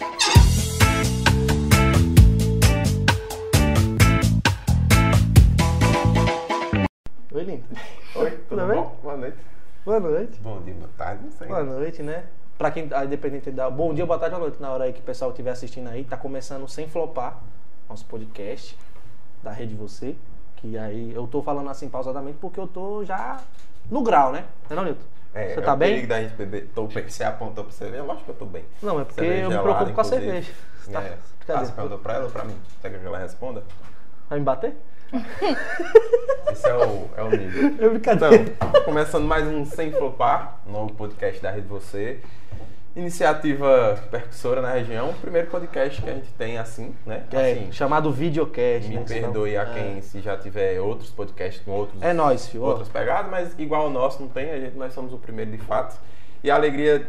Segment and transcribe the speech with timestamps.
[0.00, 0.06] Oi,
[7.44, 7.64] Linda.
[8.16, 8.76] Oi, tudo Tudo bem?
[8.76, 8.96] bom?
[9.02, 9.36] Boa noite.
[9.84, 10.40] Boa noite.
[10.40, 11.48] Bom dia, boa tarde, não sei.
[11.48, 12.24] Boa noite, né?
[12.56, 13.68] Pra quem, independente da.
[13.68, 14.62] Bom dia, boa tarde, boa noite.
[14.62, 17.38] Na hora aí que o pessoal estiver assistindo aí, tá começando sem flopar
[17.86, 18.78] nosso podcast
[19.42, 20.16] da Rede Você.
[20.56, 23.38] Que aí eu tô falando assim pausadamente porque eu tô já
[23.90, 24.46] no grau, né?
[24.70, 25.19] Não é não, Nilton?
[25.34, 26.06] É, Você é tá o bem?
[26.06, 26.68] da gente beber.
[26.74, 27.08] Tô bem.
[27.08, 28.00] Você apontou pra você ver?
[28.02, 28.64] Lógico que eu tô bem.
[28.82, 30.52] Não, é porque Cerveja eu me preocupo com a cerveja.
[30.80, 31.16] Você tá- É.
[31.48, 32.56] Ah, você perguntou pra ela ou pra mim?
[32.80, 33.64] Você quer que ela responda?
[34.28, 34.76] Vai me bater?
[36.52, 37.74] Esse é o, é o nível.
[37.84, 38.36] É brincadeira.
[38.36, 42.20] Então, começando mais um Sem Flopar, novo podcast da Rede Você.
[42.96, 45.14] Iniciativa percussora na região.
[45.20, 47.24] Primeiro podcast que a gente tem assim, né?
[47.30, 48.88] É, Assim, chamado videocast.
[48.88, 49.04] me né?
[49.06, 49.72] perdoe a É.
[49.74, 52.64] quem se já tiver outros podcasts com outros É nóis, filho.
[52.64, 55.58] outras pegadas, mas igual o nosso não tem, a gente, nós somos o primeiro de
[55.58, 55.96] fato.
[56.42, 57.08] E a alegria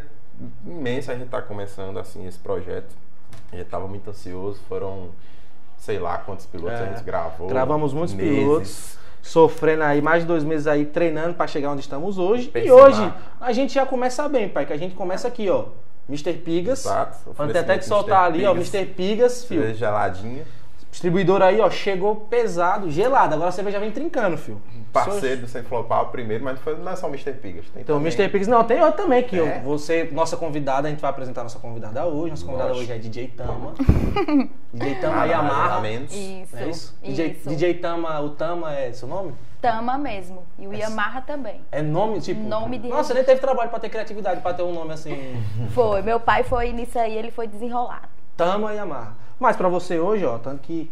[0.66, 2.96] imensa a gente estar começando assim esse projeto.
[3.52, 5.10] A gente estava muito ansioso, foram
[5.78, 6.84] sei lá quantos pilotos É.
[6.84, 7.48] a gente gravou.
[7.48, 8.38] Gravamos muitos meses.
[8.40, 8.98] pilotos.
[9.22, 12.52] Sofrendo aí mais de dois meses aí, treinando pra chegar onde estamos hoje.
[12.56, 15.66] E hoje a gente já começa bem, pai, que a gente começa aqui, ó.
[16.10, 16.34] Mr.
[16.34, 16.86] Pigas.
[16.86, 17.18] Exato.
[17.18, 18.54] Ter até que Oferecimento soltar ali, ó.
[18.54, 18.86] Pigas, Mr.
[18.94, 19.74] Pigas, filho.
[19.74, 20.44] geladinha.
[20.92, 23.34] Distribuidor aí, ó, chegou pesado, gelado.
[23.34, 24.62] Agora a cerveja vem trincando, filho.
[24.92, 27.32] Parceiro do Sem Flopar, o primeiro, mas não, foi, não é só o Mr.
[27.32, 27.66] Pigas.
[27.70, 28.30] Tem Então, também- Mr.
[28.30, 29.60] Pigs, não, tem outro também que É?
[29.60, 32.32] eu, você, nossa convidada, a gente vai apresentar nossa convidada hoje.
[32.32, 32.92] Nossa convidada Lógico.
[32.92, 33.74] hoje é DJ Tama.
[34.74, 35.70] DJ Tama Nada Yamaha.
[35.70, 36.14] nada menos.
[36.14, 36.98] Isso, É isso?
[37.02, 37.48] DJ, isso.
[37.50, 39.34] DJ Tama, o Tama é seu nome?
[39.62, 40.44] Tama mesmo.
[40.60, 41.62] E o Yamaha também.
[41.72, 42.42] É nome, tipo.
[42.42, 45.42] Nome de Nossa, nem teve trabalho pra ter criatividade pra ter um nome assim.
[45.70, 46.02] Foi.
[46.02, 48.10] Meu pai foi nisso aí, ele foi desenrolado.
[48.36, 49.16] Tama e Amarra.
[49.42, 50.90] Mas pra você hoje, ó, tanto que.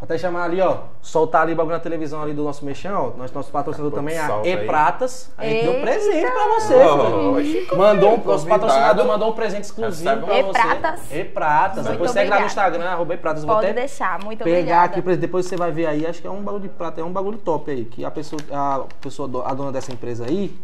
[0.00, 0.78] Vou até chamar ali, ó.
[1.00, 3.16] Soltar ali o bagulho na televisão ali do nosso mexão, ó.
[3.18, 4.52] Nós, nosso patrocinador Pouco também é a solta aí.
[4.52, 5.30] E-Pratas.
[5.38, 5.82] A gente deu Eita!
[5.86, 7.78] presente pra você, Oh, filho.
[7.78, 8.26] Mandou um, convidado.
[8.32, 10.58] nosso patrocinador mandou um presente exclusivo pra um- você.
[10.58, 11.12] E-Pratas.
[11.12, 11.76] E-Pratas.
[11.86, 12.46] Muito Depois segue lá no.
[12.46, 13.44] Instagram, arroba E-Pratas.
[13.44, 14.18] Vou Pode até deixar.
[14.24, 14.84] Muito pegar obrigada.
[14.86, 17.04] aqui, pra- depois você vai ver aí, acho que é um bagulho de prata, é
[17.04, 20.54] um bagulho top aí, que a pessoa, a pessoa, a dona dessa empresa aí,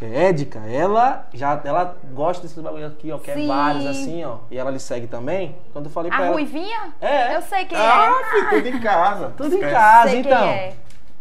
[0.00, 3.46] que é Édica, ela já, ela gosta desses bagulho aqui, ó, quer Sim.
[3.46, 6.32] vários assim, ó, e ela lhe segue também, quando eu falei pra A ela...
[6.32, 6.94] Ruivinha?
[7.02, 7.36] É.
[7.36, 8.30] Eu sei quem Ah, é.
[8.30, 9.32] filho, tudo em casa.
[9.36, 10.38] Tudo em casa, sei então.
[10.38, 10.72] quem é.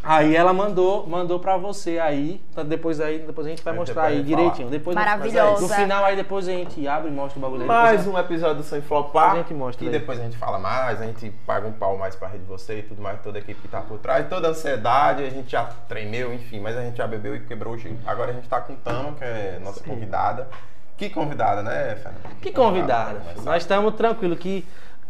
[0.01, 3.79] Aí ela mandou, mandou pra você aí, então depois aí, depois a gente vai Aí
[3.79, 4.69] mostrar aí direitinho.
[4.69, 5.61] Depois Maravilhosa.
[5.61, 7.67] No final aí depois a gente abre e mostra o bagulho aí.
[7.67, 9.33] Mais um episódio do Sem Flopar.
[9.33, 9.91] A gente mostra E aí.
[9.91, 12.83] depois a gente fala mais, a gente paga um pau mais pra rede você e
[12.83, 14.25] tudo mais, toda a equipe que tá por trás.
[14.29, 17.73] Toda a ansiedade, a gente já tremeu, enfim, mas a gente já bebeu e quebrou
[17.73, 17.97] o gelo.
[18.07, 19.89] Agora a gente tá com Tama, que é nossa Sim.
[19.89, 20.47] convidada.
[20.95, 22.39] Que convidada, né, Fernando?
[22.41, 23.21] Que convidada.
[23.35, 24.65] Mas Nós estamos tranquilos que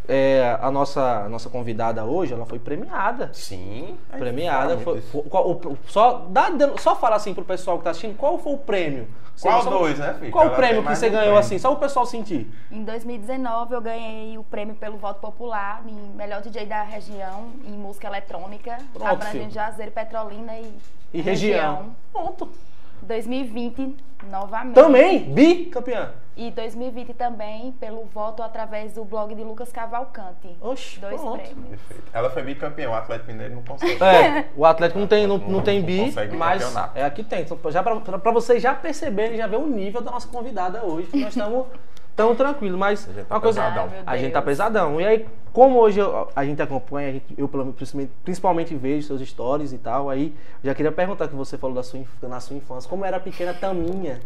[0.09, 3.30] é, a nossa, a nossa convidada hoje, ela foi premiada.
[3.34, 3.97] Sim.
[4.18, 4.78] Premiada.
[4.80, 6.47] Foi, foi- qual- o- só, dá,
[6.80, 9.08] só fala assim pro pessoal que tá assistindo, qual foi o prêmio?
[9.42, 10.31] Qual só- dois, né, filho?
[10.31, 11.40] Qual o prêmio que você um ganhou prêmio.
[11.40, 11.58] assim?
[11.58, 12.52] Só o pessoal sentir.
[12.69, 17.72] Em 2019 eu ganhei o prêmio pelo voto popular em melhor DJ da região em
[17.72, 19.53] música eletrônica, Pronto, abrangendo.
[19.53, 20.74] Juazeiro, Petrolina e,
[21.14, 21.86] E região.
[22.12, 22.50] Pronto.
[23.02, 23.96] 2020
[24.30, 24.76] novamente.
[24.76, 26.12] Também, bicampeã.
[26.36, 30.56] E 2020 também pelo voto através do blog de Lucas Cavalcante.
[30.62, 31.42] Oxi, Dois pronto.
[31.42, 31.70] prêmios.
[31.82, 32.04] Perfeito.
[32.14, 34.02] Ela foi bicampeão, o Atlético Mineiro não consegue.
[34.02, 36.98] É, o Atlético não tem, não, não tem Não bi, consegue mas campeonato.
[36.98, 37.42] é aqui tem.
[37.42, 40.86] Então, já pra, pra, pra vocês já perceberem, já ver o nível da nossa convidada
[40.86, 41.66] hoje, que nós estamos
[42.19, 42.78] tão tranquilos.
[42.78, 43.62] Mas A gente tá uma coisa.
[43.62, 43.90] pesadão.
[44.06, 45.02] A gente tá pesadão.
[45.02, 49.22] E aí, como hoje eu- a gente acompanha, a gente- eu principalmente, principalmente vejo seus
[49.28, 52.90] stories e tal, aí já queria perguntar que você falou da sua, na sua infância,
[52.90, 54.19] como era a pequena Taminha?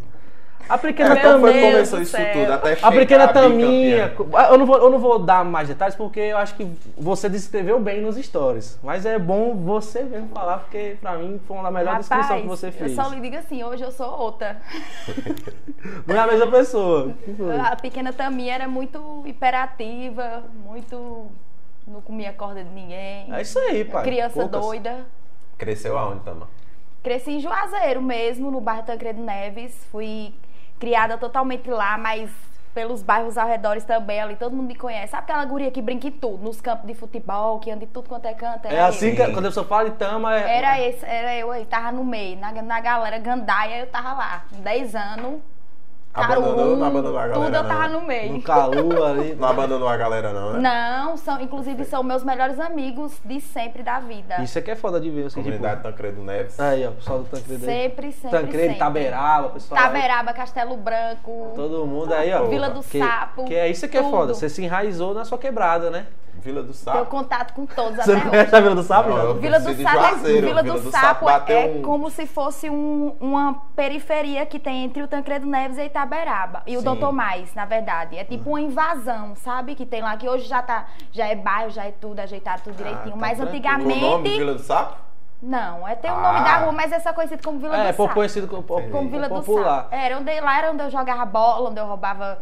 [0.70, 1.72] A pequena É, foi Taminha.
[1.72, 2.54] começou isso tudo?
[2.54, 3.34] Até A pequena bicampeã.
[3.34, 4.14] Taminha.
[4.50, 6.66] Eu não, vou, eu não vou dar mais detalhes porque eu acho que
[6.98, 8.80] você descreveu bem nos stories.
[8.82, 12.48] Mas é bom você mesmo falar, porque pra mim foi uma das melhores descrições que
[12.48, 12.98] você fez.
[12.98, 14.62] eu só lhe digo assim, hoje eu sou outra.
[16.08, 17.14] Não é a mesma pessoa.
[17.72, 21.28] A pequena Taminha era muito hiperativa, muito.
[21.86, 23.28] não comia corda de ninguém.
[23.34, 24.04] É isso aí, pai.
[24.04, 24.62] Criança Poucas.
[24.62, 25.06] doida.
[25.58, 26.48] Cresceu aonde, Tama?
[27.04, 29.76] Cresci em Juazeiro mesmo, no bairro Tancredo Neves.
[29.92, 30.34] Fui
[30.84, 32.30] criada totalmente lá, mas
[32.74, 35.12] pelos bairros ao redor também ali, todo mundo me conhece.
[35.12, 38.10] Sabe aquela guria que brinca em tudo, nos campos de futebol, que anda em tudo
[38.10, 38.66] quanto é canto?
[38.66, 39.16] É assim eu.
[39.16, 40.38] que quando a pessoa fala de Tama.
[40.38, 40.58] É...
[40.58, 44.46] Era esse, era eu aí, tava no meio, na, na galera gandaia eu tava lá,
[44.54, 45.42] com 10 anos.
[46.14, 47.94] Abandonou, carum, não abandonou a galera, Tudo eu não, tava né?
[48.00, 48.34] no meio.
[48.34, 49.34] No Calu ali.
[49.36, 50.60] Não abandonou a galera, não, né?
[50.60, 54.40] Não, são, inclusive são meus melhores amigos de sempre da vida.
[54.44, 55.26] Isso aqui é foda de ver.
[55.26, 56.60] Assim, Comunidade tipo, Tancredo Neves.
[56.60, 57.82] aí, ó, o pessoal do Tancredo aí.
[57.82, 58.78] Sempre, sempre, Tancredo, sempre.
[58.80, 59.82] Taberaba, pessoal.
[59.82, 59.88] aí.
[59.88, 61.52] Taberaba, Castelo Branco.
[61.56, 62.44] Todo mundo aí, ó.
[62.46, 64.12] Vila do que, Sapo, Que é isso que é tudo.
[64.12, 64.34] foda.
[64.36, 66.06] Você se enraizou na sua quebrada, né?
[66.42, 67.06] Vila do Tenho Sapo.
[67.06, 68.30] contato com todos Você até não hoje.
[68.32, 70.48] conhece a Vila do Sapo, Não, eu- Vila do Sapo, é, Juazeiro.
[70.48, 74.60] Vila Vila do do Sapo Sapo é um- como se fosse um- uma periferia que
[74.60, 76.62] tem entre o Tancredo Neves e Itaberaba.
[76.68, 76.86] E o Sim.
[76.86, 78.18] Doutor Mais, na verdade.
[78.18, 79.74] É tipo uma invasão, sabe?
[79.76, 82.76] Que tem lá, que hoje já tá, já é bairro, já é tudo ajeitado, tudo
[82.76, 83.12] direitinho.
[83.12, 83.46] tá Mas tranquilo.
[83.46, 84.02] O antigamente.
[84.02, 84.98] nome Vila do Sapo?
[85.42, 86.22] Não, é tem o Ah.
[86.34, 88.14] nome da rua, mas é só conhecido como Vila É, do Sapo.
[88.14, 88.64] conhecido como.
[88.64, 89.84] Como Vila do popular.
[89.84, 89.96] Sapo.
[89.96, 92.40] Era onde, lá era onde eu jogava bola, onde eu roubava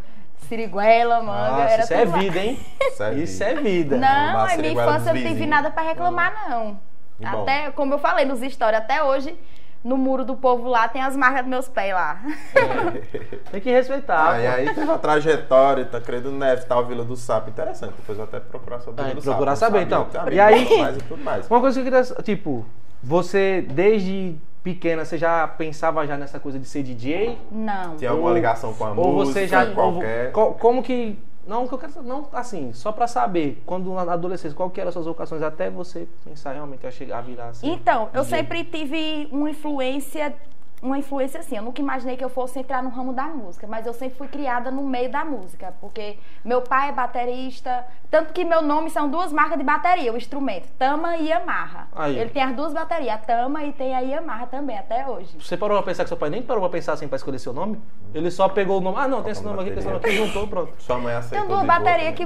[0.47, 1.51] siriguela, manga.
[1.51, 2.17] Nossa, era isso é lá.
[2.17, 2.59] vida, hein?
[2.81, 3.45] Isso é Isso vida.
[3.45, 3.97] é vida.
[3.97, 6.79] Não, a minha infância eu não tive nada pra reclamar, não.
[7.19, 7.41] Que bom.
[7.43, 9.35] Até, como eu falei nos stories, até hoje,
[9.83, 12.19] no muro do povo lá, tem as marcas dos meus pés lá.
[13.51, 14.31] Tem que respeitar.
[14.33, 17.49] Ah, e aí teve a trajetória, Tancredo Neves, tal, Vila do Sapo.
[17.49, 17.93] Interessante.
[17.97, 19.71] Depois eu até procurar sobre É, Vila do procurar Sapo.
[19.73, 20.11] saber, Não então.
[20.11, 21.49] sabia, E aí- tudo mais e tudo mais.
[21.49, 22.65] Uma coisa que eu queria, tipo,
[23.03, 27.37] você desde pequena, você já pensava já nessa coisa de ser DJ?
[27.51, 27.95] Não.
[27.95, 29.65] Tinha alguma Ou- ligação com a Ou música, você já.
[29.67, 30.31] Qualquer...
[30.31, 31.17] co- como que.
[31.47, 34.89] Não, que eu quero não assim, só pra saber, quando na adolescência, qual que eram
[34.89, 37.67] as suas vocações até você pensar realmente a chegar a virar assim.
[37.71, 38.37] Então, eu DJ?
[38.37, 40.33] sempre tive uma influência,
[40.81, 43.85] uma influência assim, eu nunca imaginei que eu fosse entrar no ramo da música, mas
[43.85, 48.43] eu sempre fui criada no meio da música, porque meu pai é baterista, tanto que
[48.43, 51.87] meu nome são duas marcas de bateria, o instrumento, Tama e Yamaha.
[51.95, 52.17] Aí.
[52.17, 55.37] Ele tem as duas baterias, a Tama e tem a Yamaha também, até hoje.
[55.39, 57.53] Você parou pra pensar que seu pai nem parou pra pensar assim pra escolher seu
[57.53, 57.79] nome?
[58.13, 58.97] Ele só pegou o nome.
[58.99, 60.73] Ah, não, tem esse nome aqui, tem esse nome aqui, juntou, pronto.
[60.79, 62.25] Sua mãe aceitou Tem duas baterias que,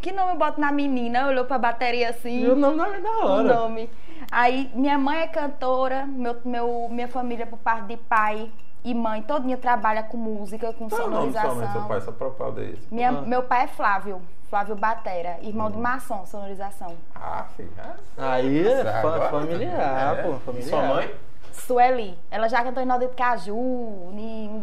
[0.00, 2.40] que nome eu boto na menina, olhou pra bateria assim.
[2.44, 3.54] E o nome não é da o hora.
[3.54, 3.90] nome.
[4.30, 8.50] Aí minha mãe é cantora, meu, meu, minha família por parte de pai
[8.84, 11.88] e mãe todinha trabalha com música, com Qual é o nome seu sonorização.
[11.88, 12.00] pai?
[12.00, 12.78] Só pra eu.
[12.90, 13.12] Minha, Ah.
[13.22, 15.82] Meu pai é Flávio, Flávio Batera, irmão de Hum.
[15.82, 16.94] maçom, sonorização.
[17.14, 17.70] Ah, filho.
[17.78, 20.22] ah, Aí é fa- agora- familiar, É.
[20.22, 20.68] pô, familiar.
[20.68, 21.14] Sua mãe?
[21.52, 24.12] Sueli, ela já cantou em Naldo de Caju,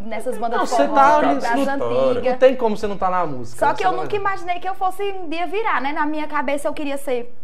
[0.06, 2.24] nessas bandas Não, de você forró, tá das antigas.
[2.32, 3.66] Não tem como você não tá na música.
[3.66, 5.92] Só que eu nunca imaginei que eu fosse um dia virar, né?
[5.92, 7.34] Na minha cabeça eu queria ser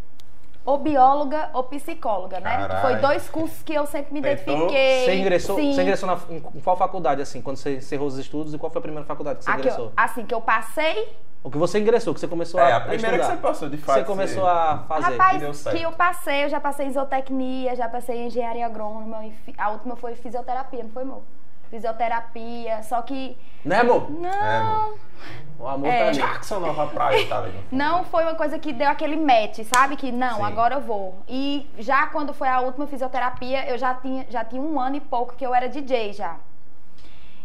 [0.64, 2.56] ou bióloga ou psicóloga, né?
[2.56, 2.80] Carai.
[2.80, 4.54] Foi dois cursos que eu sempre me Tentou?
[4.54, 5.04] identifiquei.
[5.04, 5.72] Você ingressou, Sim.
[5.74, 8.54] você ingressou na, em qual faculdade, assim, quando você encerrou os estudos?
[8.54, 9.84] E qual foi a primeira faculdade que você A que ingressou?
[9.86, 11.12] eu- assim, que eu passei.
[11.42, 13.36] O que você ingressou, que você começou É, a a primeira que estudar.
[13.36, 13.98] você passou, de fato.
[13.98, 15.04] Você começou a fazer.
[15.04, 15.76] que Rapaz, deu certo.
[15.76, 19.22] que eu passei, eu já passei em zootecnia, já passei em engenharia agrônoma.
[19.58, 21.22] A última foi fisioterapia, não foi, amor?
[21.74, 23.36] Fisioterapia, só que.
[23.64, 24.08] Né, amor?
[24.08, 24.98] Não, É, amor.
[25.58, 25.98] O amor É.
[25.98, 26.16] tá ali.
[26.18, 27.64] Jackson Nova Praia, tá ligado?
[27.72, 29.96] não foi uma coisa que deu aquele match, sabe?
[29.96, 30.44] Que não, Sim.
[30.44, 31.18] agora eu vou.
[31.28, 35.00] E já quando foi a última fisioterapia, eu já tinha, já tinha um ano e
[35.00, 36.36] pouco que eu era DJ já.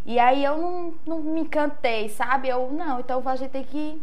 [0.06, 2.50] E aí eu não, não me encantei, sabe?
[2.50, 4.02] Eu, não, então a gente tem que.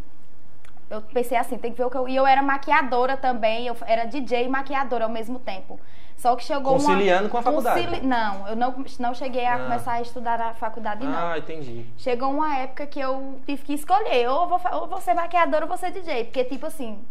[0.88, 2.08] Eu pensei assim, tem que ver o que eu.
[2.08, 5.80] E eu era maquiadora também, eu era DJ e maquiadora ao mesmo tempo.
[6.16, 6.80] Só que chegou uma.
[6.80, 7.82] Conciliando com a faculdade.
[7.86, 9.58] Concili- Não, eu não, não cheguei a Ah.
[9.58, 11.28] começar a estudar na faculdade, não.
[11.32, 11.84] Ah, entendi.
[11.98, 15.68] Chegou uma época que eu tive que escolher, ou vou, ou vou ser maquiadora ou
[15.68, 16.24] vou ser DJ.
[16.24, 17.04] Porque, tipo assim,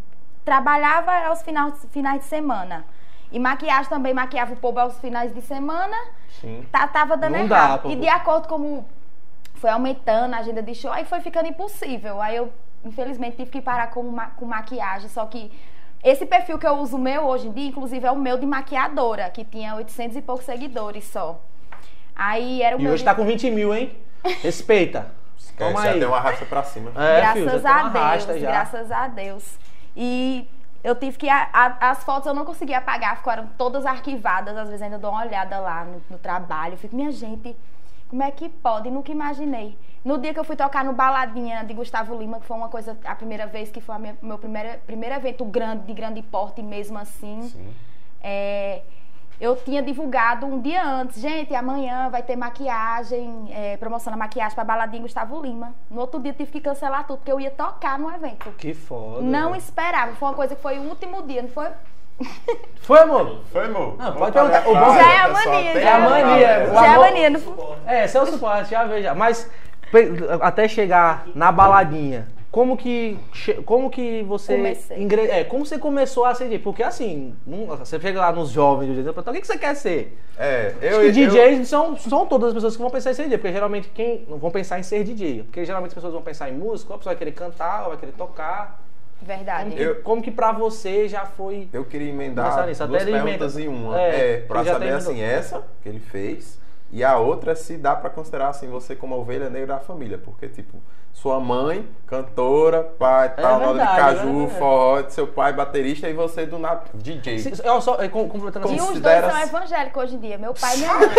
[0.44, 2.86] trabalhava aos finais, finais de semana.
[3.31, 5.95] E maquiagem também maquiava o povo aos finais de semana.
[6.39, 6.66] Sim.
[6.72, 7.81] Tá, tava dando Não dá, errado.
[7.83, 7.89] pô.
[7.89, 8.86] e de acordo como
[9.56, 12.22] foi aumentando a agenda de show, aí foi ficando impossível.
[12.22, 12.51] Aí eu,
[12.86, 15.10] infelizmente, tive que parar com, ma- com maquiagem.
[15.10, 15.52] Só que
[16.04, 19.30] esse perfil que eu uso meu hoje em dia, inclusive, é o meu de maquiadora,
[19.30, 21.42] que tinha 800 e poucos seguidores só.
[22.16, 22.94] Aí era o E meu.
[22.94, 23.96] hoje de- tá com 20 mil, hein?
[24.42, 25.12] Respeita.
[25.58, 26.00] Toma Toma já aí.
[26.00, 26.92] deu uma raça pra cima.
[26.96, 29.58] É, graças filho, a uma Deus, graças a Deus.
[29.96, 30.48] E
[30.84, 31.30] eu tive que.
[31.30, 34.56] a- a- as fotos eu não conseguia apagar, ficaram todas arquivadas.
[34.58, 36.74] Às vezes ainda dou uma olhada lá no, no trabalho.
[36.74, 37.56] Eu fico, minha gente,
[38.10, 38.90] como é que pode?
[38.92, 39.78] Nunca imaginei.
[40.06, 42.96] No dia que eu fui tocar no Baladinha de Gustavo Lima, que foi uma coisa,
[43.06, 46.96] a primeira vez que foi o meu primeiro, primeiro evento grande, de grande porte mesmo
[47.00, 47.41] assim.
[47.51, 47.74] Sim.
[48.22, 48.82] É,
[49.41, 54.53] eu tinha divulgado um dia antes, gente, amanhã vai ter maquiagem, é, promoção da maquiagem
[54.53, 55.74] para Baladinha Gustavo Lima.
[55.89, 58.51] No outro dia eu tive que cancelar tudo, porque eu ia tocar no evento.
[58.60, 59.22] Que foda.
[59.22, 61.70] Não esperava, foi uma coisa que foi o último dia, não foi?
[62.82, 63.41] Foi, amor?
[63.51, 63.96] Foi, amor?
[64.00, 64.60] Ah, Vamos pode perguntar.
[64.63, 66.38] a O bom- Já é a mania, já é a mania.
[66.68, 67.56] Já é amor- mania, não foi?
[67.88, 69.13] É, seu suporte, já veja.
[69.13, 69.51] Mas
[70.42, 73.18] até chegar na baladinha, como que
[73.65, 75.01] como que você Comecei.
[75.01, 76.60] ingre- é, como você começou a ser DJ?
[76.60, 79.58] Porque assim, não- você chega lá nos jovens, do DJ, pergunta, o que que você
[79.58, 80.18] quer ser?
[80.38, 83.24] É, Acho eu, eu, DJs são, são todas as pessoas que vão pensar em ser
[83.24, 86.22] DJ, porque geralmente quem não vão pensar em ser DJ, porque geralmente as pessoas vão
[86.22, 88.82] pensar em música, ou a pessoa vai querer cantar, ou vai querer tocar.
[89.20, 89.72] Como Verdade.
[89.72, 93.62] que, Eu- como que pra você já foi eu queria emendar nisso, duas perguntas emenda.
[93.62, 94.00] em uma.
[94.00, 96.60] É, É, pra saber assim, essa que ele fez.
[96.96, 99.80] E a outra é se dá pra considerar assim você como a ovelha negra da
[99.82, 100.18] família.
[100.18, 100.78] Porque, tipo,
[101.12, 104.60] sua mãe, cantora, pai, tal, nome de verdade, caju, é verdade.
[104.60, 107.40] forró, seu pai, baterista, e você do nada, DJ.
[107.40, 110.38] Se- eu só é, com- completando E os dois considera- são evangélicos hoje em dia,
[110.38, 111.10] meu pai e minha mãe.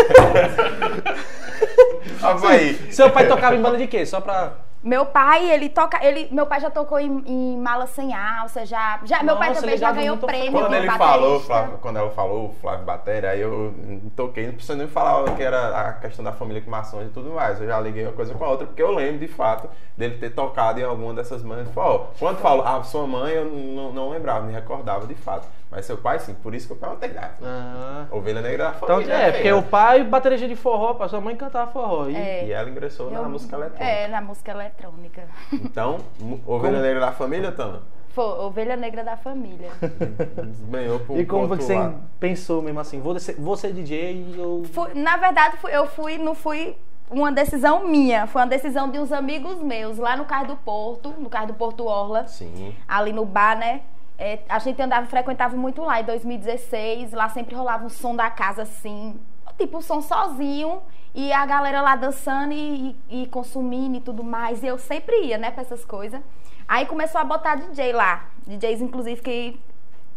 [2.90, 4.04] Seu pai tocava em banda de quê?
[4.06, 4.54] Só pra.
[4.86, 5.98] Meu pai, ele toca.
[6.00, 9.00] Ele, meu pai já tocou em, em mala sem alça, já.
[9.02, 10.98] já meu pai Nossa, também já já ganhou prêmio Quando ele baterista.
[10.98, 13.74] falou, Flávio, quando ela falou Flávio Batéria, aí eu
[14.14, 17.32] toquei, não precisa nem falar que era a questão da família com maçons e tudo
[17.32, 17.60] mais.
[17.60, 20.30] Eu já liguei uma coisa com a outra, porque eu lembro de fato dele ter
[20.30, 21.66] tocado em alguma dessas mães.
[21.74, 25.48] Ó, quando falou a sua mãe, eu não, não lembrava, me recordava de fato.
[25.76, 27.10] Mas seu pai, sim, por isso que eu perguntei.
[27.10, 27.32] né?
[27.42, 28.06] Ah.
[28.10, 29.12] Ovelha negra da Então, família.
[29.12, 29.32] é, né?
[29.32, 32.08] porque o pai bateria de forró, a sua mãe cantava forró.
[32.08, 32.46] E É.
[32.46, 33.84] E ela ingressou na Eu- música eletrônica.
[33.84, 35.24] É, na música eletrônica.
[35.52, 35.98] Então,
[36.46, 37.82] Ovelha Como- Negra da Família, Tana?
[38.08, 39.68] Foi ovelha negra da família.
[41.06, 42.02] Pro E como pro você outro lado.
[42.18, 42.98] pensou mesmo assim?
[42.98, 44.62] Vou ser, vou ser DJ e eu.
[44.72, 46.76] Fui- na verdade, eu fui, não fui
[47.10, 51.10] uma decisão minha, foi uma decisão de uns amigos meus, lá no Cais do Porto,
[51.18, 52.74] no Cais do Porto Orla, Sim.
[52.88, 53.82] ali no bar, né?
[54.18, 58.30] É, a gente andava, frequentava muito lá em 2016, lá sempre rolava um som da
[58.30, 59.18] casa assim,
[59.58, 60.80] tipo um som sozinho,
[61.14, 65.22] e a galera lá dançando e, e- e consumindo e tudo mais, e eu sempre
[65.26, 66.20] ia, né, pra essas coisas.
[66.66, 69.60] Aí começou a botar DJ lá, DJs inclusive que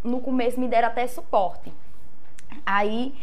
[0.03, 1.71] no começo me deram até suporte.
[2.65, 3.13] Aí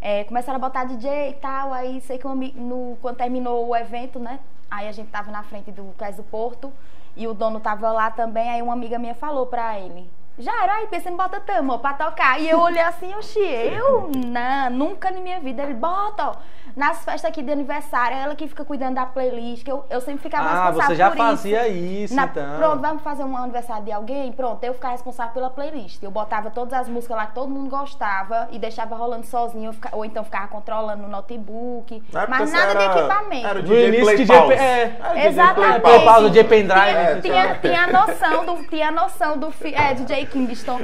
[0.00, 1.72] é, começaram a botar DJ e tal.
[1.72, 4.40] Aí sei que um no, quando terminou o evento, né?
[4.70, 6.72] Aí a gente tava na frente do Cais do Porto
[7.16, 8.48] e o dono tava lá também.
[8.48, 10.08] Aí uma amiga minha falou pra ele.
[10.38, 12.40] Já era aí, pensa em bota tamo, pra tocar.
[12.40, 15.62] E eu olhei assim, oxi, eu não, nunca na minha vida.
[15.62, 16.34] Ele bota, ó,
[16.74, 20.22] nas festas aqui de aniversário, ela que fica cuidando da playlist, que eu, eu sempre
[20.22, 22.04] ficava Ah, responsável você já por fazia isso.
[22.04, 22.56] isso, Na- então.
[22.56, 24.32] Pronto, vamos fazer um aniversário de alguém?
[24.32, 26.02] Pronto, eu ficava responsável pela playlist.
[26.02, 29.72] Eu botava todas as músicas lá que todo mundo gostava e deixava rolando sozinho, eu
[29.74, 32.02] fica- ou então ficava controlando no notebook.
[32.28, 33.46] Mas nada de era- equipamento.
[33.46, 34.52] Era o No DJ início, Play DJ Pause.
[34.54, 34.82] é.
[34.82, 35.80] Era o DJ Exatamente.
[35.80, 36.80] Play Pause, DJ Pendrive.
[36.80, 40.80] Tinha, tinha, É, tinha a noção do, tinha a noção do fi- é, DJ Kingston.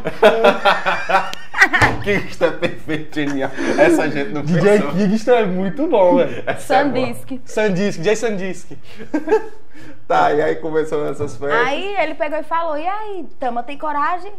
[2.02, 3.50] Que isso é perfeito, genial.
[3.78, 4.92] Essa gente não DJ pensou.
[4.92, 6.42] Kingston é muito bom, velho.
[6.46, 6.54] É.
[6.56, 7.40] Sandisk.
[7.44, 8.70] Sandisk, DJ Sandisk.
[10.08, 11.66] Tá, e aí começou nessas festas.
[11.66, 14.32] Aí ele pegou e falou: E aí, Tama, tem coragem?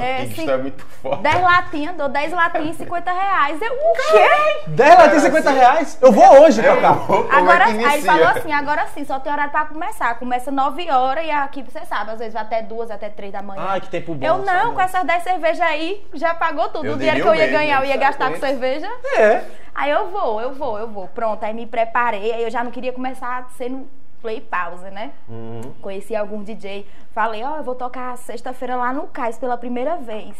[0.00, 0.48] É, sim.
[0.48, 1.22] é muito forte.
[1.22, 3.60] 10 latinhas, dou 10 latinhas e 50 reais.
[3.60, 4.62] Eu, o quê?
[4.68, 5.98] 10 lá tem 50 reais?
[6.00, 9.32] Eu vou hoje vou, como Agora, é aí ele falou assim, agora sim, só tem
[9.32, 10.18] horário pra começar.
[10.18, 13.42] Começa 9 horas e aqui você sabe, às vezes vai até 2, até 3 da
[13.42, 13.62] manhã.
[13.66, 14.26] Ai, que tempo bom.
[14.26, 14.74] eu não, sabe?
[14.74, 16.86] com essas 10 cervejas aí, já pagou tudo.
[16.86, 18.88] Eu o dinheiro que eu ia mesmo, ganhar, eu ia gastar com cerveja.
[19.16, 19.42] É.
[19.74, 21.08] Aí eu vou, eu vou, eu vou.
[21.08, 22.32] Pronto, aí me preparei.
[22.32, 23.88] Aí eu já não queria começar sendo
[24.22, 25.12] play pause, né?
[25.28, 25.60] Uhum.
[25.82, 26.86] Conheci algum DJ.
[27.12, 30.36] Falei, ó, eu vou tocar sexta-feira lá no Cais pela primeira vez.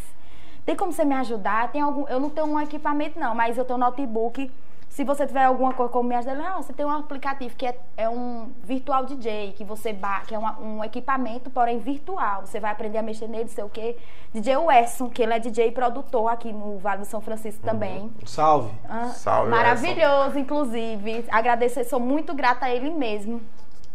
[0.64, 1.72] Tem como você me ajudar?
[1.72, 2.06] Tem algum.
[2.08, 4.50] Eu não tenho um equipamento, não, mas eu tenho um notebook.
[4.88, 7.78] Se você tiver alguma coisa como me ajudar, não, você tem um aplicativo que é,
[7.96, 12.42] é um virtual DJ, que você ba que é uma- um equipamento, porém virtual.
[12.44, 13.96] Você vai aprender a mexer nele, sei o quê.
[14.34, 18.12] DJ Wesson, que ele é DJ e produtor aqui no Vale do São Francisco também.
[18.26, 18.70] Salve.
[18.86, 21.24] Ah, Salve, Maravilhoso, inclusive.
[21.30, 23.40] Agradecer, sou muito grata a ele mesmo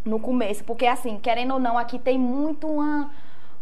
[0.05, 3.11] no começo, porque assim, querendo ou não, aqui tem muito uma,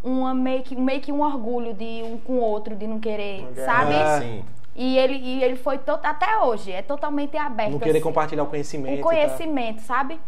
[0.04, 3.48] uma meio, que, meio que um orgulho de um com o outro, de não querer,
[3.65, 3.94] sabe?
[3.94, 4.20] É.
[4.22, 4.46] Sim.
[4.75, 7.72] E ele, e ele foi to- até hoje, é totalmente aberto.
[7.72, 9.00] Não querer assim compartilhar o conhecimento.
[9.00, 10.20] o conhecimento, sabe?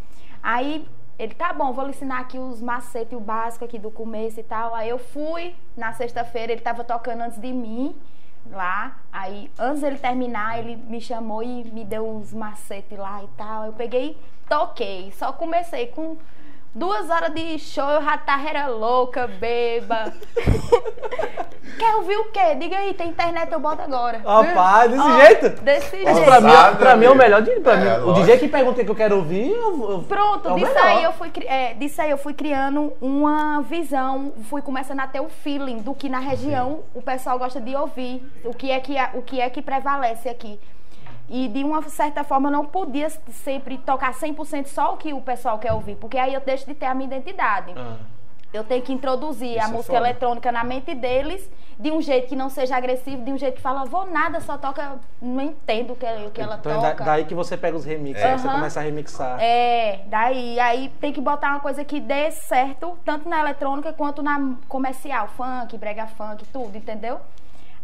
[0.41, 0.87] Aí
[1.19, 4.43] ele, tá bom, vou lhe ensinar aqui os macetes, o básico aqui do começo e
[4.43, 4.73] tal.
[4.73, 7.95] Aí eu fui na sexta-feira, ele tava tocando antes de mim
[8.51, 8.97] lá.
[9.11, 13.65] Aí, antes dele terminar, ele me chamou e me deu uns macetes lá e tal.
[13.65, 15.11] Eu peguei, toquei.
[15.11, 16.17] Só comecei com
[16.73, 20.13] duas horas de show, eu já tava era louca, beba.
[21.77, 22.55] Quer ouvir o quê?
[22.55, 24.19] Diga aí, tem internet, eu boto agora.
[24.25, 25.49] Rapaz, desse Ó, jeito?
[25.61, 26.23] Desse jeito.
[26.25, 27.23] pra mim, Sabe, pra mim é o amigo?
[27.23, 28.09] melhor de pra É, mim.
[28.09, 28.13] O.
[28.13, 30.87] DJ que pergunta o que eu quero ouvir, eu, eu- Pronto, é disso melhor.
[30.87, 35.19] aí, eu fui, é, disso aí eu fui criando uma visão, fui começando a ter
[35.19, 38.97] o feeling do que na região o pessoal gosta de ouvir, o que é que,
[38.97, 40.59] é- o que, é que prevalece aqui.
[41.29, 45.21] E de uma certa forma eu não podia sempre tocar 100% só o que o
[45.21, 47.73] pessoal quer ouvir, porque aí eu deixo de ter a minha identidade.
[47.75, 47.97] Ah.
[48.53, 50.05] Eu tenho que introduzir a Isso é música foda.
[50.07, 53.61] eletrônica na mente deles de um jeito que não seja agressivo, de um jeito que
[53.61, 57.03] fala, vou nada, só toca, não entendo o que, o que ela Então é toca.
[57.03, 58.31] daí que você pega os remixes, É.
[58.31, 59.37] aí você começa a remixar.
[59.39, 64.23] É, daí aí tem que botar uma coisa que dê certo, tanto na eletrônica quanto
[64.23, 67.19] na comercial, funk, brega funk, tudo, entendeu?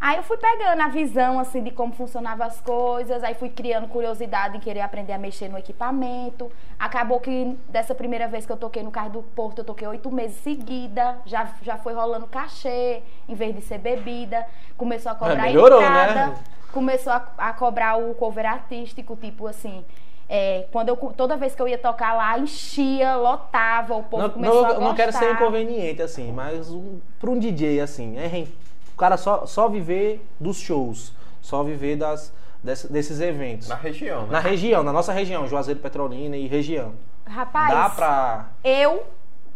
[0.05, 3.87] Aí eu fui pegando a visão assim de como funcionavam as coisas, aí fui criando
[3.87, 6.51] curiosidade em querer aprender a mexer no equipamento.
[6.77, 10.11] Acabou que dessa primeira vez que eu toquei no carro do Porto, eu toquei oito
[10.11, 14.45] meses seguida, já, já foi rolando cachê, em vez de ser bebida,
[14.75, 16.37] começou a cobrar melhorou, entrada né?
[16.73, 19.85] começou a, a cobrar o cover artístico, tipo assim.
[20.27, 24.29] é, quando eu, toda vez que eu ia tocar lá, enchia, lotava, o povo Não,
[24.29, 24.85] começou não, a gostar.
[24.85, 28.27] não quero ser inconveniente, assim, mas um, pra um DJ, assim, é
[28.93, 32.31] o cara só, só viver dos shows, só viver das,
[32.63, 33.67] desse- desses eventos.
[33.67, 34.31] Na região, né?
[34.31, 36.93] Na região, na nossa região, Juazeiro Petrolina e região.
[37.25, 38.47] Rapaz, Dá pra.
[38.63, 39.03] eu,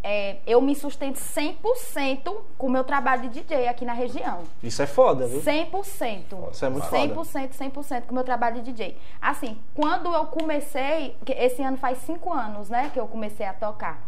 [0.03, 4.39] é, eu me sustento 100% com o meu trabalho de DJ aqui na região.
[4.63, 5.41] Isso é foda, viu?
[5.41, 6.51] 100%.
[6.51, 6.97] Isso é muito foda.
[7.15, 8.97] 100%, 100% com o meu trabalho de DJ.
[9.21, 13.53] Assim, quando eu comecei, que esse ano faz cinco anos, né, que eu comecei a
[13.53, 14.01] tocar.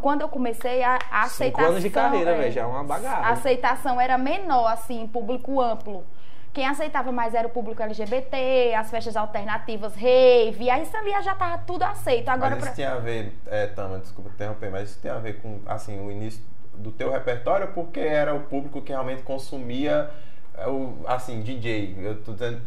[0.00, 1.70] Quando eu comecei, a, a Cinco aceitação...
[1.70, 2.52] anos de carreira, é, velho.
[2.52, 3.24] Já é uma bagagem.
[3.24, 6.04] A aceitação era menor, assim, público amplo.
[6.52, 11.34] Quem aceitava mais era o público LGBT, as festas alternativas, rave, aí isso ali já
[11.34, 12.28] tava tudo aceito.
[12.28, 15.18] Agora, mas isso pra- tinha a ver, é, Tama, desculpa interromper, mas isso tem a
[15.18, 20.10] ver com, assim, o início do teu repertório, porque era o público que realmente consumia,
[20.56, 21.96] é, o, assim, DJ.
[21.98, 22.60] Eu tô dizendo,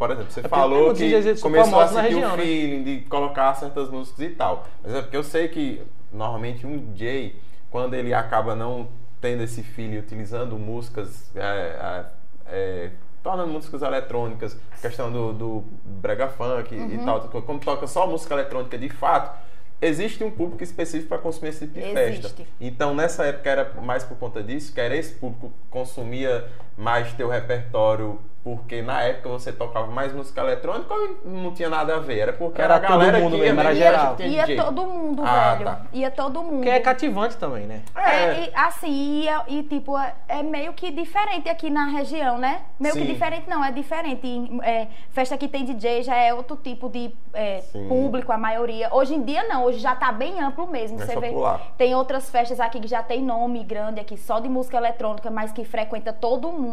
[0.00, 2.42] por exemplo, você porque falou que começou a sentir região, o né?
[2.42, 4.66] feeling de colocar certas músicas e tal.
[4.82, 7.38] Mas é porque eu sei que, normalmente, um DJ,
[7.70, 8.88] quando ele acaba não
[9.20, 11.30] tendo esse feeling, utilizando músicas...
[11.36, 12.04] é, é,
[12.46, 12.90] é,
[13.22, 16.94] tornando músicas eletrônicas, questão do, do brega funk Uhum.
[16.94, 19.38] e tal, como toca só música eletrônica de fato,
[19.82, 22.26] existe um público específico para consumir esse tipo de festa.
[22.26, 22.46] Existe.
[22.58, 26.48] Então, nessa época era mais por conta disso, que era esse público que consumia
[26.80, 31.96] mais teu repertório, porque na época você tocava mais música eletrônica ou não tinha nada
[31.96, 32.20] a ver?
[32.20, 34.16] Era porque Era era, a galera todo mundo que mesmo, era geral.
[34.16, 34.56] que Ia DJ.
[34.56, 35.64] todo mundo, Ah, velho.
[35.66, 35.80] tá.
[35.92, 36.54] Ia todo mundo.
[36.56, 37.82] Porque é cativante também, né?
[37.94, 42.62] É, e, assim, ia, e tipo, é, é meio que diferente aqui na região, né?
[42.78, 43.06] Meio que Sim.
[43.12, 44.26] diferente não, é diferente.
[44.26, 48.88] E, é, festa que tem DJ já é outro tipo de é, público, a maioria.
[48.90, 50.96] Hoje em dia não, hoje já tá bem amplo mesmo.
[50.96, 51.60] Mais Você vê, popular.
[51.76, 55.52] tem outras festas aqui que já tem nome grande aqui, só de música eletrônica, mas
[55.52, 56.69] que frequenta todo mundo.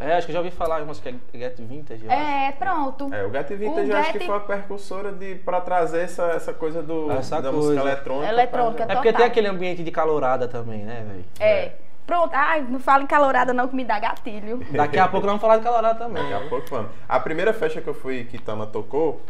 [0.00, 2.04] É, acho que já ouvi falar umas que é Get Vintage.
[2.04, 2.20] eu acho.
[2.20, 3.12] É, pronto.
[3.12, 6.00] É, o Get Vintage O eu acho que Get- foi a precursora de, pra trazer
[6.00, 7.56] essa, essa coisa do, Essa da coisa.
[7.68, 8.32] música eletrônica.
[8.32, 11.24] Eletrônica, pra- É porque tem aquele ambiente de calorada também, né, velho?
[11.40, 11.72] É.
[12.06, 12.30] Pronto.
[12.32, 14.64] Ai, não fala em calorada não que me dá gatilho.
[14.72, 16.22] Daqui a pouco nós vamos falar de calorada também.
[16.30, 16.90] Daqui a pouco vamos.
[17.08, 19.20] A primeira festa que eu fui que Tama tocou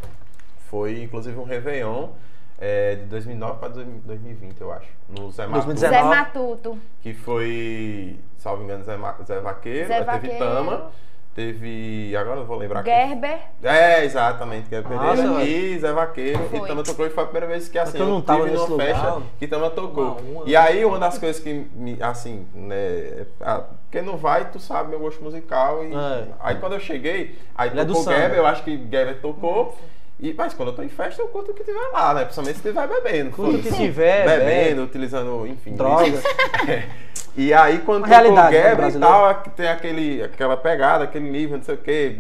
[0.71, 2.09] foi inclusive um Réveillon
[2.61, 4.89] é, de 2009 para 2020, eu acho.
[5.09, 5.79] No Zé Matuto, 2019.
[5.79, 6.79] Zé Matuto.
[7.01, 10.39] que foi, salvo engano, Zé, Ma- Zé Vaqueiro, Zé aí teve Vaqueiro.
[10.39, 10.91] Tama,
[11.35, 13.39] teve, agora eu vou lembrar quem Gerber.
[13.63, 16.39] É, exatamente, Guilherme Nossa, Pereira e Zé Vaqueiro.
[16.49, 16.59] Foi.
[16.59, 18.63] E Tama tocou e foi a primeira vez que assim, eu não tava tive nesse
[18.69, 19.03] numa lugar.
[19.05, 20.05] festa que Tama tocou.
[20.05, 24.51] Uma- uma- E aí uma das coisas que me, assim, né, a- quem não vai,
[24.51, 25.85] tu sabe meu gosto musical.
[25.85, 26.27] E É.
[26.41, 28.17] aí quando eu cheguei, aí Ele é do tocou samba.
[28.19, 29.79] Gerber, eu acho que Gerber tocou.
[30.21, 32.23] E, mas quando eu tô em festa, eu curto o que tiver lá, né?
[32.25, 33.31] Principalmente se tiver bebendo.
[33.31, 34.81] Curto o que tiver, Bebendo, bebe.
[34.81, 35.75] utilizando, enfim.
[35.77, 36.07] Droga.
[36.09, 36.23] isso.
[36.69, 36.85] É.
[37.37, 39.15] E aí quando Uma né, Gerber e brasileira.
[39.15, 42.17] tal, a- tem aquele, aquela pegada, aquele nível, não sei o quê,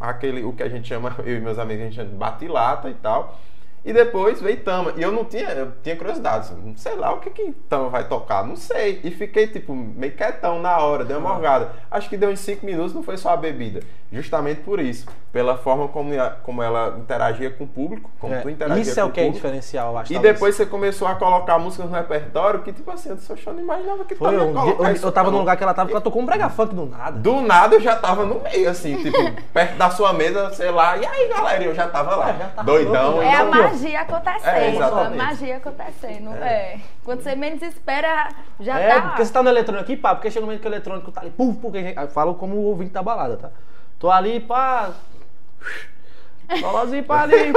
[0.00, 2.90] aquele, o que a gente chama, eu e meus amigos, a gente chama de bate-lata
[2.90, 3.38] e tal.
[3.84, 4.92] E depois veio Tama.
[4.96, 7.88] E eu não tinha, eu tinha curiosidade, assim, não sei lá o que que Tama
[7.88, 9.00] vai tocar, não sei.
[9.02, 11.70] E fiquei, tipo, meio quietão na hora, dei uma morgada.
[11.90, 13.80] Acho que deu uns 5 minutos, não foi só a bebida.
[14.12, 15.06] Justamente por isso.
[15.32, 16.10] Pela forma como,
[16.42, 19.12] como ela interagia com o público, como É, tu interagia Isso com é o o
[19.12, 19.44] que é público.
[19.46, 20.12] diferencial, eu acho.
[20.12, 20.34] E talvez.
[20.34, 24.04] depois você começou a colocar músicas no repertório que, tipo assim, eu só não imaginava
[24.04, 26.00] que Foi Tama um eu, isso, eu tava num lugar que ela tava, que ela
[26.02, 27.12] tocou um brega funk do nada.
[27.18, 29.16] Do nada eu já tava no meio, assim, tipo,
[29.54, 32.46] perto da sua mesa, sei lá, e aí galera, eu já tava lá, É, já
[32.48, 33.10] tava doidão.
[33.12, 33.69] louco, É Então, aqui, ó.
[33.70, 34.54] Magia acontecendo.
[34.54, 35.16] É, exatamente.
[35.16, 36.30] magia acontecendo.
[36.34, 36.80] É.
[37.04, 38.28] Quando você menos espera,
[38.58, 39.02] já é, tá.
[39.02, 41.20] porque você tá no eletrônico aqui, pá, porque chega no momento que o eletrônico tá
[41.20, 43.50] ali, puf, porque a gente, eu falo como o ouvinte da balada, tá?
[43.98, 44.92] Tô ali, pá.
[46.58, 47.52] Solozinho pra ali.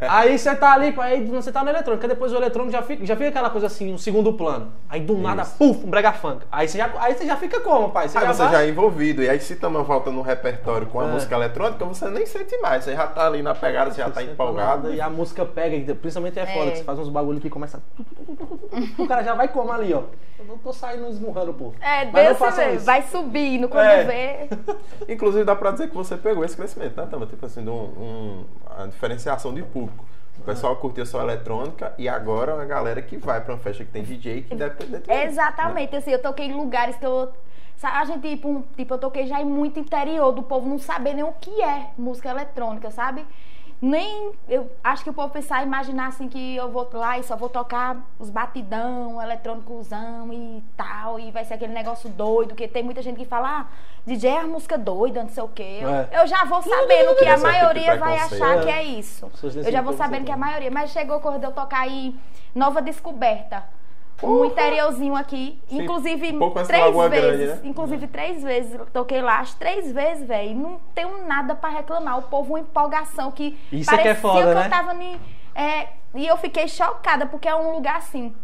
[0.00, 3.04] aí você tá ali, aí você tá no eletrônico, aí depois o eletrônico já fica,
[3.06, 4.72] já fica aquela coisa assim, um segundo plano.
[4.88, 5.54] Aí do nada, Isso.
[5.56, 6.44] puf, um brega funk.
[6.50, 8.08] Aí você já, aí você já fica como, pai?
[8.08, 10.86] Você Aí já você vai- já é envolvido, e aí se Tama volta no repertório
[10.86, 11.08] com a É.
[11.08, 14.20] música eletrônica, você nem sente mais, você já tá ali na pegada, você já tá
[14.20, 14.92] Você empolgado.
[14.92, 16.70] E a música pega, principalmente é foda, É.
[16.72, 17.82] que você faz uns bagulho que começa.
[18.98, 20.02] O cara já vai como ali, ó.
[20.38, 21.74] Eu não tô saindo esmurrando o povo.
[21.80, 22.80] É, Mas façam mesmo.
[22.84, 24.04] Vai subindo quando É.
[24.04, 24.48] vê.
[25.12, 27.26] Inclusive dá pra dizer que você pegou esse crescimento, né, Tama?
[27.36, 28.44] Tipo assim, de um, um-
[28.78, 30.04] a diferenciação de público.
[30.38, 33.84] O pessoal curtia só eletrônica e agora é uma galera que vai pra uma festa
[33.84, 37.30] que tem DJ que deve ter dentro Exatamente, assim, eu toquei em lugares que eu.
[37.82, 41.24] A gente, tipo, tipo, eu toquei já em muito interior do povo não saber nem
[41.24, 43.24] o que é música eletrônica, sabe?
[43.80, 44.32] Nem.
[44.48, 47.48] Eu acho que o povo pensar, imaginar assim que eu vou lá e só vou
[47.48, 53.02] tocar os batidão, eletrônicozão e tal, e vai ser aquele negócio doido, que tem muita
[53.02, 53.66] gente que fala, ah,
[54.06, 55.78] DJ é a música doida, não sei o quê.
[55.82, 56.08] Eu, É.
[56.12, 59.30] eu já vou sabendo que a é de maioria vai achar que é isso.
[59.42, 60.70] Eu já vou sabendo que a maioria.
[60.70, 62.14] Mas chegou quando eu tocar aí
[62.54, 63.64] Nova Descoberta.
[64.22, 65.58] Um interiorzinho aqui.
[65.68, 66.32] Sim, inclusive,
[66.66, 67.10] três vezes.
[67.10, 67.60] Grande, né?
[67.64, 68.80] Inclusive, três vezes.
[68.92, 70.54] Toquei lá as três vezes, velho.
[70.56, 72.18] Não tenho nada pra reclamar.
[72.18, 74.66] O povo, uma empolgação que Isso é que parecia é foda, que né?
[74.66, 75.20] eu tava ni-
[75.54, 78.34] é, E eu fiquei chocada, porque é um lugar assim.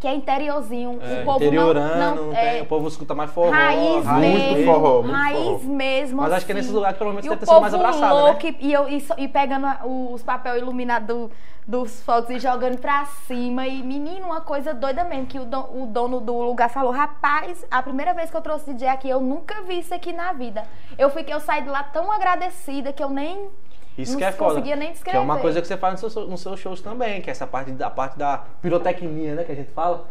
[0.00, 0.98] Que é interiorzinho.
[1.02, 3.50] É, o povo interiorano, não, não tem- é, o povo escuta mais forró.
[3.50, 4.50] raiz, raiz mesmo.
[4.52, 5.74] muito forró, muito raiz forró.
[5.74, 6.22] mesmo.
[6.22, 6.60] Mas acho que assim.
[6.62, 8.22] nesse lugar que provavelmente deve ter sido mais abraçado, né?
[8.22, 9.66] louco e, e eu, e, e pegando
[10.12, 11.30] os papel iluminado do-
[11.66, 13.66] dos fogos e jogando pra cima.
[13.66, 15.26] E menino, uma coisa doida mesmo.
[15.26, 18.72] Que o, don- o dono do lugar falou: Rapaz, a primeira vez que eu trouxe
[18.72, 20.64] DJ aqui, eu nunca vi isso aqui na vida.
[20.98, 23.48] Eu fiquei, eu saí de lá tão agradecida que eu nem.
[23.98, 24.50] Isso não que é foda.
[24.54, 25.18] conseguia nem Que descrever.
[25.18, 27.46] é uma coisa que você faz nos seus, nos seus shows também, que é essa
[27.46, 30.06] parte da parte da pirotecnia, né, que a gente fala.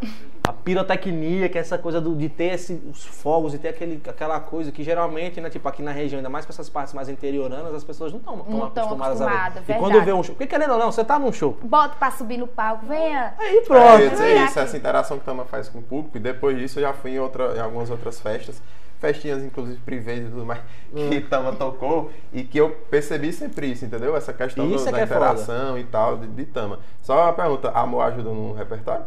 [0.47, 4.01] A pirotecnia, que é essa coisa do- de ter esse, os fogos, de ter aquele,
[4.07, 7.09] aquela coisa que geralmente, né, tipo aqui na região, ainda mais para essas partes mais
[7.09, 9.31] interioranas, as pessoas não estão tão acostumadas a ver.
[9.31, 10.05] acostumadas, E quando verdade.
[10.05, 11.57] vê um show, porque querendo ou não, você tá num show.
[11.63, 13.33] Bota pra subir no palco, venha.
[13.39, 14.01] Aí É, pronto.
[14.01, 14.45] ia dizer Caraca.
[14.51, 17.11] isso, essa interação que Tama faz com o público, e depois disso eu já fui
[17.11, 18.61] em, outra, em algumas outras festas,
[18.99, 20.59] festinhas inclusive privês e tudo mais,
[20.93, 21.09] Hum.
[21.09, 24.15] que Tama tocou, e que eu percebi sempre isso, entendeu?
[24.15, 26.79] Essa questão do- é da que é interação e tal, de, de Tama.
[27.01, 29.05] Só uma pergunta, Amor ajuda no repertório?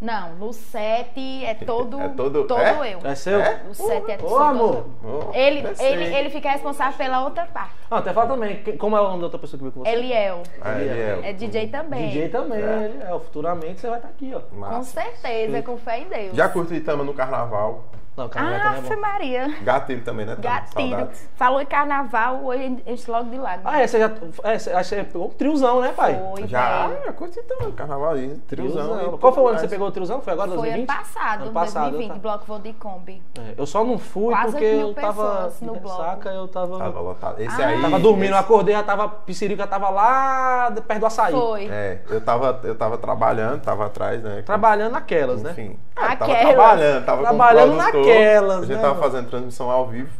[0.00, 2.94] Não, no set é todo, É todo- todo é?
[2.94, 2.98] eu.
[3.04, 3.40] É seu?
[3.40, 3.60] É?
[3.70, 4.86] O set é Ô, todo.
[5.04, 5.92] Oh, Ele, eu sei.
[5.92, 7.74] ele, ele fica responsável pela outra parte.
[7.88, 9.90] Ah, até fala também, como é o nome da outra pessoa que veio com você?
[9.90, 10.42] Eliel.
[10.60, 12.08] Ah, ele é, É DJ também.
[12.08, 12.84] DJ também, É.
[12.84, 13.18] ele é.
[13.20, 14.40] Futuramente você vai estar aqui, ó.
[14.40, 15.00] Com Massa.
[15.02, 16.36] certeza, com fé em Deus.
[16.36, 19.00] Já curti Tama no carnaval, Não, carnaval Ah, também é Ave bom.
[19.00, 19.54] Maria.
[19.62, 20.36] gatilho também, né?
[20.38, 20.90] Gatilho.
[20.90, 21.28] Saudades.
[21.34, 23.72] Falou em carnaval, hoje enche logo de lágrimas.
[23.74, 24.10] Ah, é, você já.
[24.44, 26.20] É, você, acho que você pegou um triozão, né, pai?
[26.34, 27.04] Foi, Já, velho.
[27.06, 29.16] já curti Tama no carnaval, e triozão.
[29.18, 30.20] Qual foi o ano que você pegou o triozão?
[30.20, 30.88] Foi agora, Foi 2020?
[30.90, 32.18] ano passado, Ano passado, 2020, tá.
[32.18, 33.22] bloco Vou de Kombi.
[33.38, 35.52] É, eu só não fui Quase porque eu tava.
[35.62, 36.02] no bloco.
[36.02, 36.78] Saca, eu tava.
[36.78, 37.40] Tava lotado.
[37.40, 37.66] Esse Ah.
[37.68, 37.80] aí...
[37.80, 39.08] Tava dormindo, eu esse- acordei, já tava.
[39.08, 41.32] Piscirica tava lá perto do açaí.
[41.32, 41.66] Foi.
[41.70, 44.36] É, eu tava, eu tava trabalhando, tava atrás, né?
[44.36, 45.50] com- Trabalhando naquelas, né?
[45.52, 45.78] Enfim.
[45.96, 46.54] Ah, tava Aquelas.
[46.54, 49.02] trabalhando, tava Trabalhando como naquelas, A gente né, tava mano?
[49.02, 50.10] fazendo transmissão ao vivo.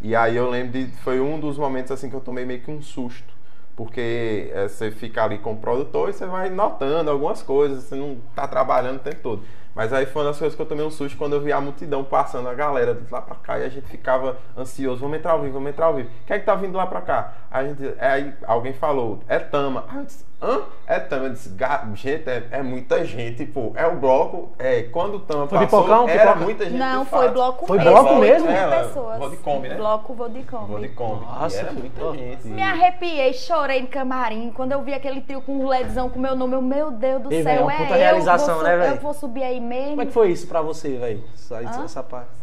[0.00, 0.86] E aí eu lembro de.
[1.02, 3.34] Foi um dos momentos assim que eu tomei meio que um susto.
[3.76, 7.94] Porque é, você fica ali com o produtor e você vai notando algumas coisas, você
[7.94, 9.42] não tá trabalhando o tempo todo.
[9.80, 11.58] Mas aí foi uma das coisas que eu tomei um susto quando eu vi a
[11.58, 15.32] multidão passando, a galera de lá pra cá, e a gente ficava ansioso, vamos entrar
[15.32, 16.10] ao vivo, vamos entrar ao vivo.
[16.26, 17.32] Quem é que tá vindo lá pra cá?
[17.50, 19.86] Aí, a gente, aí alguém falou, é Tama.
[19.88, 20.60] Aí eu disse, hã?
[20.86, 21.24] É Tama.
[21.28, 23.72] Eu disse, "Ga- gente, é, é muita gente, pô.
[23.74, 26.44] É o bloco, é, quando o Tama Foi passou, pipocão, era pipoca?
[26.44, 27.32] muita gente Não, foi fato.
[27.32, 27.90] bloco Foi mesmo.
[27.92, 28.50] bloco oito mesmo?
[28.50, 29.30] É, pessoas.
[29.30, 29.74] De Kombi, né?
[29.76, 30.66] Bloco Vou de Kombi.
[30.70, 31.24] Vou de Kombi.
[31.24, 32.46] Nossa, e era muita gente.
[32.48, 34.52] Me arrepiei, chorei no camarim.
[34.54, 37.32] Quando eu vi aquele trio com um LEDzão com meu nome, eu, meu Deus do
[37.32, 38.90] Ei, céu, é uma é puta eu, realização, vou né?
[38.90, 41.22] Eu vou subir aí Como é que foi isso pra você, velho?
[41.34, 42.39] Essa, essa parte.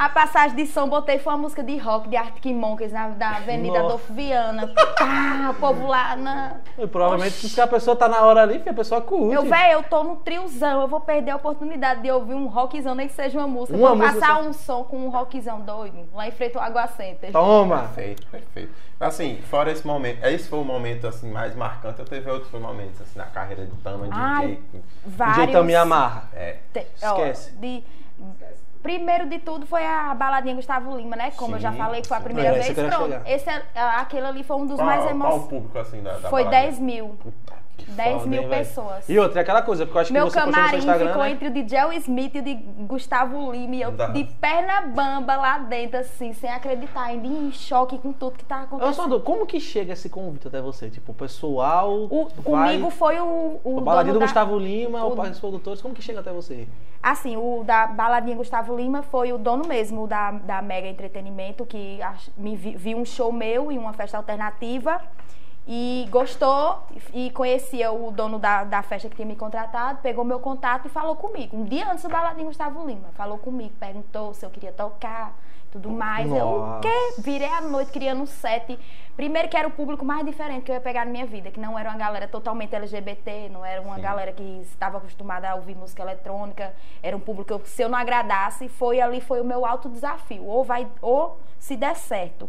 [0.00, 3.36] A passagem de som, botei foi uma música de rock de Arctic Monkeys na, na
[3.36, 3.84] Avenida Nossa.
[3.84, 4.66] Adolfo Viana.
[4.68, 6.56] Pá, o povo lá na...
[6.78, 9.34] E provavelmente se a pessoa tá na hora ali, a pessoa curte.
[9.34, 12.94] Eu, velho, eu tô no triozão, eu vou perder a oportunidade de ouvir um rockzão,
[12.94, 13.76] nem que seja uma música.
[13.76, 14.48] Uma Vou música passar só.
[14.48, 17.30] um som com um rockzão doido, lá em frente ao Água Center.
[17.30, 17.80] Toma!
[17.80, 18.72] Perfeito, perfeito.
[18.98, 21.98] Assim, fora esse momento, esse foi o momento assim mais marcante.
[21.98, 24.82] Eu teve outros momentos assim na carreira de Tama, Ai, DJ.
[25.04, 25.36] Vários...
[25.36, 26.30] DJ Tami amarra.
[26.32, 26.56] É.
[26.72, 27.52] Te- ó, Esquece.
[28.82, 31.30] Primeiro de tudo foi a baladinha Gustavo Lima, né?
[31.36, 32.24] Como eu já Sim, falei que foi a sim.
[32.24, 32.72] primeira É, vez.
[32.74, 33.02] Pronto.
[33.12, 33.22] chegar.
[33.30, 35.48] Esse, é- aquele ali foi um dos Qual, mais qual o emocionantes.
[35.50, 36.62] público assim da, da Foi balada?
[36.62, 37.08] 10 mil.
[37.22, 39.08] Puta que 10 Foda, mil hein, pessoas.
[39.08, 40.78] E outra, é aquela coisa, porque eu acho Meu que você postou no seu camarim
[40.78, 41.30] Instagram, ficou né?
[41.30, 43.74] entre o de Gel Smith e o de Gustavo Lima.
[43.76, 44.06] E eu Dá.
[44.08, 48.62] de perna bamba lá dentro, assim, sem acreditar, ainda em choque com tudo que tá
[48.62, 49.08] Eu só acontecendo.
[49.08, 50.88] dou, como que chega esse convite até você?
[50.90, 51.90] Tipo, o pessoal.
[51.92, 55.30] O, vai, comigo foi o, o O baladinho do da- Gustavo Lima, o- o pai
[55.30, 56.66] dos produtores, como que chega até você?
[57.02, 61.98] Assim, o da baladinha Gustavo Lima foi o dono mesmo da, da Mega Entretenimento, que
[62.36, 65.00] me vi, viu um show meu em uma festa alternativa
[65.72, 66.82] e gostou
[67.14, 70.88] e conhecia o dono da, da festa que tinha me contratado, pegou meu contato e
[70.88, 71.56] falou comigo.
[71.56, 75.32] Um dia antes do baladinho Gustavo Lima, falou comigo, perguntou se eu queria tocar,
[75.70, 76.28] tudo mais.
[76.28, 76.80] Eu, o Nossa.
[76.80, 77.14] quê?
[77.18, 78.76] Virei a noite criando um set.
[79.14, 81.60] Primeiro que era o público mais diferente que eu ia pegar na minha vida, que
[81.60, 84.02] não era uma galera totalmente LGBT, não era uma Sim.
[84.02, 87.96] galera que estava acostumada a ouvir música eletrônica, era um público que se eu não
[87.96, 92.48] agradasse, foi ali foi o meu alto desafio, ou vai ou se der certo.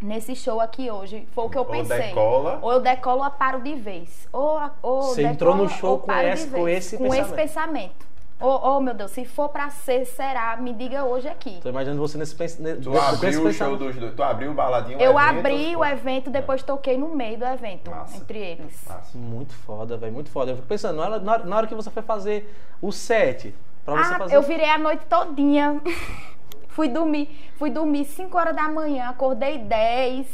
[0.00, 1.98] Nesse show aqui hoje, foi o que eu Ou pensei.
[2.08, 2.58] decola.
[2.62, 4.28] Ou eu decolo ou paro de vez.
[4.32, 7.02] Ou, ou Você entrou no decola show ou com paro de esse- com esse com
[7.04, 7.26] pensamento.
[7.26, 8.08] esse pensamento.
[8.40, 11.58] Oh, oh, meu Deus, se for pra ser, será, me diga hoje aqui.
[11.60, 13.78] Tô imaginando você nesse, pens- ne- Tu abriu o show pensamento.
[13.78, 14.14] dos dois.
[14.14, 15.00] Tu abriu o baladinho.
[15.00, 18.16] Eu evento, abri ou o evento, depois toquei no meio do evento, Massa.
[18.16, 18.80] entre eles.
[18.86, 19.18] Massa.
[19.18, 20.52] Muito foda, velho, muito foda.
[20.52, 23.52] Eu fico pensando, na hora, na hora- na hora que você foi fazer o set,
[23.84, 24.36] pra você Ah, fazer.
[24.36, 25.80] eu virei a noite todinha.
[26.78, 30.28] fui dormir, fui dormir 5 horas da manhã, acordei 10,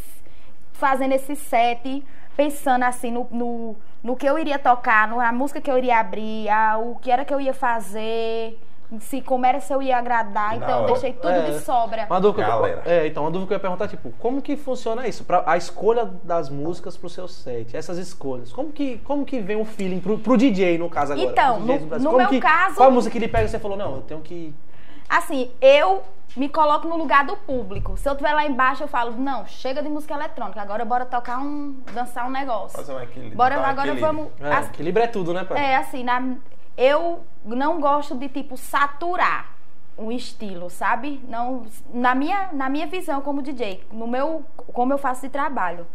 [0.75, 2.05] fazendo esse set,
[2.37, 5.99] pensando assim no, no, no que eu iria tocar, no- na música que eu iria
[5.99, 8.59] abrir, a, o que era que eu ia fazer.
[9.01, 11.51] se como era se eu ia agradar, Da então eu deixei tudo É.
[11.51, 12.07] de sobra.
[12.11, 12.83] Uma dúvida, que eu- Galera.
[12.85, 15.25] é, então, uma dúvida que eu ia perguntar, tipo, como que funciona isso?
[15.25, 18.53] Pra, a escolha das músicas pro seu set, essas escolhas.
[18.53, 21.27] Como que, como que vem o feeling pro, pro DJ, no caso agora?
[21.29, 23.77] Então, no- no meu que- caso- Qual a música que ele pega e você falou,
[23.79, 24.55] não, eu tenho que...
[25.17, 26.03] Assim, eu
[26.37, 27.97] me coloco no lugar do público.
[27.97, 31.39] Se eu estiver lá embaixo, eu falo, não, chega de música eletrônica, agora bora tocar
[31.39, 31.77] um.
[31.93, 32.77] dançar um negócio.
[32.77, 33.37] Fazer um equilíbrio.
[33.37, 34.07] Bora, um agora equilíbrio.
[34.15, 34.33] vamos.
[34.41, 35.57] É, as- equilíbrio é tudo, né, pai?
[35.59, 36.35] É, assim, na-
[36.77, 39.53] eu não gosto de, tipo, saturar
[39.97, 41.25] um estilo, sabe?
[41.29, 45.87] Não, na, minha, na minha visão como DJ, no meu, como eu faço de trabalho,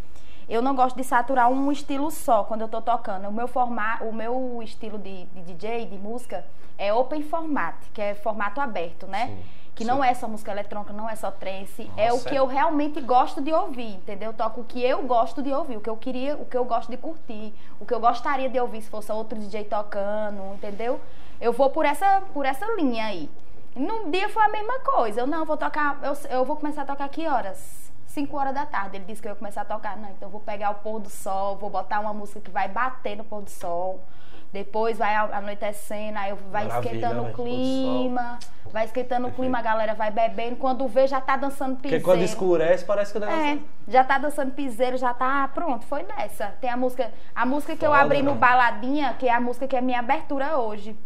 [0.49, 3.27] eu não gosto de saturar um estilo só quando eu tô tocando.
[3.29, 6.43] O meu, forma, o meu estilo de, de DJ, de música,
[6.75, 9.27] é open format, que é formato aberto, né?
[9.27, 9.43] Sim,
[9.75, 9.89] que sim.
[9.89, 12.39] não é só música eletrônica, não é só trance, é o Nossa, que é?
[12.39, 14.31] eu realmente gosto de ouvir, entendeu?
[14.31, 16.65] Eu toco o que eu gosto de ouvir, o que eu queria, o que eu
[16.65, 20.99] gosto de curtir, o que eu gostaria de ouvir se fosse outro DJ tocando, entendeu?
[21.39, 23.29] Eu vou por essa, por essa linha aí.
[23.75, 25.21] Num dia foi a mesma coisa.
[25.21, 27.88] Eu não vou tocar, eu, eu vou começar a tocar que horas?
[28.19, 28.97] 5 horas da tarde.
[28.97, 29.95] Ele disse que eu ia começar a tocar.
[29.97, 32.67] Não, então eu vou pegar o pôr do sol, vou botar uma música que vai
[32.67, 34.03] bater no pôr do sol.
[34.51, 37.45] Depois vai anoitecendo, aí eu- vai Maravilha, esquentando o do sol.
[37.45, 40.55] clima, vai esquentando o clima, a galera vai bebendo.
[40.55, 42.03] Quando vê, já tá dançando Porque piseiro.
[42.03, 43.41] quando escurece, parece que o negócio...
[43.45, 46.47] É, já tá dançando piseiro, já tá pronto, foi nessa.
[46.59, 48.37] Tem a música, a música que eu Foda, abri no né?
[48.37, 50.97] Baladinha, que é a música que é minha abertura hoje.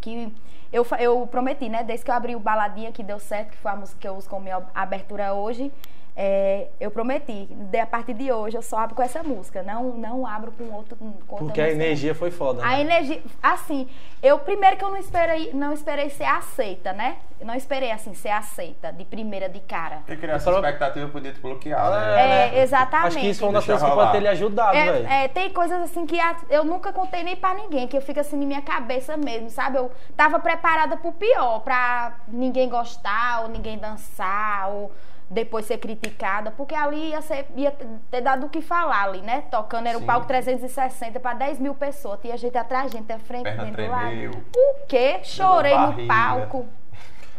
[0.00, 0.34] Que
[0.72, 1.84] eu, eu prometi, né?
[1.84, 4.14] Desde que eu abri o Baladinha, que deu certo, que foi a música que eu
[4.16, 5.70] uso como minha abertura hoje.
[6.16, 9.84] É, eu prometi, de, a partir de hoje eu só abro com essa música, não,
[9.92, 10.96] não abro com outro.
[10.96, 11.82] Com outra Porque a música.
[11.84, 12.80] energia foi foda, A né?
[12.82, 13.88] energia, assim,
[14.22, 17.16] eu primeiro que eu não esperei, não esperei ser aceita, né?
[17.40, 19.96] Eu não esperei assim ser aceita de primeira de cara.
[20.04, 22.58] Porque criar essa expectativa podia te bloquear, É, né?
[22.58, 23.06] É, exatamente.
[23.06, 25.06] Acho que isso foi uma das coisas que pode ter lhe ajudado, velho.
[25.08, 28.02] É, é, tem coisas assim que a- eu nunca contei nem pra ninguém, que eu
[28.02, 29.78] fico assim na minha cabeça mesmo, sabe?
[29.78, 34.92] Eu tava preparada pro pior, pra ninguém gostar, ou ninguém dançar, ou
[35.30, 37.70] depois ser criticada, porque ali ia, ser, ia
[38.10, 39.44] ter dado o que falar ali, né?
[39.50, 40.02] Tocando, era Sim.
[40.02, 43.76] um palco 360 pra 10 mil pessoas, tinha gente atrás, gente à frente, Perna gente
[43.76, 44.06] do lado.
[44.08, 44.30] tremeu.
[44.32, 45.20] O quê?
[45.22, 46.66] Chorei no palco.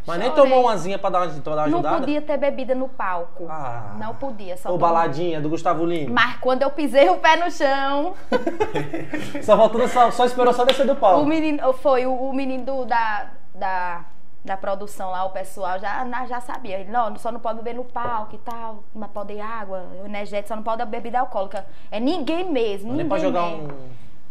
[0.08, 0.43] Mas nem Chorei.
[0.43, 1.97] tomou umazinha pra dar uma, pra dar uma Não ajudada?
[1.99, 3.45] podia ter bebida no palco.
[3.47, 3.93] Ah.
[3.99, 6.12] Não podia, só Ou baladinha do Gustavo Lima.
[6.12, 8.15] Mas quando eu pisei o pé no chão,
[9.43, 11.21] Só faltou, só, só esperou só descer do palco.
[11.21, 14.01] O menino, foi o, o menino do- da, da,
[14.43, 16.80] da produção lá, o pessoal já, já sabia.
[16.80, 20.56] Ele, não, só não pode beber no palco e tal, mas pode água, energético, só
[20.56, 21.65] não pode bebida alcoólica.
[21.91, 23.73] É ninguém mesmo, Nem ninguém pra jogar mesmo.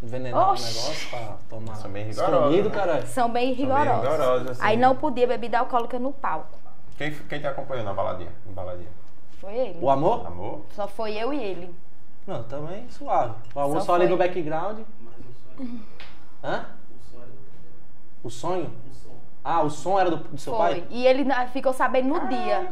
[0.03, 0.79] um veneno no Oxi.
[0.79, 1.75] negócio pra tomar.
[1.77, 2.70] São bem rigorosos, né?
[2.70, 3.07] caralho.
[3.07, 4.11] São bem bem rigorosos.
[4.11, 4.61] rigorosos, assim.
[4.64, 6.59] Aí não podia bebida alcoólica no palco.
[6.99, 8.33] Quem, quem te acompanhou na baladinha?
[8.46, 8.90] Em baladinha?
[9.40, 9.79] Foi ele.
[9.81, 10.27] O amor?
[10.27, 10.62] Amor?
[10.73, 11.75] Só foi eu e ele.
[12.27, 13.35] Não, também suave.
[13.55, 14.81] O amor Só só, ali no background.
[16.44, 16.66] Hã?
[18.23, 18.70] O sonho?
[19.44, 20.61] Ah, o som era do, do seu foi.
[20.68, 20.85] pai?
[20.90, 22.68] E ele na- ficou sabendo no dia.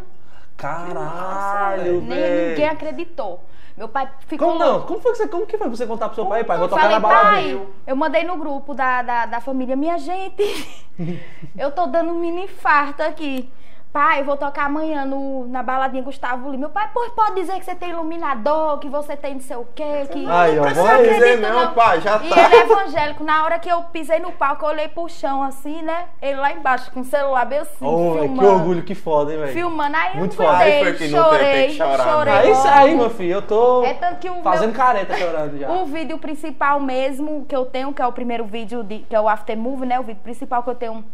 [0.56, 2.48] Caralho, Nem velho.
[2.50, 3.42] ninguém acreditou.
[3.76, 4.82] Meu pai ficou Como não?
[4.82, 6.42] Como foi que você, como que foi pra você contar pro seu pai?
[6.42, 7.30] Pai, vou Eu tocar falei, na balada.
[7.30, 10.42] pai, eu mandei no grupo da, da, da família, minha gente,
[11.56, 13.48] eu tô dando um mini infarto aqui.
[13.98, 16.56] Pai, eu vou tocar amanhã no, na baladinha Gustavo Lima.
[16.60, 19.66] Meu pai, pô, pode dizer que você tem iluminador, que você tem não sei o
[19.74, 20.24] quê, que...
[20.24, 22.44] Ai, Não precisa vai dizer acredita, não, pai, já E tá.
[22.44, 23.24] ele é evangélico.
[23.24, 26.04] Na hora que eu pisei no palco, eu olhei pro chão assim, né?
[26.22, 28.38] Ele lá embaixo com o celular bem assim, Oh, filmando.
[28.38, 29.52] que orgulho, que foda, hein, velho?
[29.52, 29.96] Filmando.
[29.96, 30.58] Aí Muito eu foda.
[30.58, 32.12] Aí foi que não chorei, tem que chorar, né?
[32.12, 32.34] chorei.
[32.34, 33.32] É isso aí, meu filho.
[33.32, 35.68] Eu tô É tanto que o fazendo meu- careta chorando já.
[35.74, 39.20] O vídeo principal mesmo que eu tenho, que é o primeiro vídeo, de, que é
[39.20, 39.98] o After Movie, né?
[39.98, 41.04] O vídeo principal que eu tenho,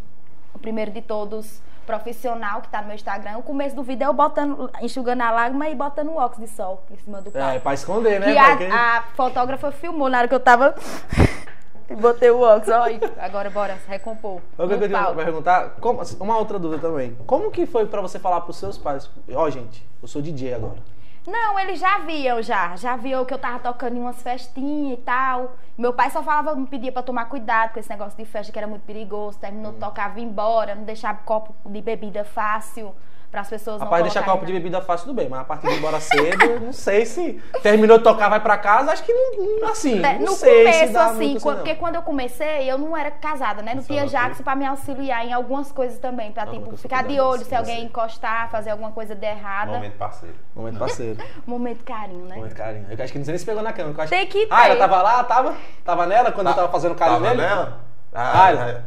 [0.54, 3.38] o primeiro de todos, profissional, que tá no meu Instagram.
[3.38, 6.54] O começo do vídeo é eu botando, enxugando a lágrima e botando o óculos de
[6.56, 7.60] sol em cima do É, palco.
[7.60, 10.74] pra esconder, né, que a, a fotógrafa filmou na hora que eu tava...
[11.88, 14.40] e botei o óculos, ó, e agora bora recompor.
[14.58, 17.16] Eu que eu pra perguntar, como- uma outra dúvida também.
[17.26, 19.10] Como que foi pra você falar pros seus pais?
[19.34, 20.93] Ó, gente, eu sou DJ agora.
[21.26, 22.76] Não, eles já viam já.
[22.76, 25.56] Já viam que eu tava tocando em umas festinhas e tal.
[25.76, 28.58] Meu pai só falava, me pedia pra tomar cuidado com esse negócio de festa que
[28.58, 29.38] era muito perigoso.
[29.38, 29.74] Terminou Hum.
[29.74, 32.94] de tocar, vim embora, não deixar copo de bebida fácil
[33.34, 35.40] para as pessoas não Rapaz, deixar colocarem copo de na- bebida fácil, tudo bem, mas
[35.40, 37.32] a partir de ir embora cedo, não sei se
[37.64, 40.58] terminou de tocar, vai pra casa, acho que não, não- assim, É, não no sei
[40.64, 41.40] começo, se dá assim, não.
[41.40, 43.74] porque quando eu comecei, eu não era casada, né?
[43.74, 44.44] Não Só tinha não tem.
[44.44, 46.30] pra me auxiliar em algumas coisas também.
[46.30, 47.84] Pra, Ah, tipo, ficar de olho se alguém sei.
[47.86, 49.72] encostar, fazer alguma coisa de errada.
[49.72, 50.36] Momento parceiro.
[50.54, 51.18] Momento parceiro.
[51.44, 52.36] Momento carinho, né?
[52.36, 52.86] Momento carinho.
[52.88, 53.92] Eu acho que não sei nem se pegou na cama.
[53.96, 54.80] eu acho- Tem que Ah, ela ter.
[54.80, 55.54] tava lá, tava?
[55.84, 57.42] Tava nela quando eu tava fazendo carinho Tava nele?
[57.48, 57.80] nela?
[58.14, 58.84] Ah, Ah, ela-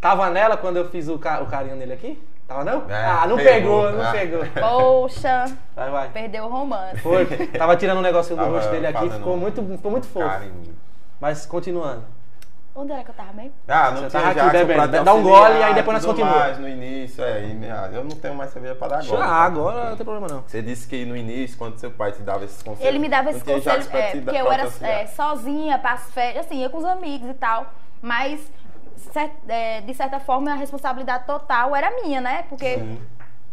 [0.00, 2.22] Tava nela quando eu fiz o, ca- o carinho nele aqui?
[2.50, 2.90] Tava não?
[2.90, 4.10] É, ah, não pegou, pegou, não ah.
[4.10, 4.44] pegou.
[4.60, 5.44] Poxa,
[5.76, 6.08] Vai, vai.
[6.08, 6.96] perdeu o romance.
[6.98, 7.24] Foi.
[7.56, 10.26] Tava tirando um negocinho do Tava rosto dele aqui, ficou muito, ficou muito fofo.
[10.26, 10.74] Carinho.
[11.20, 12.02] Mas continuando.
[12.74, 13.52] Onde era que eu tava mesmo?
[13.68, 14.88] Ah, não Você tinha tava aqui Jackson bebendo.
[14.88, 16.38] pra te Dá um gole e aí depois nós tudo continua.
[16.40, 19.24] mais no início, é, e, ah, eu não tenho mais cerveja pra dar agora.
[19.24, 20.42] Ah, agora não tem problema não.
[20.44, 22.84] Você disse que no início, quando seu pai te dava esses conselhos...
[22.88, 24.92] Ele me dava não esse tinha conselho, Jackson pra é, dar- porque eu era auxiliar.
[25.02, 27.66] é, sozinha, para as férias, assim, ia com os amigos e tal.
[28.02, 28.40] Mas,
[29.86, 32.44] de certa forma, a responsabilidade total era minha, né?
[32.48, 33.00] Porque Sim.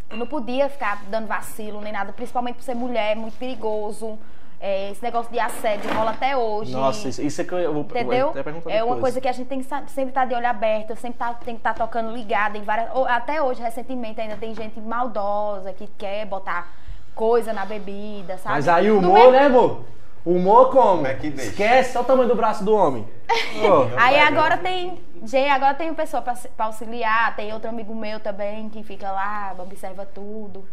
[0.10, 4.18] eu não podia ficar dando vacilo nem nada, principalmente por ser mulher, é muito perigoso.
[4.60, 6.72] É, esse negócio de assédio rola até hoje.
[6.74, 8.22] Nossa, isso, isso é que eu vou Entendeu?
[8.22, 9.02] vou até perguntar É uma depois.
[9.02, 11.60] coisa que a gente tem que sempre estar de olho aberto, sempre tá, tem que
[11.60, 12.90] estar tocando ligada em várias.
[13.08, 16.70] Até hoje, recentemente, ainda tem gente maldosa que quer botar
[17.14, 18.56] coisa na bebida, sabe?
[18.56, 19.82] Mas aí o humor, é- né, amor?
[20.28, 20.96] O humor como?
[20.98, 21.28] Como é que?
[21.28, 23.08] Esquece, olha o tamanho do braço do homem.
[23.64, 25.02] Ô, Aí agora tem.
[25.24, 29.56] Gente, agora tem pessoa pra, pra auxiliar, tem outro amigo meu também que fica lá,
[29.58, 30.68] observa tudo.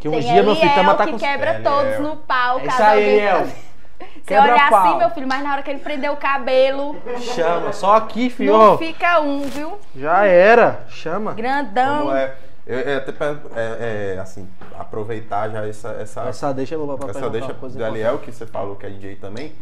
[0.00, 1.18] que um tem dia, meu filho, Eliel tamo tá que com...
[1.18, 1.62] quebra Eliel.
[1.64, 3.46] todos no pau, É caso isso aí, Eliel.
[3.98, 4.86] Você Quebra olha pau.
[4.86, 8.52] assim, meu filho, mas na hora que ele prender o cabelo, Chama, só aqui, filho.
[8.56, 9.78] não fica um, viu?
[9.96, 11.32] Já era, chama.
[11.32, 12.00] Grandão.
[12.02, 12.34] Como é,
[12.68, 13.12] eu, eu até
[13.56, 14.46] é, é, assim,
[14.78, 18.46] aproveitar já essa, essa, Essa deixa eu vou pra essa deixa do Aliel, que você
[18.46, 19.54] falou que é DJ também.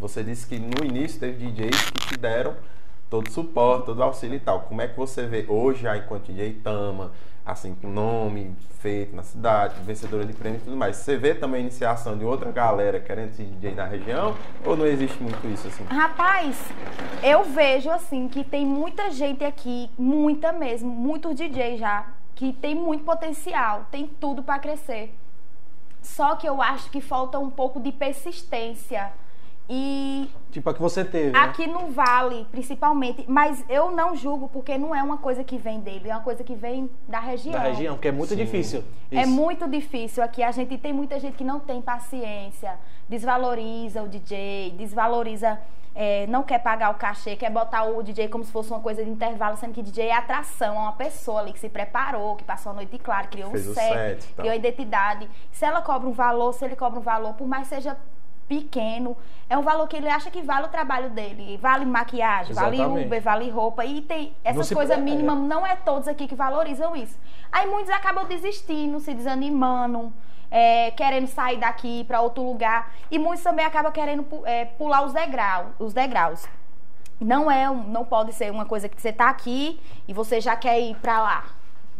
[0.00, 2.54] Você disse que no início teve DJs que te deram
[3.10, 4.62] todo o suporte, todo o auxílio e tal.
[4.62, 7.12] Como é que você vê hoje, já enquanto DJ Tama,
[7.44, 11.58] assim, com nome feito na cidade, vencedora de prêmio e tudo mais, você vê também
[11.58, 14.34] a iniciação de outra galera querendo ser DJ na região?
[14.64, 15.84] Ou não existe muito isso assim?
[15.84, 16.58] Rapaz,
[17.22, 22.74] eu vejo assim que tem muita gente aqui, muita mesmo, muitos DJs já, que tem
[22.74, 25.14] muito potencial, tem tudo pra crescer.
[26.02, 29.12] Só que eu acho que falta um pouco de persistência.
[29.68, 31.38] E Tipo a que você teve, né?
[31.38, 35.80] aqui no Vale, principalmente, mas eu não julgo porque não é uma coisa que vem
[35.80, 37.54] dele, é uma coisa que vem da região.
[37.54, 38.36] Da região, porque é muito Sim.
[38.36, 38.84] difícil.
[39.10, 39.30] É Isso.
[39.30, 40.42] muito difícil aqui.
[40.42, 45.58] A gente tem muita gente que não tem paciência, desvaloriza o DJ, desvaloriza,
[45.94, 49.02] é, não quer pagar o cachê, quer botar o DJ como se fosse uma coisa
[49.02, 52.44] de intervalo, sendo que DJ é atração, é uma pessoa ali que se preparou, que
[52.44, 55.28] passou a noite clara, criou Fez um o set, set e criou a identidade.
[55.50, 57.96] Se ela cobra um valor, se ele cobra um valor, por mais seja
[58.48, 59.16] pequeno,
[59.48, 61.56] é um valor que ele acha que vale o trabalho dele.
[61.58, 63.06] Vale maquiagem, vale Exatamente.
[63.06, 63.84] Uber, vale roupa.
[63.84, 67.18] E tem essas coisas é, mínimas, não é todos aqui que valorizam isso.
[67.52, 70.12] Aí muitos acabam desistindo, se desanimando,
[70.50, 72.92] é, querendo sair daqui para outro lugar.
[73.10, 76.46] E muitos também acabam querendo é, pular os degraus, os degraus.
[77.20, 80.80] Não é, não pode ser uma coisa que você tá aqui e você já quer
[80.80, 81.44] ir para lá.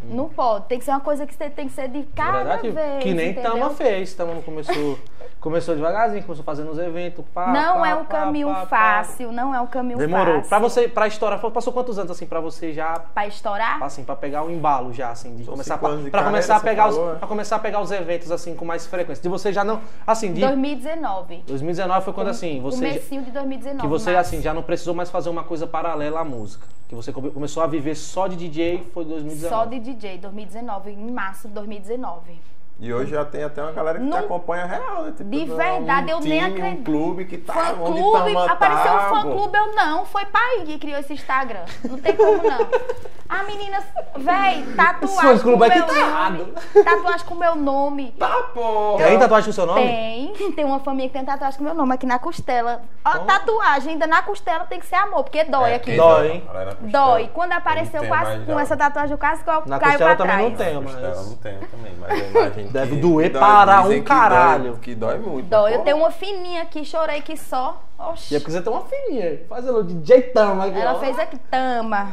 [0.03, 0.67] Não pode.
[0.67, 3.03] Tem que ser uma coisa que você tem que ser de cada Verdade, vez.
[3.03, 3.53] que nem entendeu?
[3.53, 4.15] Tama fez.
[4.15, 4.99] Tama começou,
[5.45, 7.25] começou devagarzinho, começou fazendo os eventos.
[7.35, 8.67] Pá, Não pá, é um pá, caminho pá, pá.
[8.67, 10.37] fácil, não é um caminho Demorou.
[10.37, 10.49] fácil.
[10.49, 13.81] Pra você, pra estourar, passou quantos anos assim pra você já Pra estourar?
[13.83, 16.57] assim, para pegar o embalo já, assim, de São começar pra, de pra carreira, começar
[16.57, 17.17] a pegar os, né?
[17.19, 19.23] pra começar a pegar os eventos assim com mais frequência.
[19.23, 21.45] De você já não, assim, de 2019.
[21.47, 23.81] 2019 foi quando assim, você Comecinho de 2019.
[23.83, 24.35] que você março.
[24.35, 27.63] assim já não precisou mais fazer uma coisa paralela à música, que você come- começou
[27.63, 29.55] a viver só de DJ foi 2019.
[29.55, 32.41] Só de DJ, 2019, em março de 2019.
[32.81, 35.13] E hoje já tem até uma galera que te Não- acompanha real, né?
[35.17, 36.81] Tipo, De verdade, um eu nem time, acredito.
[36.81, 40.05] Um clube que tá Fã onde clube, Tama apareceu tá, um fã clube, eu não.
[40.05, 41.65] Foi pai que criou esse Instagram.
[41.89, 42.59] Não tem como não.
[43.35, 43.79] A menina,
[44.17, 46.07] véi, tatuagem com clube aqui meu tá nome.
[46.07, 46.55] errado.
[46.85, 48.13] Tatuagem com meu nome.
[48.13, 48.95] Tá, pô!
[48.99, 49.81] Tem tatuagem com seu nome?
[49.83, 52.83] Tem, tem uma família que tem tatuagem com meu nome aqui na costela.
[53.05, 55.97] Ó, Então- tatuagem ainda na costela tem que ser amor, porque dói É, aqui.
[55.97, 56.43] Dói, hein?
[56.47, 56.79] Na costela.
[56.93, 57.31] Dói.
[57.35, 60.57] Quando Eu apareceu não com, essa tatuagem, o casco Na caiu costela pra também não
[60.57, 60.75] tem.
[60.75, 63.83] Na mas- costela não tem também, mas eu imagino Deve que- doer que para um
[63.85, 64.77] que dói- caralho.
[64.79, 65.49] Que dói muito.
[65.49, 65.73] Dói.
[65.73, 65.79] pô.
[65.79, 67.81] Eu tenho uma fininha aqui, chorei que só.
[67.99, 68.35] Oxi.
[68.35, 70.99] E é porque você tem uma filhinha, fazendo DJ Tama aqui, Ela ó.
[71.01, 72.09] fez aqui, tama.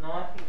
[0.00, 0.43] Não é filho.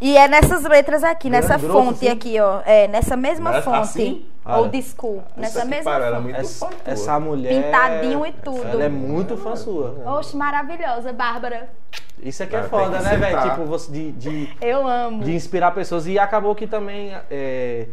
[0.00, 2.16] E é nessas letras aqui, Grande, nessa grosso, fonte assim?
[2.16, 2.60] aqui, ó.
[2.64, 3.76] É, nessa mesma Mas fonte.
[3.78, 4.26] assim?
[4.82, 5.20] School.
[5.20, 6.32] Puta Nessa mesma pariu, ela é fonte.
[6.32, 7.64] muito Essa, essa mulher.
[7.64, 8.66] Pintadinho e tudo.
[8.66, 9.94] Ela é muito fã sua.
[10.18, 11.68] Oxe, maravilhosa, Bárbara.
[12.22, 13.42] Isso aqui é foda, né, velho?
[13.42, 15.22] Tipo, você de, de, Eu amo.
[15.22, 16.06] de inspirar pessoas.
[16.06, 17.86] E acabou que também, é,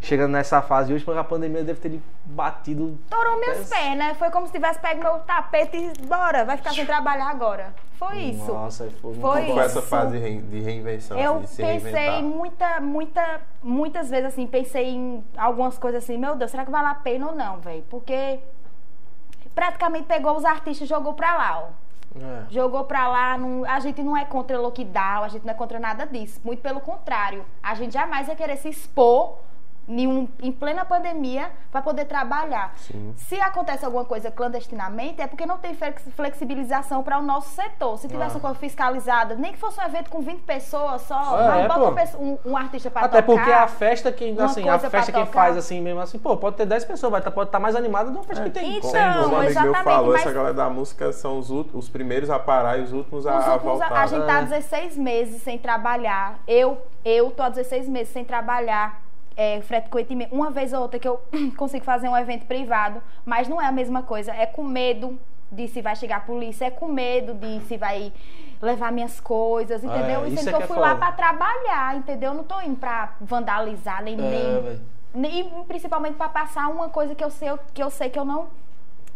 [0.00, 2.98] chegando nessa fase hoje, porque a pandemia deve ter lhe batido.
[3.08, 4.14] Torou meus pés, né?
[4.18, 7.72] Foi como se tivesse pego meu tapete e bora, vai ficar sem trabalhar agora.
[7.98, 8.52] Foi isso.
[8.52, 9.88] Nossa, foi muito Foi Como foi essa isso.
[9.88, 14.46] fase de rein- de reinvenção, Eu assim, de se pensei muita, muita, muitas vezes assim,
[14.46, 17.84] pensei em algumas coisas assim, meu Deus, será que vale a pena ou não, velho?
[17.88, 18.40] Porque
[19.54, 21.84] praticamente pegou os artistas e jogou pra lá, ó.
[22.20, 22.44] É.
[22.50, 25.78] Jogou pra lá, não- a gente não é contra lockdown, a gente não é contra
[25.80, 26.40] nada disso.
[26.44, 27.44] Muito pelo contrário.
[27.62, 29.38] A gente jamais vai querer se expor
[29.88, 32.74] um- em plena pandemia para poder trabalhar.
[33.16, 37.98] Se acontece alguma coisa clandestinamente, é porque não tem flex- flexibilização para o nosso setor.
[37.98, 38.34] Se tivesse Ah.
[38.34, 42.16] uma coisa fiscalizada, nem que fosse um evento com 20 pessoas só, É, mas bota
[42.18, 43.36] um, um artista para Até tocar.
[43.38, 46.66] porque a festa quem, assim, a festa quem faz assim mesmo assim, pô, pode ter
[46.66, 48.76] 10 pessoas, vai tá, pode estar mais animada do que uma festa que tem.
[48.78, 48.90] Então,
[49.24, 52.38] Como um amigo meu falou, mas- essa galera da música são os, os primeiros a
[52.38, 54.02] parar e os últimos a, Os a últimos, a, voltar.
[54.02, 54.44] a gente tá há É.
[54.44, 56.38] 16 meses sem trabalhar.
[56.46, 59.03] Eu, eu tô há 16 meses sem trabalhar.
[59.36, 61.20] É, frequentemente, uma vez ou outra que eu
[61.56, 64.32] consigo fazer um evento privado, mas não é a mesma coisa.
[64.32, 65.18] É com medo
[65.50, 68.12] de se vai chegar a polícia, é com medo de se vai
[68.60, 70.24] levar minhas coisas, entendeu?
[70.24, 72.30] É, isso é que eu fui lá pra trabalhar, entendeu?
[72.30, 74.80] Eu não tô indo pra vandalizar, nem, É,
[75.14, 78.24] nem, nem principalmente pra passar uma coisa que eu sei que eu sei que eu
[78.24, 78.48] não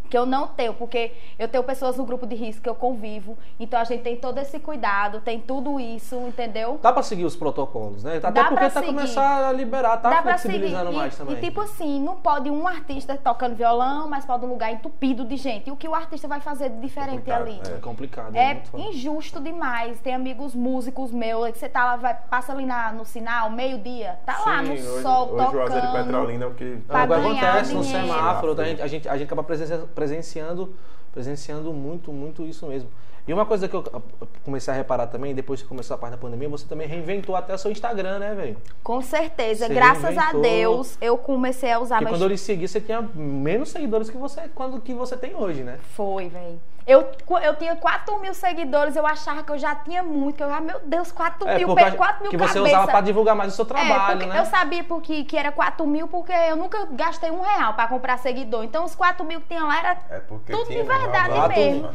[0.09, 3.37] que eu não tenho, porque eu tenho pessoas no grupo de risco que eu convivo,
[3.61, 6.79] então a gente tem todo esse cuidado, tem tudo isso, entendeu?
[6.83, 8.17] Dá pra seguir os protocolos, né?
[8.19, 8.95] Até Dá porque pra tá seguir.
[8.95, 10.53] começando a liberar, tá Dá pra seguir.
[10.59, 11.37] flexibilizando E, mais também.
[11.37, 15.37] e tipo assim, não pode um artista tocando violão, mas pode um lugar entupido de
[15.37, 15.69] gente.
[15.69, 17.61] E o que o artista vai fazer de diferente Complicado, ali?
[17.65, 18.37] é complicado.
[18.37, 18.83] É foda.
[18.85, 20.01] injusto demais.
[20.01, 24.19] Tem amigos músicos meus que você tá lá, vai, passa ali na, no sinal, meio-dia,
[24.25, 25.93] tá lá no Sim, hoje, sol hoje tocando.
[25.93, 26.79] Petrolina é o que...
[26.87, 28.07] Pra É, o que ganhar acontece no dinheiro.
[28.07, 30.73] semáforo, a gente, a gente, a gente acaba presencia- presenciando,
[31.11, 32.89] presenciando muito, muito isso mesmo.
[33.29, 33.85] E uma coisa que eu
[34.43, 37.53] comecei a reparar também, depois que começou a parte da pandemia, você também reinventou até
[37.55, 38.57] o seu Instagram, né, velho?
[38.83, 40.41] Com certeza, Você graças a reinventou.
[40.41, 44.09] Deus, eu comecei a usar Porque meu quando eu lhe segui, você tinha menos seguidores
[44.09, 45.79] que você, quando, que você tem hoje, né?
[45.95, 46.59] Foi, velho.
[46.87, 47.07] Eu,
[47.43, 50.37] eu tinha 4 mil seguidores, eu achava que eu já tinha muito.
[50.37, 52.65] Que eu, ah, meu Deus, 4 É, mil, porque pe- 4 mil que você cabeça.
[52.77, 54.41] usava pra divulgar mais o seu É, trabalho, porque né?
[54.41, 58.17] eu sabia porque, que era 4 mil, porque eu nunca gastei um real pra comprar
[58.17, 58.65] seguidor.
[58.65, 61.91] Então os 4 mil que tinha lá era É porque tudo de tinha verdade mesmo.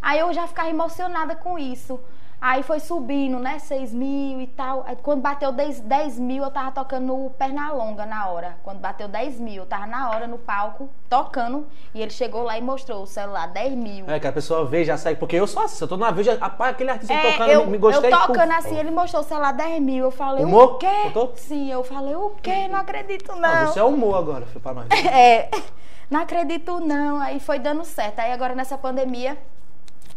[0.00, 2.00] Aí eu já ficava emocionada com isso.
[2.40, 3.58] Aí foi subindo, né?
[3.58, 4.84] 6 mil e tal.
[4.86, 8.56] Aí quando bateu 10, 10 mil, eu tava tocando no Pernalonga na hora.
[8.62, 11.66] Quando bateu 10 mil, eu tava na hora no palco, tocando.
[11.92, 14.08] E ele chegou lá e mostrou o celular, 10 mil.
[14.08, 15.18] É, que a pessoa vê, já segue.
[15.18, 17.76] Porque eu sou assim, eu tô na já, rapaz, aquele artista É, tocando, eu, me
[17.76, 18.12] gostei.
[18.12, 18.58] eu tocando puf.
[18.58, 20.04] assim, ele mostrou o celular 10 mil.
[20.04, 20.74] Eu falei, Humor?
[20.74, 20.86] o quê?
[21.06, 21.32] Botou?
[21.34, 22.68] Sim, eu falei, o quê?
[22.68, 23.40] Não acredito, não.
[23.40, 24.86] Não, você é humor agora, filho, pra nós.
[25.12, 25.50] É,
[26.08, 27.20] não acredito não.
[27.20, 28.20] Aí foi dando certo.
[28.20, 29.36] Aí agora nessa pandemia,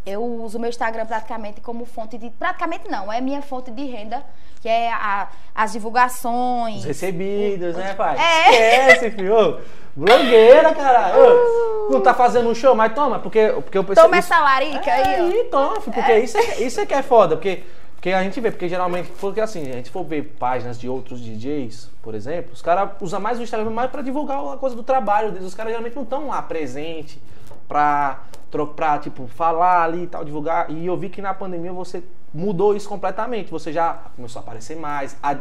[0.05, 2.29] eu uso o meu Instagram praticamente como fonte de.
[2.31, 4.23] Praticamente não, é minha fonte de renda,
[4.61, 6.79] que é a- as divulgações.
[6.79, 8.17] Os recebidos, né, pai?
[8.17, 8.93] É.
[8.93, 9.59] Esquece, filho.
[9.95, 11.15] Blogueira, caralho.
[11.87, 14.01] Ô, Não tá fazendo um show, mas toma, porque, porque eu pensei.
[14.01, 17.01] Toma isso- essa larica É, aí, aí, toma, porque isso, é, isso é que é
[17.03, 17.35] foda.
[17.35, 17.63] Porque,
[17.95, 21.19] porque a gente vê, porque geralmente, porque assim, a gente for ver páginas de outros
[21.21, 24.83] DJs, por exemplo, os caras usam mais o Instagram mais pra divulgar a coisa do
[24.83, 25.45] trabalho deles.
[25.47, 27.21] Os caras geralmente não estão lá presente
[27.67, 28.21] pra,
[28.67, 30.69] pra, tipo, falar ali e tal, divulgar.
[30.69, 33.49] E eu vi que na pandemia você mudou isso completamente.
[33.51, 35.35] Você já começou a aparecer mais, a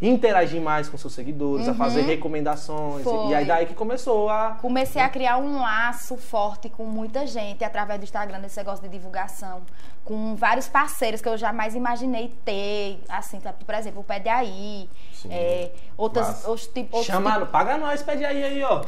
[0.00, 3.04] interagir mais com seus seguidores, a fazer recomendações.
[3.04, 3.24] E- E Uhum.
[3.26, 3.34] Foi.
[3.34, 4.58] aí daí que começou a.
[4.60, 8.88] Comecei a criar um laço forte com muita gente através do Instagram, desse negócio de
[8.90, 9.62] divulgação.
[10.04, 13.00] Com vários parceiros que eu jamais imaginei ter.
[13.08, 14.88] Assim, tá, por exemplo, o Pé de Aí.
[15.26, 15.34] Sim.
[15.34, 18.82] é, outras, outros, tipos- outros Chama, tipos- paga nós, pede aí aí, ó.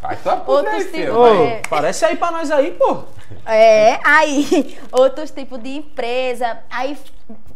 [0.00, 1.16] Faz tua Outros aí, filho.
[1.16, 1.62] Ô, É.
[1.70, 3.04] Parece aí pra nós aí, pô.
[3.46, 6.58] É, aí, outros tipos de empresa.
[6.68, 6.98] Aí,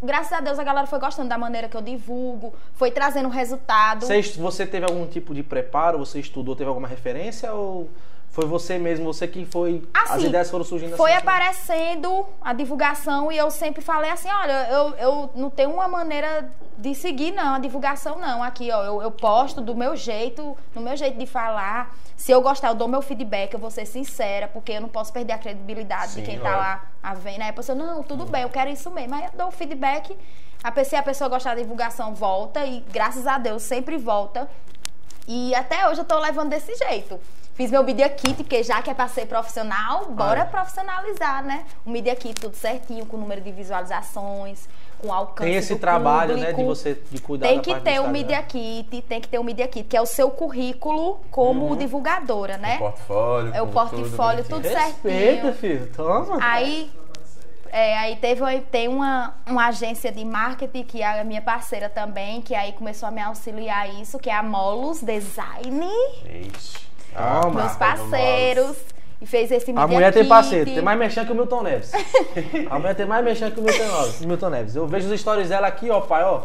[0.03, 4.07] graças a Deus, a galera foi gostando da maneira que eu divulgo, foi trazendo resultado.
[4.07, 5.99] Você, você teve algum tipo de preparo?
[5.99, 7.53] Você estudou, teve alguma referência?
[7.53, 7.91] Ou
[8.37, 9.83] foi você mesmo, você que foi.
[9.95, 11.23] as Assim, ideias foram surgindo Foi assim?
[11.23, 16.51] aparecendo a divulgação e eu sempre falei assim, olha, eu, eu não tenho uma maneira
[16.77, 18.43] de seguir, não, a divulgação não.
[18.43, 21.97] Aqui, ó, eu, eu posto do meu jeito, do meu jeito de falar.
[22.15, 25.15] Se eu gostar, eu dou meu feedback, eu vou ser sincera, porque eu não posso
[25.15, 26.63] perder a credibilidade Sim, de quem tá lógico.
[26.63, 27.41] lá a vendo.
[27.41, 29.15] Aí a pessoa, não, tudo bem, eu quero isso mesmo.
[29.15, 30.15] Aí eu dou o feedback,
[30.63, 34.47] a pessoa, se a pessoa gostar da divulgação, volta, e graças a Deus sempre volta.
[35.27, 37.19] E até hoje eu tô levando desse jeito.
[37.57, 40.45] Fiz meu Media Kit, porque já que é pra ser profissional, bora Ah.
[40.45, 41.65] profissionalizar, né?
[41.87, 46.37] O Media Kit tudo certinho, com número de visualizações, com alcance Tem esse do trabalho,
[46.37, 46.61] né, público.
[46.61, 48.09] de você de cuidar Tem da que ter o.
[48.09, 51.77] Media Kit, tem que ter o Media Kit, que é o seu currículo como Uhum.
[51.77, 52.77] divulgadora, né?
[52.77, 53.55] O portfólio.
[53.55, 54.87] É o portfólio, tudo tudo bonitinho.
[54.87, 55.55] Respeita, certinho.
[55.55, 55.93] filho.
[55.97, 56.39] Toma.
[56.43, 56.93] Aí,
[57.73, 62.43] é, aí teve tem uma, uma agência de marketing que é a minha parceira também,
[62.43, 65.87] que aí começou a me auxiliar isso, que é a Molos Design,
[66.25, 66.85] Ixi.
[67.17, 67.63] Toma.
[67.63, 68.77] meus parceiros.
[69.21, 71.91] E fez esse A mulher tem parceiro, tem mais mexendo que o Milton Neves.
[72.69, 74.21] a mulher tem mais mexendo que o Milton Neves.
[74.21, 74.77] Milton Neves.
[74.77, 76.43] Eu vejo os stories dela aqui, ó, pai, ó.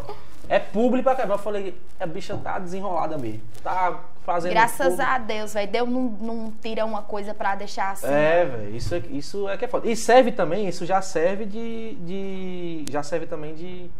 [0.48, 1.34] É público pra caramba.
[1.34, 3.42] Eu falei, a bicha tá desenrolada mesmo.
[3.62, 4.52] Tá fazendo.
[4.52, 5.00] Graças tudo.
[5.00, 5.70] a Deus, velho.
[5.70, 8.06] Deus não, não tira uma coisa pra deixar assim.
[8.06, 9.88] É, velho, isso, é- isso é que é foda.
[9.88, 11.94] E serve também, isso já serve de.
[12.00, 13.90] de já serve também de.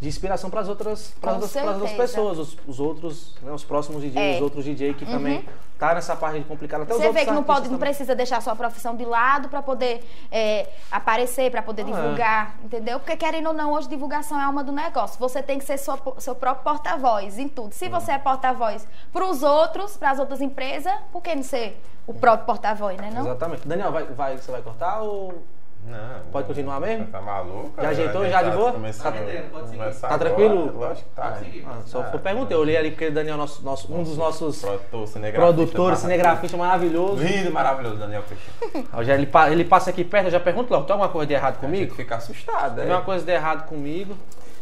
[0.00, 4.00] De inspiração para as outras, pras Com outras, pessoas, os, os outros, né, os próximos
[4.00, 4.36] DJs, É.
[4.36, 5.44] os outros DJ que também
[5.78, 6.84] tá nessa parte complicada.
[6.84, 9.60] Até os Você vê que não, pode, não precisa deixar sua profissão de lado pra
[9.60, 12.98] poder é, aparecer, pra poder Ah, divulgar, entendeu?
[12.98, 15.18] Porque querendo ou não, hoje divulgação é alma do negócio.
[15.20, 17.74] Você tem que ser sua, seu próprio porta-voz em tudo.
[17.74, 22.46] Se você é porta-voz pros outros, pras outras empresas, por que não ser o próprio
[22.46, 23.10] porta-voz, né?
[23.12, 23.20] Não?
[23.20, 23.68] Exatamente.
[23.68, 25.42] Daniel, vai, vai, você vai cortar ou.
[25.84, 27.06] Não, Pode continuar mesmo?
[27.06, 27.72] Tá maluco?
[27.80, 28.20] Já ajeitou?
[28.20, 28.72] A gente Já de tá boa?
[28.72, 30.78] começando- Tá- começar Tá agora, tranquilo?
[30.78, 31.38] Lógico que tá.
[31.66, 32.10] Ah, só Tá.
[32.12, 35.08] eu perguntei, eu olhei ali porque o Daniel é nosso, nosso, um dos nossos Produtor,
[35.08, 35.54] cinegrafista.
[35.54, 37.22] produtores, cinegrafista maravilhoso.
[37.22, 38.22] Lindo, maravilhoso, Daniel
[39.02, 41.54] já ele, ele passa aqui perto, eu já pergunto logo, tem alguma coisa de errado
[41.54, 41.94] A gente comigo?
[41.94, 42.86] fica assustado, Tem é.
[42.86, 44.14] alguma coisa de errado comigo?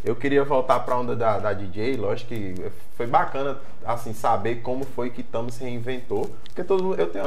[0.04, 4.84] Eu queria voltar pra onda da, da DJ, lógico que foi bacana, assim, saber como
[4.84, 6.30] foi que Tamo se reinventou.
[6.44, 7.24] Porque todo mundo- eu tenho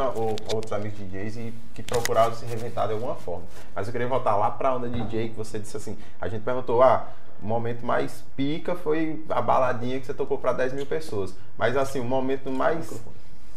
[0.54, 3.44] outros amigos DJs e, que procuraram se reinventar de alguma forma.
[3.76, 6.82] Mas eu queria voltar lá pra onda DJ, que você disse assim, a gente perguntou,
[6.82, 7.08] ah,
[7.42, 11.36] o momento mais pica foi a baladinha que você tocou pra 10 mil pessoas.
[11.58, 13.02] Mas assim, o momento mais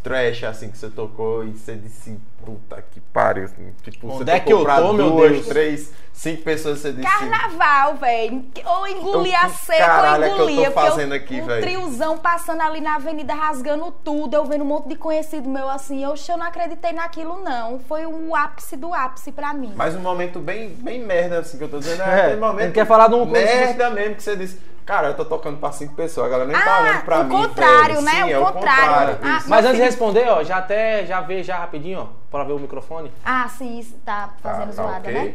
[0.05, 3.45] trash, assim, que você tocou e você disse, puta que pariu.
[3.47, 5.47] Assim, tipo, Onde você é que eu tô, meu duas, Deus?
[5.47, 7.09] três, cinco pessoas, você disse...
[7.11, 8.45] Carnaval, velho.
[8.67, 10.71] Ou engolia Eu- seco, caralho é ou que eu tô engolia.
[10.71, 11.63] fazendo aqui, um velho?
[11.63, 14.35] triozão passando ali na avenida rasgando tudo.
[14.37, 16.05] Eu vendo um monte de conhecido meu assim.
[16.05, 17.79] Eu, eu não acreditei naquilo, não.
[17.81, 19.73] Foi o ápice do ápice pra mim.
[19.75, 22.03] Mas um momento bem, bem merda, assim, que eu tô dizendo.
[22.03, 24.74] É, É, aquele momento ele quer falar de que merda mesmo que você disse.
[24.85, 27.25] Cara, eu tô tocando pra cinco pessoas, a galera nem tá Ah, olhando pra o
[27.25, 27.31] mim.
[27.31, 28.11] contrário, né?
[28.13, 29.15] Sim, O é o contrário.
[29.15, 29.19] contrário.
[29.23, 29.43] Ah.
[29.47, 32.53] Mas Meu antes de responder, ó, já até já vê já rapidinho, ó, pra ver
[32.53, 33.11] o microfone.
[33.25, 35.15] Ah, sim, isso tá fazendo Tá- tá zoada, ok?
[35.15, 35.35] né?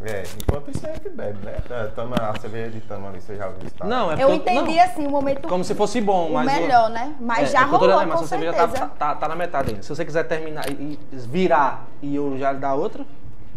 [0.00, 1.56] É, enquanto isso a gente bebe, né?
[1.68, 3.74] É, Tama, a cerveja de tama ali, você já ouviu isso?
[3.74, 3.84] tá?
[3.84, 6.46] Não, é Eu porque entendi não, assim, o momento como se fosse bom, o mas
[6.46, 7.16] melhor, né?
[7.18, 8.78] Mas É, já é que rolou, mas com a cerveja certeza.
[8.78, 9.82] tá, tá, tá na metade ainda.
[9.82, 10.72] Se você quiser terminar e,
[11.12, 13.04] e virar e eu já lhe dar outra.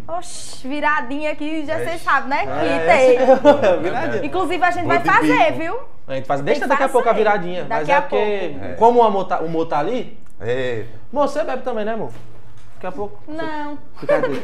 [0.08, 1.86] Oxi, viradinha aqui, já É.
[1.86, 2.43] vocês sabem, né?
[2.43, 3.18] É, que tem.
[3.18, 4.26] essa- viradinha.
[4.26, 5.80] Inclusive, a gente vai fazer, viu?
[6.08, 7.66] A gente faz, Tem deixa que daqui a pouco a viradinha.
[7.70, 8.66] mas Daqui é a porque, pouco.
[8.66, 8.74] É.
[8.76, 12.10] como o amor, tá, o amor tá ali, É, você bebe também, né, amor?
[12.76, 13.20] Daqui a pouco.
[13.28, 13.78] Não.
[13.99, 14.41] Fica aqui.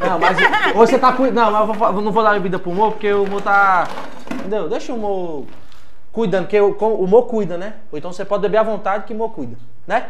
[0.00, 0.36] Não, mas
[0.74, 1.50] você tá cuidando.
[1.50, 3.88] Não, mas eu vou não vou dar bebida pro Mo, porque o Mo tá.
[4.32, 4.68] Entendeu?
[4.68, 5.46] Deixa o Mo
[6.12, 7.74] cuidando, porque o, o Mo cuida, né?
[7.90, 9.56] Ou então você pode beber à vontade que o Mo cuida,
[9.88, 10.06] né?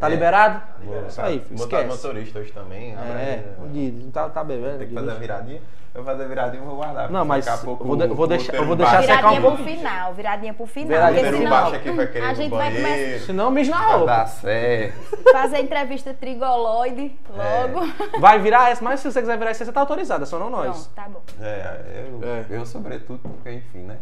[0.00, 0.10] Tá É.
[0.10, 0.62] liberado?
[0.82, 1.86] vou, Isso aí, filho, esquece.
[1.86, 2.92] motorista hoje também.
[2.92, 3.44] É, né?
[3.70, 4.78] Didi, tá, tá bebendo.
[4.78, 5.60] Tem que fazer a viradinha.
[5.92, 7.10] Eu vou fazer a viradinha e vou guardar.
[7.10, 9.28] Não, mas daqui a pouco eu vou de- vou deixar- eu vou deixar baixo- secar
[9.30, 10.88] Viradinha pro final, viradinha pro final.
[10.88, 13.24] Viradinha porque senão baixo aqui vai querer a gente vai começar banheiro.
[13.24, 14.06] Senão, mijo na Vai roupa.
[14.06, 15.28] dar certo.
[15.28, 18.20] a fazer entrevista trigoloide logo.
[18.20, 20.86] Vai virar essa, mas se você quiser virar essa, você tá autorizada, só não nós.
[20.86, 21.22] Pronto, tá bom.
[21.44, 22.44] É, eu, É.
[22.50, 23.96] eu sobretudo, porque enfim, né?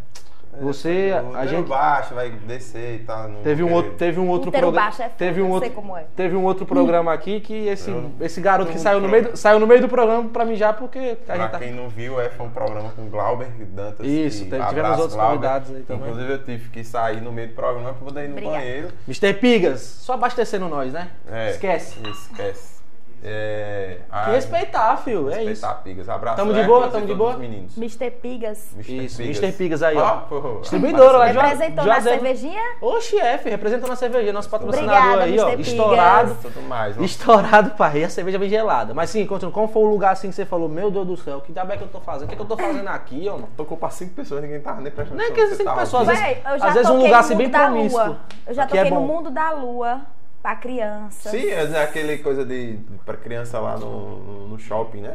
[0.60, 1.68] Você, O a gente.
[1.68, 3.30] baixo vai descer e tal.
[3.44, 4.90] Teve um outro, teve um outro programa.
[4.98, 6.04] é teve um outro, sei como é.
[6.16, 9.36] teve um outro programa aqui que esse, Eu- esse garoto que saiu no meio, do,
[9.36, 11.58] saiu no meio do programa pra mijar porque a Pra gente tá.
[11.58, 14.04] quem não viu, é, foi um programa com Glauber Dantas.
[14.06, 15.34] Isso, e teve- abraço, tivemos outros Glauber.
[15.36, 16.08] convidados aí também.
[16.10, 18.56] Inclusive eu tive que sair no meio do programa pra poder ir no Obrigada.
[18.58, 18.88] banheiro.
[19.06, 19.34] Mr.
[19.34, 21.08] Pigas, só abastecendo nós, né?
[21.30, 21.98] É, Esquece.
[22.08, 22.77] Esquece.
[23.22, 25.28] É, Que ai, respeitar, filho.
[25.28, 25.48] É isso.
[25.50, 26.08] respeitar pigas.
[26.08, 26.36] Abraço.
[26.36, 26.88] Tamo de Hércules boa?
[26.88, 27.30] e Tamo de boa?
[27.32, 27.76] os meninos.
[27.76, 28.10] Mr.
[28.12, 28.76] Pigas.
[28.78, 29.52] Isso, Mr.
[29.52, 30.04] Pigas aí, ó.
[30.04, 31.38] Ah, pô, Distribuidora lá de.
[31.38, 32.62] Representou já na deu- cervejinha?
[32.80, 35.48] Ô, chefe, representando a cerveja, nosso patrocinador Obrigada, aí, ó.
[35.48, 35.56] Mr.
[35.56, 35.68] Pigas.
[35.68, 36.36] Estourado.
[36.42, 36.98] Tudo mais.
[36.98, 37.02] ó.
[37.02, 38.94] Estourado pra rir, a cerveja bem gelada.
[38.94, 39.52] Mas sim, continua.
[39.52, 41.76] Como foi o lugar assim que você falou, meu Deus do céu, que diabo é
[41.76, 42.24] que eu tô fazendo?
[42.24, 43.38] O que, é que eu tô fazendo aqui, ó?
[43.56, 46.18] Tocou pra cinco pessoas, ninguém tava nem prestando Nem atenção que você cinco pessoas, às
[46.18, 48.04] vezes- já às um lugar assim bem promíscuo.
[48.04, 48.18] lua.
[48.46, 50.00] Eu já Aqui é toquei no mundo da lua
[50.42, 51.30] pra crianças.
[51.30, 55.12] Sim, é aquele coisa de pra criança lá no, no shopping, né?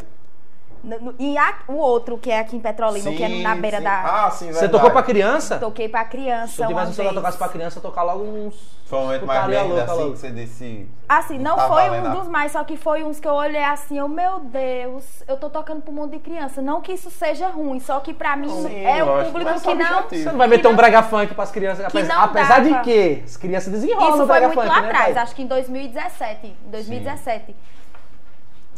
[0.83, 3.77] No- no- e a- o outro, que é aqui em Petrolina, que é na beira
[3.77, 3.83] sim.
[3.83, 4.25] da.
[4.25, 5.57] Ah, sim, Você tocou pra criança?
[5.57, 6.53] Toquei pra criança.
[6.55, 8.83] Se eu tivesse um celular tocasse pra criança, tocar logo uns.
[8.85, 10.11] Foi um momento mais merda louca assim logo.
[10.11, 10.87] que você disse.
[11.07, 13.97] Assim, não Tá foi um dos mais, só que foi uns que eu olhei assim,
[13.97, 16.61] eu, meu Deus, eu tô tocando um monte de criança.
[16.61, 20.01] Não que isso seja ruim, só que pra mim Sim, é um público que não.
[20.03, 21.79] Você não vai meter um não- brega funk pras crianças.
[21.87, 24.69] que Apesar, não apesar de que as crianças desenrolam Isso no foi brega muito funk,
[24.69, 26.47] lá né, atrás, acho que em 2017.
[26.47, 27.55] Em 2017.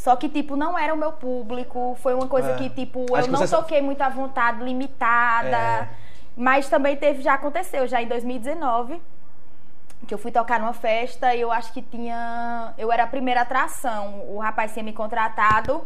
[0.05, 1.97] Só que, tipo, não era o meu público.
[1.99, 2.55] Foi uma coisa É.
[2.57, 5.47] que, tipo, Acho eu não você- toquei muito à vontade, limitada.
[5.57, 5.89] É.
[6.37, 9.01] Mas também teve, já aconteceu, já em 2019.
[10.07, 12.71] Que eu fui tocar numa festa e eu acho que tinha.
[12.77, 14.23] Eu era a primeira atração.
[14.29, 15.83] O rapaz tinha me contratado.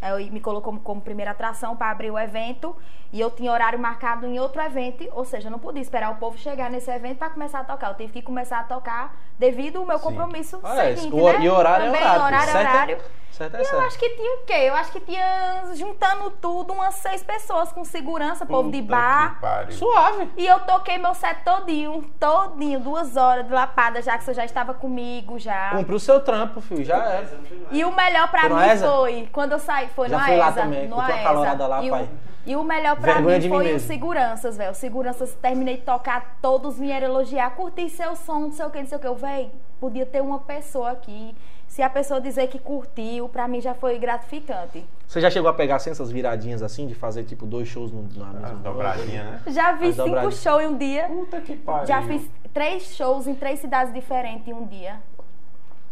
[0.00, 2.74] Aí Eu me colocou como, como primeira atração para abrir o evento.
[3.12, 5.04] E eu tinha horário marcado em outro evento.
[5.12, 7.88] Ou seja, eu não podia esperar o povo chegar nesse evento para começar a tocar.
[7.88, 10.04] Eu tive que começar a tocar devido ao meu Sim.
[10.04, 11.40] compromisso Ah, é, seguinte, o- né?
[11.40, 12.98] e horário é Também, horário, horário é certo é- horário.
[13.30, 13.84] Certo é E eu certo.
[13.86, 14.52] acho que tinha o quê?
[14.52, 19.66] Eu acho que tinha, juntando tudo, umas seis pessoas com segurança, povo de Puta bar.
[19.70, 20.28] Suave.
[20.36, 24.44] E eu toquei meu set todinho, todinho, duas horas de lapada, já que você já
[24.44, 25.70] estava comigo já.
[25.70, 26.84] Cumpre o seu trampo, filho.
[26.84, 27.28] Já era.
[27.70, 29.87] E o melhor no mim foi quando eu saí.
[29.88, 31.24] Foi Já no fui lá AESA, também, no curti AESA.
[31.24, 32.02] calorada lá, e, pai.
[32.04, 34.70] O, e o melhor pra Vergonha mim de mim foi os seguranças, velho.
[34.72, 38.78] Os seguranças, terminei de tocar, todos vieram elogiar, curti seu som, não sei o que,
[38.78, 39.06] não sei o que.
[39.06, 41.34] Eu, velho, podia ter uma pessoa aqui.
[41.66, 44.86] Se a pessoa dizer que curtiu, pra mim já foi gratificante.
[45.06, 48.08] Você já chegou a pegar assim, essas viradinhas assim, de fazer tipo dois shows no,
[48.16, 49.42] na mesma dobradinha, né?
[49.48, 51.04] Já vi As cinco shows em um dia.
[51.08, 51.86] Puta que pariu.
[51.86, 52.22] Já fiz
[52.54, 54.96] três shows em três cidades diferentes em um dia.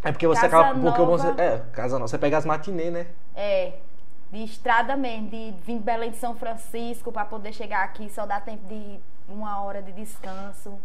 [0.02, 0.80] É porque você Casa acaba.
[0.80, 1.18] Porque Nova.
[1.18, 1.40] você.
[1.42, 2.08] É, casa nova.
[2.08, 3.06] Você pega as matinê, né?
[3.34, 3.72] É,
[4.30, 8.26] de estrada mesmo, de vir de Belém de São Francisco pra poder chegar aqui, só
[8.26, 8.98] dá tempo de
[9.28, 10.78] uma hora de descanso.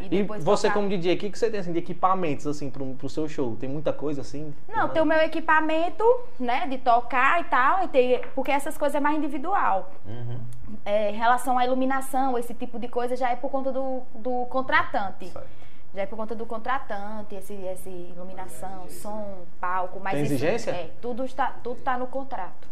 [0.00, 0.74] E, E depois você, tocar.
[0.74, 3.54] como DJ, o que, que você tem assim, de equipamentos assim pro, pro seu show?
[3.56, 4.52] Tem muita coisa assim?
[4.68, 6.04] Não, tem o meu equipamento,
[6.38, 9.90] né, de tocar e tal, e tem- porque essas coisas é mais individual.
[10.04, 10.40] Uhum.
[10.84, 14.46] É, em relação à iluminação, esse tipo de coisa já é por conta do, do
[14.46, 15.28] contratante.
[15.30, 15.46] Certo.
[15.94, 20.72] Já é por conta do contratante, esse, esse iluminação, som, palco, mas Tem isso- exigência?
[20.72, 22.66] é, tudo está, tudo tá no contrato.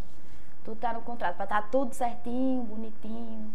[0.83, 3.49] Tá no contrato, pra estar tudo certinho, bonitinho.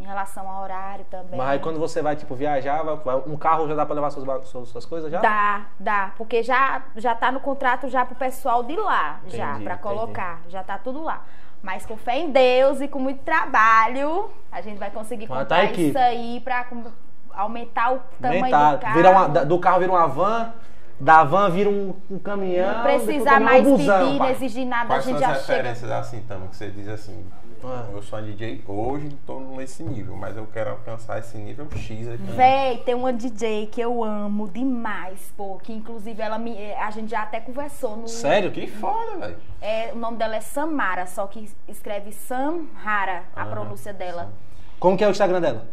[0.00, 1.38] Em relação ao horário também.
[1.38, 4.48] Mas aí quando você vai, tipo, viajar, vai- um carro já dá pra levar suas,
[4.48, 5.20] suas, suas coisas já?
[5.20, 9.64] Dá, dá, porque já já tá no contrato já pro pessoal de lá, já Entendi,
[9.64, 9.82] pra entendi.
[9.94, 11.22] colocar, já tá tudo lá.
[11.62, 15.56] Mas com fé em Deus e com muito trabalho, a gente vai conseguir Mas comprar
[15.68, 16.90] tá isso aí pra com-
[17.32, 18.72] aumentar o tamanho Aumentar.
[18.74, 18.94] do carro.
[18.96, 20.52] Vira uma- do carro vira uma van,
[21.00, 22.72] da van vira um, um caminhão.
[22.76, 25.30] não precisar caminhão, mais um busão, pedir, não exigir nada, Quais a são gente as
[25.30, 25.52] já chega.
[25.56, 27.26] referências assim, Tamo, que você diz assim,
[27.64, 27.86] Ah.
[27.92, 32.08] eu sou um DJ, hoje tô nesse nível, mas eu quero alcançar esse nível X
[32.08, 32.22] aqui.
[32.22, 37.10] Véi, tem uma DJ que eu amo demais, pô, que inclusive ela me, a gente
[37.10, 38.52] já até conversou no Sério?
[38.52, 39.36] Que foda, velho.
[39.62, 43.50] É, o nome dela é Samara, só que escreve Samhara, a Aham.
[43.50, 44.30] pronúncia dela.
[44.78, 45.66] Como que é o Instagram dela?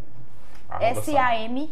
[0.79, 1.71] S-A-M-H-A-R-A.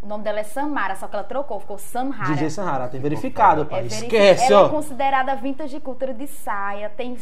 [0.00, 2.32] O nome dela é Samara, só que ela trocou, ficou Samhara.
[2.32, 3.82] DJ Sanhara, tem verificado, É pai.
[3.82, 4.66] verifi- Esquece, ela ó.
[4.66, 7.16] é considerada vintage cultura de saia, tem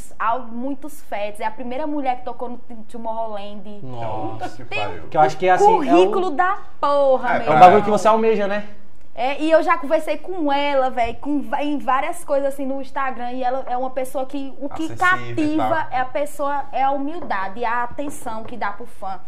[0.52, 1.40] muitos fetos.
[1.40, 2.58] É a primeira mulher que tocou no
[2.90, 3.80] Tomorrowland.
[3.82, 5.04] Nossa, que pariu.
[5.08, 5.64] Que eu acho que é assim.
[5.64, 8.68] Currículo é o, da porra, É, meu é o pra- bagulho que você almeja, né?
[9.14, 11.16] É, e eu já conversei com ela, velho,
[11.62, 13.32] em várias coisas assim no Instagram.
[13.32, 16.90] E ela é uma pessoa que o que Acessível cativa é a pessoa, é a
[16.90, 19.18] humildade, a atenção que dá pro fã.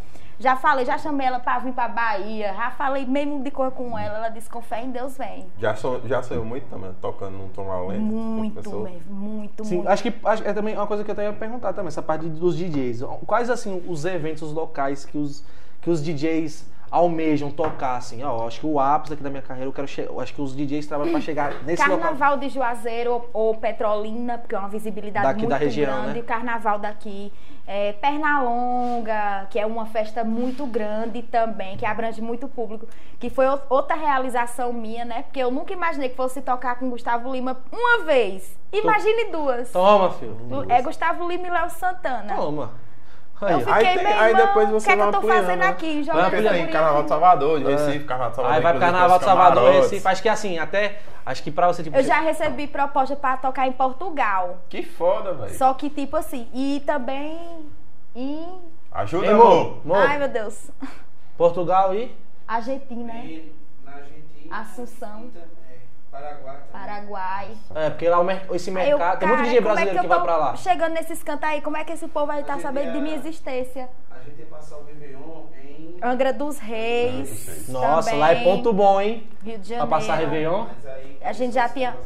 [0.40, 3.98] Já falei, já chamei ela pra vir pra Bahia, já falei mesmo de coisa com
[3.98, 4.18] ela.
[4.18, 5.46] Ela disse: com fé em Deus, vem.
[5.58, 7.98] Já, sou, já saiu muito também, tocando num Tom Holland.
[7.98, 9.88] Muito mesmo, muito, Sim, muito.
[9.88, 12.02] acho que acho que é também uma coisa que eu até ia perguntar também, essa
[12.02, 13.02] parte dos DJs.
[13.26, 15.44] Quais, assim, os eventos locais que os,
[15.80, 18.22] que os DJs almejam tocar, assim?
[18.22, 20.54] Ó, acho que o ápice aqui da minha carreira, eu quero eu acho que os
[20.54, 21.98] DJs trabalham pra chegar nesse local.
[21.98, 26.18] Carnaval de Juazeiro ou, ou Petrolina, porque é uma visibilidade Daqui muito da região, grande.
[26.20, 26.24] né?
[26.26, 27.32] Carnaval daqui.
[27.70, 32.86] É, Pernalonga, que é uma festa muito grande também, que abrange muito público.
[33.18, 35.22] Que foi o- outra realização minha, né?
[35.24, 38.56] Porque eu nunca imaginei que fosse tocar com Gustavo Lima uma vez.
[38.72, 39.70] Imagine duas.
[39.70, 40.34] Toma, filho.
[40.68, 42.34] É Gustavo Lima e Léo Santana.
[42.34, 42.70] Toma.
[43.40, 45.18] Eu Aí, fiquei Aí tem- aí depois o você que é que vai eu tô
[45.18, 45.68] ampliando, fazendo né?
[45.68, 46.02] aqui?
[46.02, 46.54] Vai ampliando.
[46.54, 47.70] Tem Carnaval de Salvador, de É.
[47.70, 48.56] Recife, Carnaval de Salvador.
[48.56, 49.90] Aí vai pro Carnaval de Salvador, camarotes.
[49.90, 50.08] Recife.
[50.08, 50.98] Acho que assim, até.
[51.24, 51.96] Acho que pra você, tipo.
[51.96, 54.58] Eu já recebi proposta pra tocar em Portugal.
[54.68, 55.54] Que foda, velho.
[55.56, 57.38] Só que, tipo assim, e também
[58.14, 58.48] em.
[58.90, 59.80] Ajuda, Ei, amor.
[59.84, 60.70] amor, Ai, meu Deus.
[61.36, 62.12] Portugal e.
[62.46, 63.22] Argentina, né?
[63.24, 63.52] E
[63.84, 64.56] na Argentina.
[64.60, 65.26] Assunção.
[66.10, 66.56] Paraguai.
[66.56, 66.86] também.
[66.86, 67.48] Paraguai.
[67.74, 68.18] É, porque lá
[68.52, 69.18] esse Aí eu, mercado.
[69.18, 70.56] tem muito DJ é brasileiro que, eu vai pra lá.
[70.56, 73.02] Chegando nesses cantos aí, como é que esse povo vai estar gente sabendo de ia-
[73.02, 73.88] minha existência?
[74.10, 75.96] A gente ia passar o Réveillon em.
[76.02, 77.68] Angra dos Reis.
[77.68, 79.28] Nossa, também, lá é ponto bom, hein?
[79.44, 79.88] Rio de Pra Janeiro.
[79.90, 80.66] passar Réveillon.
[80.84, 81.18] Aí.
[81.22, 81.96] A gente já tinha-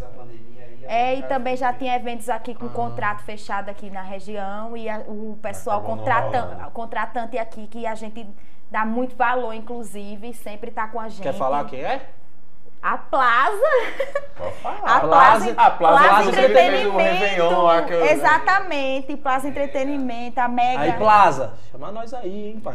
[0.85, 4.99] É, e também já tinha eventos aqui com contrato fechado aqui na região e a-
[5.07, 6.71] o pessoal Acabou não contratan- rolando.
[6.73, 8.27] contratante aqui que a gente
[8.71, 11.23] dá muito valor, inclusive, sempre tá com a gente.
[11.23, 12.03] Quer falar quem é?
[12.83, 13.57] A Plaza.
[14.37, 14.79] Pode falar.
[14.97, 16.99] A Plaza- Plaza, a Plaza- Plaza o Entretenimento.
[18.11, 20.81] Exatamente, Plaza Entretenimento, a Mega.
[20.81, 21.53] Aí, Plaza.
[21.71, 22.75] Chama nós aí, hein, pai.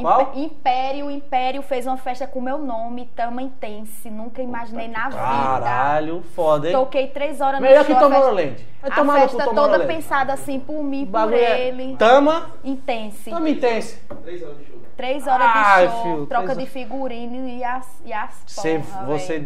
[0.00, 0.20] Qual?
[0.22, 4.08] Imp- Império, Império fez uma festa com meu nome, Tama Intense.
[4.08, 5.20] Nunca imaginei na vida.
[5.20, 6.72] Caralho, foda, hein?
[6.72, 7.96] Toquei três horas no Melhor que show.
[7.96, 8.66] a festa- Tomorrowland.
[8.80, 11.96] Vai A festa toda pensada assim por mim, por é ele.
[11.96, 13.30] Tama, Intense.
[13.30, 14.00] Tama Intense.
[14.24, 14.72] Três horas de show.
[14.96, 19.04] Três horas Ai, de show, filho, troca de figurino e as, e as Você, porra,
[19.06, 19.38] você.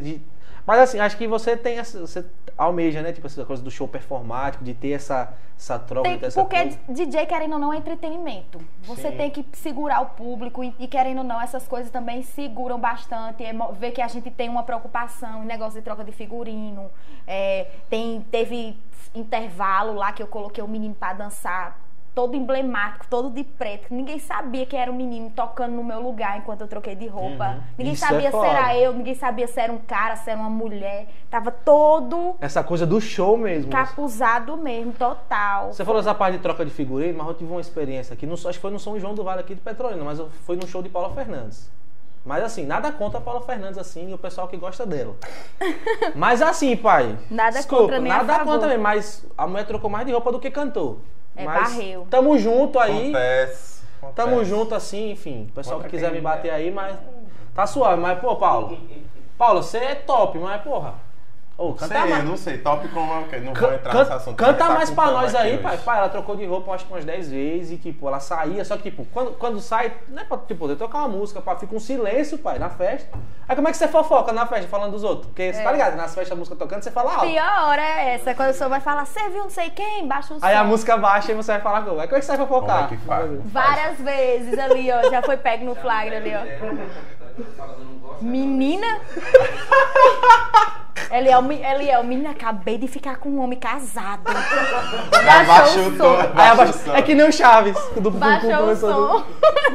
[0.67, 2.25] Mas assim, acho que você tem essa, você
[2.59, 3.13] almeja, né?
[3.13, 6.79] Tipo essa coisa do show performático, de ter essa, essa troca, Tem- essa porque coisa.
[6.89, 8.61] DJ, querendo ou não, é entretenimento.
[8.83, 9.17] Você Sim.
[9.17, 13.45] tem que segurar o público e, e, querendo ou não, essas coisas também seguram bastante.
[13.45, 16.91] É, ver que a gente tem uma preocupação em negócio de troca de figurino.
[17.27, 18.77] É, tem, teve
[19.15, 21.79] intervalo lá que eu coloquei o menino pra dançar
[22.17, 23.93] todo emblemático, todo de preto.
[23.93, 27.59] Ninguém sabia que era um menino tocando no meu lugar enquanto eu troquei de roupa.
[27.77, 28.47] Ninguém Isso é sabia se foda.
[28.47, 31.09] era eu, ninguém sabia se era um cara, se era uma mulher.
[31.29, 33.71] Tava todo Essa coisa do show mesmo.
[33.71, 35.75] capuzado mesmo, total.
[35.75, 38.25] Você falou essa parte de troca de figurino, mas eu tive uma experiência aqui.
[38.25, 40.67] No, acho que foi no São João do Vale aqui de Petrolina, mas fui no
[40.67, 41.71] show de Paula Fernandes.
[42.25, 45.15] Mas assim, nada contra a Paula Fernandes assim e o pessoal que gosta dela.
[46.17, 47.19] mas assim, pai.
[47.31, 50.51] Nada desculpa, contra, Nada contra também, mas a mulher trocou mais de roupa do que
[50.51, 50.99] cantou.
[51.37, 52.07] É mas barril.
[52.11, 53.11] Tamo junto aí.
[53.11, 53.83] Acontece.
[54.15, 54.51] Tamo acontece.
[54.51, 55.47] junto assim, enfim.
[55.51, 56.97] O pessoal Contra que quiser me bater aí, mas.
[57.55, 58.79] Tá suave, mas, pô, Paulo.
[59.39, 61.06] Paulo, você é top, mas, porra.
[61.59, 62.19] Ô, canta sei, mais.
[62.23, 62.59] eu não sei.
[62.59, 63.37] Top como é o quê?
[63.39, 64.37] Não Can- vou entrar can- nesse assunto.
[64.37, 65.79] canta Tá mais pra nós aí, pai.
[65.79, 68.77] Pai, ela trocou de roupa acho que umas 10 vezes e, tipo, ela saía, só
[68.77, 71.75] que, tipo, quando, quando sai, não é pra, tipo, poder tocar uma música, pá, fica
[71.75, 73.17] um silêncio, pai, na festa.
[73.49, 75.29] Aí como é que você fofoca na festa falando dos outros?
[75.29, 77.27] Porque, você tá ligado, nas festas a música tocando, você fala alto.
[77.27, 80.35] Pior hora é essa, quando o senhor vai falar, você viu não sei quem, baixa
[80.39, 80.45] som.
[80.45, 81.99] Aí a música baixa e você vai falar como?
[82.01, 82.85] Aí como é que você vai fofocar?
[82.85, 83.31] é que faz?
[83.47, 86.43] Várias vezes ali, ó, já foi pego no flagra ali, ó.
[88.21, 89.01] Menina?
[91.11, 94.23] Eliel, me- Eliel, menina, acabei de ficar com um homem casado.
[95.47, 95.99] Baixou o som.
[95.99, 96.17] tom.
[96.35, 96.95] Aí Baixou som.
[96.95, 97.77] é que nem o Chaves.
[97.95, 99.25] Do, do, do, Baixou o começou do- som.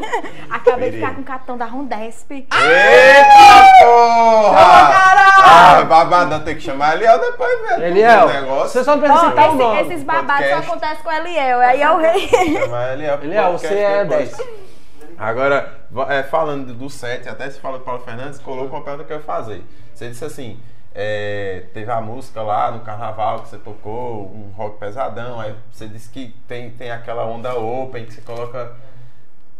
[0.51, 2.32] acabei de ficar com o cartão da Rondesp.
[2.32, 2.47] Eita
[3.82, 4.91] porra!
[5.43, 7.84] Ah, babadão, tem que chamar Eliel depois, velho.
[7.86, 8.27] Eliel,
[8.59, 9.82] você só não precisa citar o nome.
[9.82, 11.59] esses babados só acontecem com Eliel.
[11.59, 12.27] Aí é o rei.
[12.61, 13.19] Chamar Eliel.
[13.23, 14.38] Eliel, você é depois.
[14.38, 14.47] 10.
[15.17, 15.79] Agora,
[16.09, 19.17] é, falando do set, até se fala do Paulo Fernandes, colocou uma pergunta que eu
[19.17, 19.63] ia fazer.
[19.93, 20.59] Você disse assim,
[20.94, 25.88] é, teve a música lá no carnaval que você tocou, um rock pesadão, aí você
[25.88, 28.76] disse que tem, tem aquela onda open, que você coloca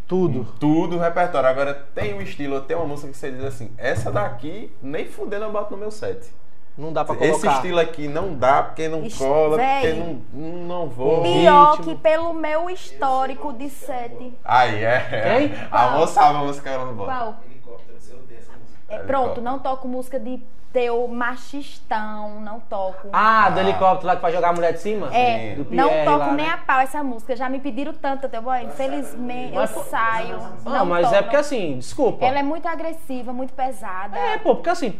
[0.08, 0.46] Tudo.
[0.60, 1.48] tudo no repertório.
[1.48, 5.46] Agora, tem um estilo, tem uma música que você diz assim, essa daqui, nem fudendo
[5.46, 6.30] eu boto no meu set.
[6.78, 7.36] Não dá pra colocar.
[7.36, 9.94] Esse estilo aqui não dá, porque não Ixi, cola, porque véi.
[9.94, 11.22] não, não vou.
[11.22, 11.86] Pior ritmo.
[11.86, 14.34] que pelo meu histórico de sete.
[14.44, 15.48] Aí, é.
[15.50, 15.68] Quem?
[15.70, 17.12] A moça sabe a música que ela não bota.
[17.12, 17.40] Qual?
[17.46, 18.80] Helicóptero, você odeia essa música.
[18.92, 20.42] É, pronto, não toco música de
[20.74, 23.10] teu machistão, não toco.
[23.12, 25.14] Ah, do helicóptero lá que vai jogar a mulher de cima?
[25.14, 26.54] É, Do não Pierre toco lá, nem né?
[26.54, 27.36] a pau essa música.
[27.36, 28.64] Já me pediram tanto, teu boy.
[28.64, 30.38] Infelizmente, eu Mas, pô, saio.
[30.64, 31.16] Não, Não, mas toco.
[31.16, 32.26] é porque assim, desculpa.
[32.26, 34.18] Ela é muito agressiva, muito pesada.
[34.18, 35.00] É, pô, porque assim, pra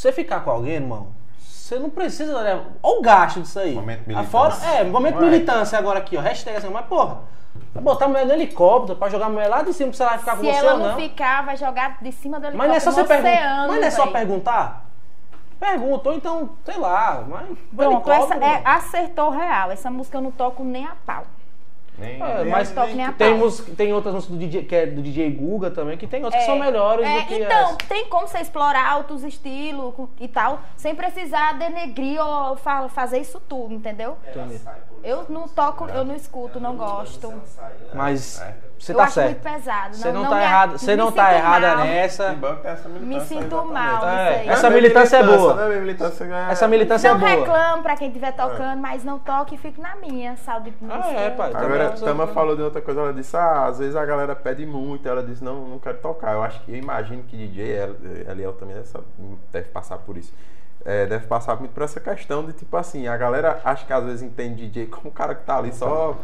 [0.00, 1.08] você ficar com alguém, irmão,
[1.66, 2.62] você não precisa, né?
[2.82, 3.74] Olha o gasto disso aí.
[3.74, 4.30] Momento militância.
[4.30, 5.30] Fora, é, momento Não é?
[5.30, 6.20] militância agora aqui, ó.
[6.20, 7.18] Hashtag assim, mas porra,
[7.74, 10.04] vai botar a mulher no helicóptero pra jogar a mulher lá de cima pra você
[10.04, 10.96] lá ficar com Se você ela ou não, não.
[10.96, 13.48] ficar, vai jogar de cima do Mas não é só você helicóptero no perguntar.
[13.52, 14.12] oceano, Mas não é só véi.
[14.12, 14.86] perguntar?
[15.58, 17.46] Pergunta, ou então, sei lá, mas.
[17.74, 19.70] Pronto, essa helicóptero, é, acertou real.
[19.70, 21.24] Essa música eu não toco nem a pau.
[21.98, 23.38] Nem, É, nem- mas toco nem a tem, pau.
[23.38, 26.44] música- tem outras músicas do DJ, que é do DJ Guga também, que tem outras
[26.44, 27.76] que É, são melhores é, do que Então, essa.
[27.88, 33.40] tem como você explorar outros estilos e tal, sem precisar denegrir ou fa- fazer isso
[33.48, 34.16] tudo, entendeu?
[34.28, 34.60] Entendi.
[35.06, 37.32] Eu não toco, eu não escuto, não gosto.
[37.94, 38.54] Mas É.
[38.76, 39.26] você eu tá acho certo.
[39.28, 39.94] muito pesado.
[39.96, 41.84] Você não, não, não tá errado, você não tá errada mal.
[41.86, 42.36] nessa.
[43.00, 44.48] Me sinto mal É, nisso aí.
[44.48, 45.54] essa É, militância é boa.
[45.68, 45.76] né?
[45.78, 47.46] militância é- Essa militância Não é boa.
[47.46, 50.74] reclamo pra quem estiver tocando, mas não toque e fico na minha, saúde.
[50.90, 51.52] Ah, é, pai.
[51.54, 52.04] Agora, Também.
[52.04, 55.22] Tama falou de outra coisa, ela disse, ah, às vezes a galera pede muito, ela
[55.22, 56.32] disse, não, não quero tocar.
[56.32, 57.96] Eu acho que, eu imagino que DJ, ela-
[58.32, 58.98] Eliel também deve, sa-
[59.52, 60.34] deve passar por isso.
[60.88, 64.04] É, deve passar muito por essa questão de, tipo assim, a galera acha que às
[64.04, 66.16] vezes entende DJ como um cara que tá ali só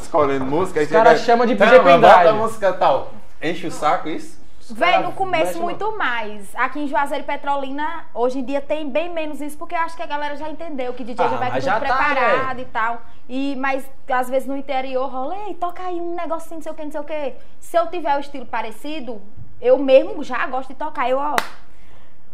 [0.00, 0.78] escolhendo música.
[0.78, 3.10] aí Os caras chamam de "Tama, DJ pendrive." bota a música tal.
[3.42, 4.38] Enche o saco isso?
[4.70, 6.54] Véi, cara no começo muito mais.
[6.54, 9.96] Aqui em Juazeiro e Petrolina, hoje em dia tem bem menos isso, porque eu acho
[9.96, 12.64] que a galera já entendeu que DJ Ah, já vai tudo já tá, preparado e
[12.66, 13.02] tal.
[13.28, 16.74] E, mas às vezes no interior rola, ei, toca aí um negocinho, não sei o
[16.76, 17.34] que, não sei o que.
[17.58, 19.20] Se eu tiver o estilo parecido,
[19.60, 21.10] eu mesmo já gosto de tocar.
[21.10, 21.34] Eu, ó,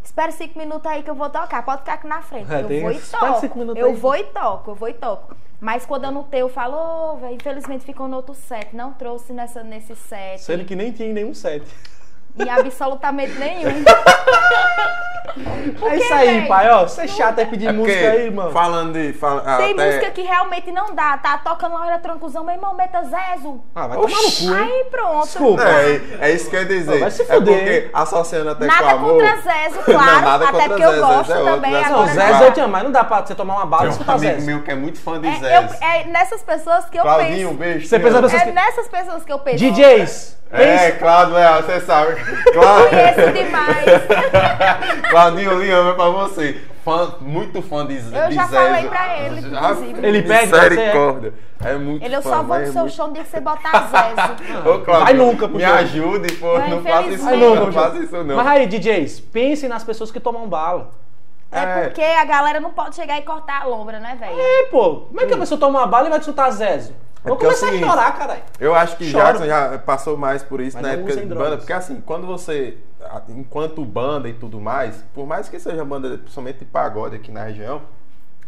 [0.03, 2.53] espera cinco minutos aí que eu vou tocar, pode ficar aqui na frente.
[2.53, 3.41] É, eu vou e toco.
[3.41, 3.97] cinco minutos Eu aí.
[3.97, 5.37] vou e toco, eu vou e toco.
[5.61, 8.93] Mas quando eu não tenho, eu falo, ô, velho, infelizmente ficou no outro set, não
[8.95, 10.41] trouxe nessa, nesse set.
[10.41, 11.65] Sendo que nem tinha nenhum set.
[12.37, 13.85] E absolutamente nenhum.
[15.83, 16.49] É isso aí, véi?
[16.49, 16.83] pai, ó.
[16.83, 18.51] Você é chato aí pedir É música aí, mano.
[18.51, 19.13] Falando de...
[19.13, 21.17] Fala, Tem até- música que realmente não dá.
[21.19, 23.61] Tá tocando lá, eletroncuzão, meu irmão, meta Zezo.
[23.75, 24.55] Ah, vai tomar no cu?
[24.55, 25.25] Aí pronto.
[25.27, 25.63] Desculpa.
[25.63, 26.99] É, é isso que eu ia dizer.
[27.01, 29.13] Vai se é fuder, porque associando até com Nada amor...
[29.13, 30.11] contra Zezo, claro.
[30.13, 31.73] Não, nada até porque eu Zezo, gosto Zezo é outro, também.
[31.73, 32.47] Zezo Não, Agora, Zé- Zé vai.
[32.49, 34.13] eu te amo, mas não dá pra você tomar uma bala e Tem um escutar
[34.15, 34.47] amigo Zé.
[34.47, 35.59] meu que é muito fã de é, Zé.
[35.59, 37.59] eu- é nessas pessoas que eu Claudinho, um penso.
[37.59, 37.87] beijo.
[37.87, 39.59] Você pensa pessoas É que- nessas pessoas que eu penso.
[39.59, 40.91] DJs, É.
[40.93, 42.15] Claudio Leal, você sabe.
[42.53, 43.85] Claudio, Conheço demais.
[45.11, 46.61] Claudinho Leal é pra você.
[46.85, 48.27] Fã, muito fã de Zé.
[48.29, 50.07] Eu já falei pra ele, inclusive.
[50.07, 50.47] Ele pede?
[50.47, 51.35] Misericórdia.
[51.63, 53.29] É muito Ele, eu fã, só vou no é seu muito- show no dia que
[53.29, 54.65] você botar Zezo.
[54.67, 56.55] Ô, Cláudio, Vai nunca, Me ajude, pô.
[56.59, 57.37] Mas, Não faça isso não.
[57.37, 58.37] nunca, Não faça isso não.
[58.37, 60.91] Mas aí, DJs, pensem nas pessoas que tomam bala.
[61.53, 61.81] É É.
[61.85, 64.33] porque a galera não pode chegar e cortar a lombra, né, velho?
[64.41, 65.01] É, pô.
[65.09, 66.95] Como é que a pessoa toma uma bala e vai escutar Zezo?
[67.23, 68.43] Vou porque é começar a seguinte, chorar, caralho.
[68.59, 69.25] Eu acho que Choro.
[69.27, 71.45] Jackson já passou mais por isso Mas na não época de drogas.
[71.45, 75.85] banda, porque assim, quando você, a- enquanto banda e tudo mais, por mais que seja
[75.85, 77.83] banda principalmente de pagode aqui na região,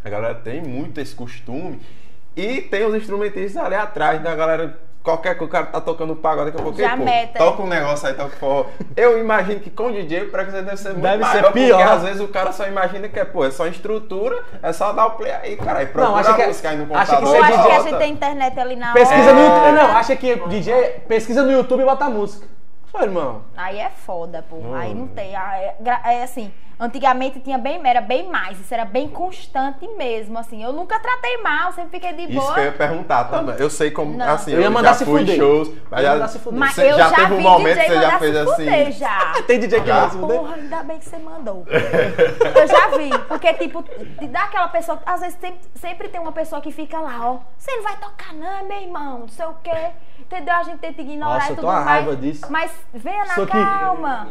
[0.05, 1.81] a galera tem muito esse costume
[2.35, 4.79] e tem os instrumentistas ali atrás da galera.
[5.03, 7.39] Qualquer que o cara tá tocando pagode, daqui a pouco, Já "Ei, pô, meta.
[7.39, 8.67] toca um negócio aí, toca forró.
[8.97, 11.77] Eu imagino que com o DJ o preconceito deve ser muito Deve ser maior, pior.
[11.79, 14.93] Porque às vezes o cara só imagina que é, pô, é só estrutura, é só
[14.93, 17.17] dar o play aí, cara, e procura acha que a é- música aí no acha
[17.17, 17.35] que computador.
[17.37, 19.33] Ou Você acho que a gente tem internet ali na Pesquisa hora.
[19.35, 19.73] no YouTube.
[19.73, 20.75] Não, acha que DJ.
[21.09, 22.47] Pesquisa no YouTube e bota a música.
[22.87, 23.43] Foi, irmão.
[23.57, 24.57] Aí é foda, pô.
[24.57, 24.75] Hum.
[24.75, 25.35] Aí não tem.
[25.35, 25.75] É,
[26.05, 28.59] é assim, antigamente tinha bem, era bem mais.
[28.61, 30.63] Isso era bem constante mesmo, assim.
[30.63, 32.55] Eu nunca tratei mal, sempre fiquei de Isso boa.
[32.55, 33.55] que eu ia perguntar também.
[33.59, 34.29] Eu sei como, Não.
[34.35, 35.35] assim, Eu ia eu, mandar já se fui fuder.
[35.35, 36.59] em shows, mas já, mandar se fuder.
[36.61, 38.53] Mas você eu já já, teve um vi momento DJ que você já fez assim.
[38.65, 39.33] fuder, já.
[39.47, 40.11] Tem DJ que Já?
[40.11, 40.39] se fuder.
[40.39, 41.67] Porra, ainda bem que você mandou.
[41.69, 43.85] Eu já vi, porque, tipo,
[44.29, 45.01] dá aquela pessoa.
[45.05, 47.39] Às vezes sempre, sempre tem uma pessoa que fica lá, ó.
[47.59, 49.91] Você não vai tocar, não, meu irmão, não sei o quê.
[50.21, 50.55] Entendeu?
[50.55, 51.85] A gente tenta ignorar Nossa, e eu tudo mais.
[51.85, 52.47] raiva disso.
[52.49, 54.29] Mas venha na Isso calma.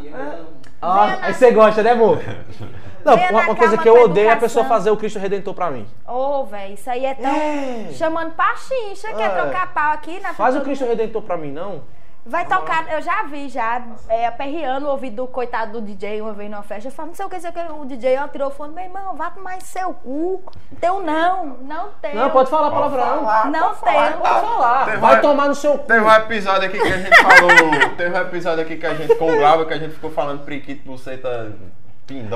[0.80, 2.18] Ah, Venha na- aí você gosta, né, amor?
[3.04, 5.54] Não, Venha uma, uma coisa que eu odeio é a pessoa fazer o Cristo Redentor
[5.54, 5.86] pra mim.
[6.06, 7.30] Ô, velho, isso aí é tão.
[7.30, 7.88] É.
[7.92, 9.40] Chamando pra chincha, quer É.
[9.42, 10.90] trocar pau aqui na Faz o Cristo mundo.
[10.96, 11.82] Redentor pra mim, não?
[12.24, 16.32] Vai tocar, eu já vi, já, é, aperreando o ouvido do coitado do DJ uma
[16.32, 16.86] vez numa festa.
[16.88, 17.72] Eu falo, não sei o que, sei o que.
[17.72, 20.40] O DJ ó, tirou o fone, meu irmão, vá tomar seu cu.
[20.80, 22.14] Teu não, não tem.
[22.14, 23.24] Não, pode falar palavrão.
[23.50, 24.12] Não tem.
[24.12, 24.96] Pode falar.
[25.00, 25.84] Vai- tomar no seu cu.
[25.84, 27.96] Teve um episódio aqui que a gente falou.
[27.96, 30.44] teve um episódio aqui que a gente com o Glauber, que a gente ficou falando
[30.44, 31.50] priquito, buceta,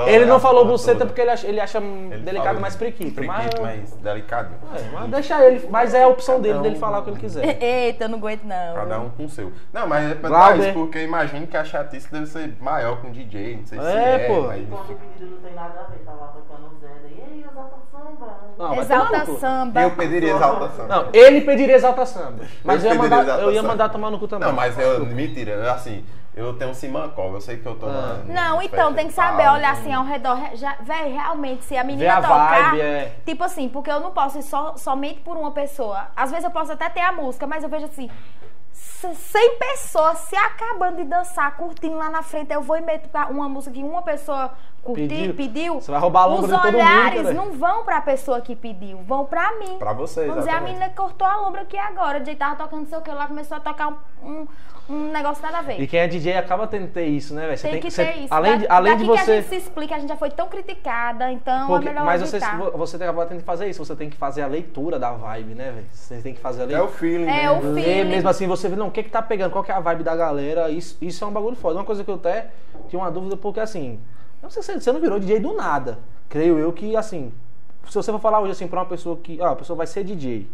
[0.07, 1.05] Ele não a falou buceta toda.
[1.07, 3.21] porque ele acha, ele acha Ele delicado mais prequito.
[3.23, 4.49] Mas, Priquito, mais delicado.
[4.75, 5.67] É, mas deixa ele.
[5.69, 7.43] Mas é a opção dele, um- dele falar o que ele quiser.
[7.61, 8.73] Eita, eu não aguento não.
[8.75, 9.51] Cada um com o seu.
[9.73, 10.59] Não, mas é pra Glauber.
[10.63, 13.85] isso, porque imagino que a chatice deve ser maior com o DJ, não sei se
[13.85, 14.27] É, é.
[14.27, 14.41] pô.
[14.43, 18.37] mas- não tem nada a ver, tá lá tocando o Zé daí, ei, exalta samba.
[18.57, 19.81] Não, Exalta samba.
[19.81, 20.87] Eu pediria exaltação.
[20.87, 22.43] Não, ele pediria exalta samba.
[22.63, 23.67] Mas eu, Eu ia, mandar, exalta eu ia samba.
[23.67, 24.47] mandar tomar no cu também.
[24.47, 26.03] Não, mas eu, mentira, assim,
[26.37, 28.13] eu tenho um simancol, eu sei que eu tô na.
[28.25, 30.35] Não, então tem que de saber olhar não- assim ao redor.
[30.35, 32.71] re- Já, véi, realmente, se a menina a tocar.
[32.71, 33.15] vibe, é.
[33.25, 36.07] Tipo assim, porque eu não posso ir só, somente por uma pessoa.
[36.15, 38.09] Às vezes eu posso até ter a música, mas eu vejo assim.
[38.71, 43.09] c- 100 pessoas se acabando de dançar, curtindo lá na frente, eu vou e meto
[43.29, 44.51] uma música que uma pessoa
[44.83, 45.33] curtiu, Pediu.
[45.35, 45.73] pediu.
[45.81, 47.33] Você vai roubar a lombra Os de todo mundo, olhares cara.
[47.33, 49.77] não vão pra pessoa que pediu, vão pra mim.
[49.79, 52.17] Pra você, Vamos dizer, a menina que cortou a lombra aqui agora.
[52.17, 54.47] O DJ tava tocando não sei o que lá, começou a tocar um, um,
[54.89, 55.79] um negócio nada a ver.
[55.81, 57.57] E quem é DJ acaba tendo que ter isso, né, velho?
[57.57, 58.33] Você Tem que você- ter isso.
[58.33, 59.35] Além de, além de daqui que a você.
[59.41, 62.37] gente se explica, a gente já foi tão criticada, então Porque- é melhor mas você,
[62.37, 62.57] evitar.
[62.71, 65.71] você acaba tendo que fazer isso, você tem que fazer a leitura da vibe, né,
[65.71, 65.85] velho?
[65.91, 66.85] Você tem que fazer a É leitura.
[66.85, 67.51] o feeling, É né?
[67.51, 68.09] o feeling.
[68.09, 70.03] mesmo assim, você vê, não, o que que tá pegando, qual que é a vibe
[70.03, 71.79] da galera, isso, isso é um bagulho foda.
[71.79, 72.47] Uma coisa que eu até
[72.87, 73.99] tinha uma dúvida, porque assim,
[74.41, 75.99] não sei se você não virou DJ do nada.
[76.29, 77.33] Creio eu que, assim,
[77.87, 80.03] se você for falar hoje assim pra uma pessoa que, ah, a pessoa vai ser
[80.03, 80.47] DJ,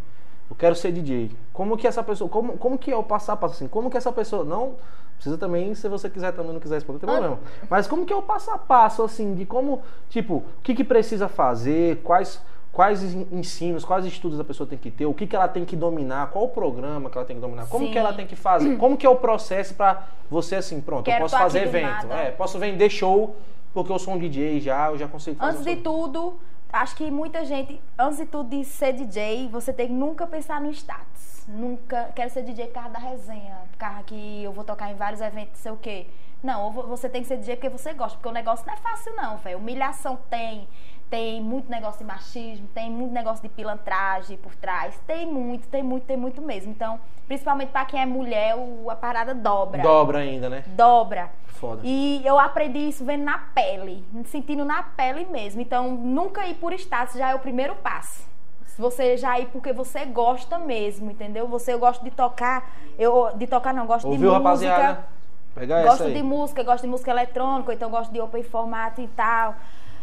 [0.49, 3.35] eu quero ser DJ, como que essa pessoa, como, como que é o passo a
[3.35, 4.73] passo assim, como que essa pessoa, não
[5.15, 7.39] precisa também, se você quiser também, não quiser responder, não tem problema.
[7.69, 10.83] Mas como que é o passo a passo, assim, de como, tipo, o que que
[10.83, 12.41] precisa fazer, quais
[12.73, 15.63] quais en- ensinos, quais estudos a pessoa tem que ter, o que, que ela tem
[15.63, 17.91] que dominar, qual o programa que ela tem que dominar, como Sim.
[17.91, 21.17] que ela tem que fazer, como que é o processo pra você assim, pronto, Quero
[21.17, 23.35] eu posso fazer evento, é, posso vender show
[23.75, 25.51] porque eu sou um DJ já, eu já consigo fazer.
[25.57, 26.33] Antes um de tudo,
[26.73, 30.59] acho que muita gente, antes de tudo de ser DJ, você tem que nunca pensar
[30.59, 31.32] no status.
[31.47, 35.59] Nunca quero ser DJ causa da resenha, causa que eu vou tocar em vários eventos,
[35.59, 36.07] sei o quê.
[36.41, 39.13] Não, você tem que ser DJ porque você gosta, porque o negócio não é fácil
[39.15, 39.57] não, velho.
[39.57, 40.67] Humilhação tem,
[41.09, 45.81] tem muito negócio de machismo, tem muito negócio de pilantragem por trás, tem muito, tem
[45.83, 46.71] muito, tem muito mesmo.
[46.71, 49.81] Então, principalmente pra quem é mulher, o- a parada dobra.
[49.81, 50.63] Dobra ainda, né?
[50.67, 51.29] Dobra.
[51.45, 51.81] Foda.
[51.85, 55.61] E eu aprendi isso vendo na pele, sentindo na pele mesmo.
[55.61, 58.27] Então, nunca ir por status já é o primeiro passo.
[58.75, 61.47] Se você já ir porque você gosta mesmo, entendeu?
[61.47, 64.43] Você eu gosto de tocar, eu de tocar não, gosto Ouviu, de música.
[64.43, 65.05] rapaziada?
[65.53, 69.55] Pegar Gosto de música, gosto de música eletrônica, então gosto de open formato e tal.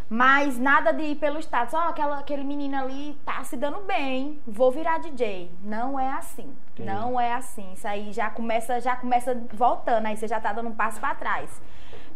[0.08, 1.74] Mas nada de ir pelo status.
[1.74, 5.50] Ó, aquela, aquele menino ali tá se dando bem, vou virar DJ.
[5.62, 6.52] Não é assim.
[6.72, 6.88] Entendi.
[6.88, 7.72] Não é assim.
[7.72, 11.16] Isso aí já começa, já começa voltando, aí você já tá dando um passo para
[11.16, 11.60] trás.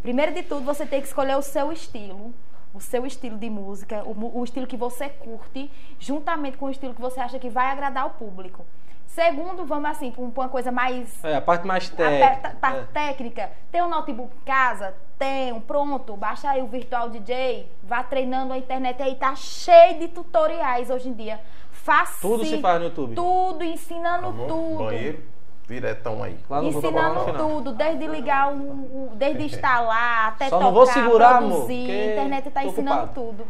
[0.02, 2.32] Primeiro de tudo, você tem que escolher o seu estilo.
[2.74, 6.92] O seu estilo de música, o, o estilo que você curte, juntamente com o estilo
[6.92, 8.66] que você acha que vai agradar o público.
[9.06, 12.48] Segundo, vamos assim, pra pra uma coisa mais É, a parte mais a técnica.
[12.48, 13.50] pe- parte técnica.
[13.70, 14.92] Tem um notebook em casa?
[15.16, 16.16] Tem, pronto.
[16.16, 21.08] Baixa aí o Virtual DJ, vá treinando a internet aí, tá cheio de tutoriais hoje
[21.08, 21.40] em dia.
[21.70, 23.14] Faça Tudo se faz no YouTube.
[23.14, 24.84] Tudo, ensinando Amor, tudo.
[24.84, 25.22] Banheiro.
[25.66, 26.36] Diretão aí.
[26.48, 30.64] Lá no, vou lá no Ensinando tudo, desde ligar o- desde instalar até Só tocar,
[30.64, 31.78] não vou segurar, amor, produzir.
[31.78, 33.14] porque A internet tá ensinando ocupado.
[33.14, 33.46] tudo.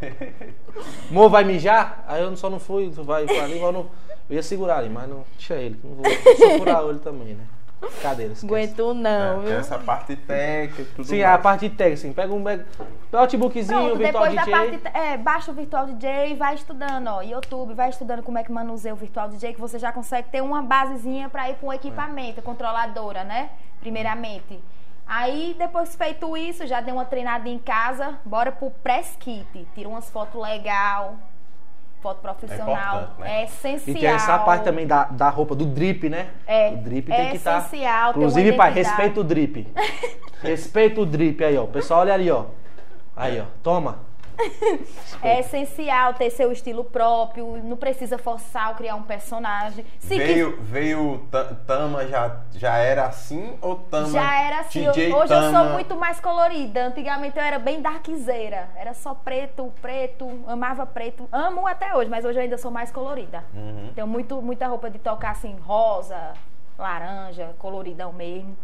[1.10, 2.04] Mo vai mijar?
[2.06, 3.86] Aí eu só não fui, tu vai pra ali, eu, não,
[4.28, 6.04] eu ia segurar ali, mas não deixa ele, não vou
[6.82, 7.44] o olho também, né?
[7.82, 8.46] Esquece.
[8.46, 9.58] Aguento não, É, viu?
[9.58, 11.34] essa parte técnica tudo Sim, mais.
[11.34, 12.64] a parte técnica, assim, pega um um
[13.12, 14.52] notebookzinho, Pronto, virtual depois DJ.
[14.52, 14.98] da parte.
[14.98, 17.20] É, baixa o Virtual DJ e vai estudando, ó.
[17.22, 20.42] YouTube, vai estudando como é que manuseia o Virtual DJ, que você já consegue ter
[20.42, 23.50] uma basezinha pra ir com o equipamento, a controladora, né?
[23.80, 24.58] Primeiramente.
[25.06, 29.66] Aí, depois feito isso, já deu uma treinada em casa, bora pro press kit.
[29.74, 31.14] Tira umas fotos legal,
[32.06, 32.96] foto profissional.
[33.02, 33.38] importante, né?
[33.38, 33.96] É E essencial.
[33.96, 36.28] tem essa parte também da, da roupa, do drip, né?
[36.46, 37.68] É, o drip é tem que estar.
[37.72, 39.66] uma Inclusive, pai, respeita o drip.
[40.40, 41.64] respeita o drip aí, ó.
[41.64, 42.44] O pessoal olha ali, ó.
[43.16, 43.44] Aí, ó.
[43.62, 43.98] Toma.
[45.22, 49.84] É essencial ter seu estilo próprio, não precisa forçar ou criar um personagem.
[49.98, 54.08] Se Veio, veio Ta- Tama já, já era assim ou Tama?
[54.08, 54.84] Já era assim.
[54.90, 55.70] DJ Hoje eu sou Tama?
[55.72, 56.86] muito mais colorida.
[56.86, 58.68] Antigamente eu era bem darkzeira.
[58.76, 61.28] Era só preto, preto, amava preto.
[61.32, 63.44] Amo até hoje, mas hoje eu ainda sou mais colorida.
[63.54, 63.90] Uhum.
[63.94, 66.34] Tenho muito, muita roupa de tocar assim, rosa,
[66.78, 68.56] laranja, coloridão mesmo.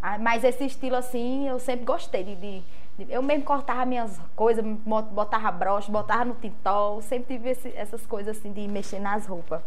[0.00, 2.62] Ah, Mas esse estilo assim, eu sempre gostei de- de-
[3.08, 4.64] eu mesmo cortava minhas coisas,
[5.10, 7.00] botava broche, botava no tintol.
[7.02, 9.60] Sempre tive esse- essas coisas assim de mexer nas roupas.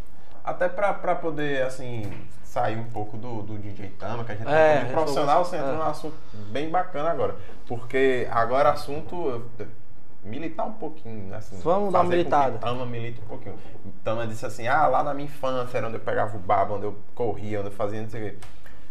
[0.44, 2.12] Até pra, pra poder, assim,
[2.44, 5.70] sair um pouco do, do DJ Tama, que a gente É, tá profissional, você entra
[5.70, 5.76] é.
[5.76, 6.16] num assunto
[6.52, 7.36] bem bacana agora.
[7.68, 9.46] Porque agora assunto
[10.24, 11.60] militar um pouquinho, assim.
[11.62, 12.58] Vamos dar uma militada.
[12.58, 13.56] Tama milita um pouquinho.
[14.04, 16.86] Tama disse assim, ah, lá na minha infância era onde eu pegava o baba, onde
[16.86, 18.38] eu corria, onde eu fazia não sei o quê.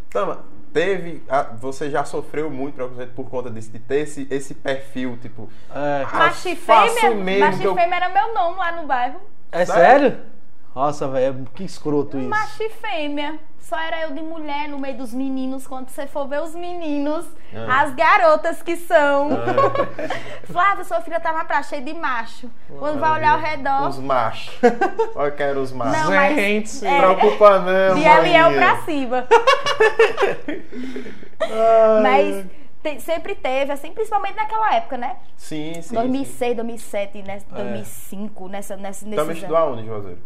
[0.08, 0.38] Tama,
[0.72, 1.22] teve.
[1.60, 5.48] você já sofreu muito preconceito por conta disso, de ter esse, esse perfil, tipo.
[5.70, 9.20] É, Ah, Macho faço fêmea, mesmo macho que eu- era meu nome lá no bairro.
[9.52, 9.80] é sério?
[10.10, 10.29] sério?
[10.74, 12.28] Nossa, velho, que escroto isso.
[12.28, 13.38] Macho e fêmea.
[13.58, 15.66] Só era eu de mulher no meio dos meninos.
[15.66, 17.82] Quando você for ver os meninos, Ah.
[17.82, 19.28] as garotas que são.
[20.44, 22.50] Flávia, sua filha tá na praia cheia de macho.
[22.78, 23.88] Quando vai olhar ao redor.
[23.88, 24.58] Os machos.
[25.14, 26.02] Olha que eram os machos.
[26.02, 29.26] Não, mas- Gente, é, Preocupa não, De Eliel pra cima.
[32.02, 32.46] Mas
[32.82, 35.16] te- sempre teve, assim, principalmente naquela época, né?
[35.36, 35.82] Sim, sim.
[35.82, 35.94] sim.
[35.94, 37.40] 2006, 2007, né?
[37.52, 37.54] É.
[37.54, 40.18] 2005, nessa, nessa, Também nesses estudou aonde, Juazeiro?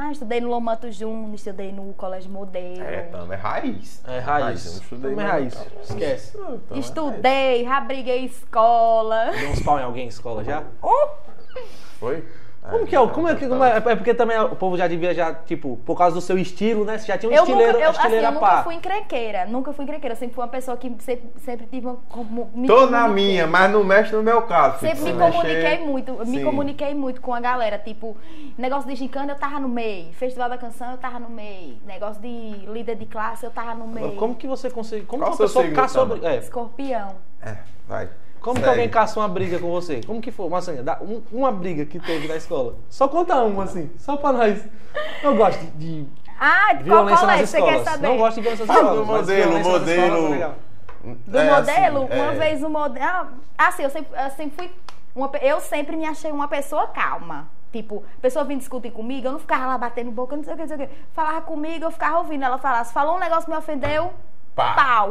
[0.00, 2.84] Ah, estudei no Lomanto Júnior, estudei no Colégio Modelo.
[2.84, 4.00] É, Tama, é raiz.
[4.06, 4.64] É eu raiz.
[4.64, 5.54] não estudei Também é raiz.
[5.54, 5.66] Tama.
[5.82, 6.38] Esquece.
[6.38, 9.32] Não, é Estudei, já briguei em escola.
[9.32, 10.62] Deu uns pau em alguém em escola já?
[10.80, 11.08] Oh,
[11.52, 11.68] raiz.
[11.98, 12.24] Foi?
[12.70, 13.00] Como que é?
[13.00, 13.48] o- Como é que.
[13.48, 16.38] como é, é porque também o povo já devia já, tipo, por causa do seu
[16.38, 16.98] estilo, né?
[16.98, 19.72] Você já tinha um eu nunca, estileiro, eu, assim, estileira eu nunca fui encrenqueira, nunca
[19.72, 20.12] fui encrenqueira.
[20.14, 21.96] Eu sempre fui uma pessoa que sempre, sempre tive uma.
[22.08, 24.80] como- me Tô na minha, mas não mexe no meu caso.
[24.80, 26.44] Sempre Se me mexer- comuniquei muito, me Sim.
[26.44, 27.78] comuniquei muito com a galera.
[27.78, 28.16] Tipo,
[28.56, 32.20] negócio de gincana eu tava no meio, festival da canção eu tava no meio, negócio
[32.20, 34.12] de líder de classe eu tava no meio.
[34.16, 35.04] Como que você consegue.
[35.06, 36.06] Como Qual que uma pessoa signo, caçou.
[36.06, 36.28] Tama?
[36.28, 37.14] É, Escorpião.
[37.42, 37.56] É,
[37.88, 38.08] vai.
[38.40, 40.00] Como que alguém caçou uma briga com você?
[40.06, 40.48] Como que foi?
[40.48, 42.76] Mas assim, dá um- uma briga que teve na escola.
[42.88, 44.64] Só conta uma, assim, só pra nós.
[45.22, 46.06] Eu gosto de,
[46.40, 47.88] Ah, de qual violência nas colégio você quer escolas.
[47.88, 48.08] saber?
[48.08, 49.06] Não gosto de violência nas Fala escolas.
[49.06, 50.54] do modelo, violência nas escolas é modelo.
[51.26, 52.38] Do É, modelo, assim, uma é.
[52.38, 53.28] vez o modelo.
[53.56, 54.70] Ah, sim, eu sempre, eu sempre fui.
[55.14, 57.48] Uma, eu sempre me achei uma pessoa calma.
[57.72, 60.56] Tipo, a pessoa vinha discutir comigo, eu não ficava lá batendo boca, não sei o
[60.56, 60.94] que, não sei o que.
[61.12, 62.82] Falava comigo, eu ficava ouvindo ela falar.
[62.84, 64.10] Se falou um negócio que me ofendeu,
[64.54, 64.74] Pá.
[64.74, 65.10] pau.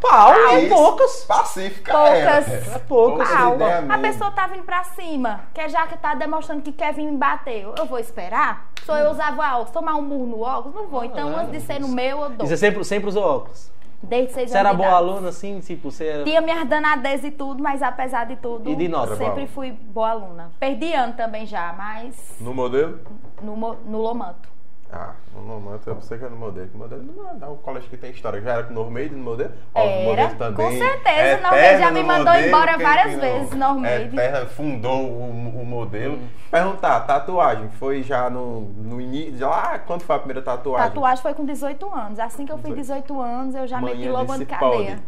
[0.00, 1.24] Pau, é poucas.
[1.24, 2.48] Pacífica Poucas.
[2.48, 2.76] é.
[2.76, 3.28] É poucas.
[3.28, 3.54] Pau.
[3.54, 4.02] A mesmo.
[4.02, 7.66] pessoa tá vindo pra cima, que já que tá demonstrando que quer vir me bater.
[7.76, 8.68] Eu vou esperar?
[8.84, 10.74] Sou eu usava óculos, tomar um murro no óculos?
[10.74, 11.04] Não vou.
[11.04, 12.46] Então, Ah, antes de ser no meu, eu dou.
[12.46, 13.70] E você sempre, sempre usou óculos.
[14.02, 16.24] Desde seis Você anos era de boa aluna, assim, tipo, você era.
[16.24, 19.14] Tinha minhas danadez e tudo, mas apesar de tudo, E de nota?
[19.14, 20.50] sempre Era fui boa aluna.
[20.58, 22.98] Perdi ano também já, mas No modelo?
[23.42, 24.48] no, no Lomanto.
[24.92, 26.66] Ah, no momento eu sei que é no modelo.
[26.66, 27.02] que modelo
[27.38, 28.40] não é um colégio que tem história.
[28.40, 29.52] Já era com o Normeide no modelo?
[29.72, 30.66] Ó, Era, modelo também.
[30.66, 33.20] com certeza, Eterno Normeide já me mandou modelo, embora várias que não?
[33.20, 34.16] vezes, Normeide.
[34.16, 36.16] Eterno fundou o, o modelo.
[36.16, 36.28] Hum.
[36.50, 39.46] Perguntar, tatuagem, foi já no, no início?
[39.48, 40.88] Ah, quando foi a primeira tatuagem?
[40.88, 42.18] Tatuagem foi com 18 anos.
[42.18, 44.98] Assim que eu fiz 18 anos, eu já meti Manhã logo disse de cadeia.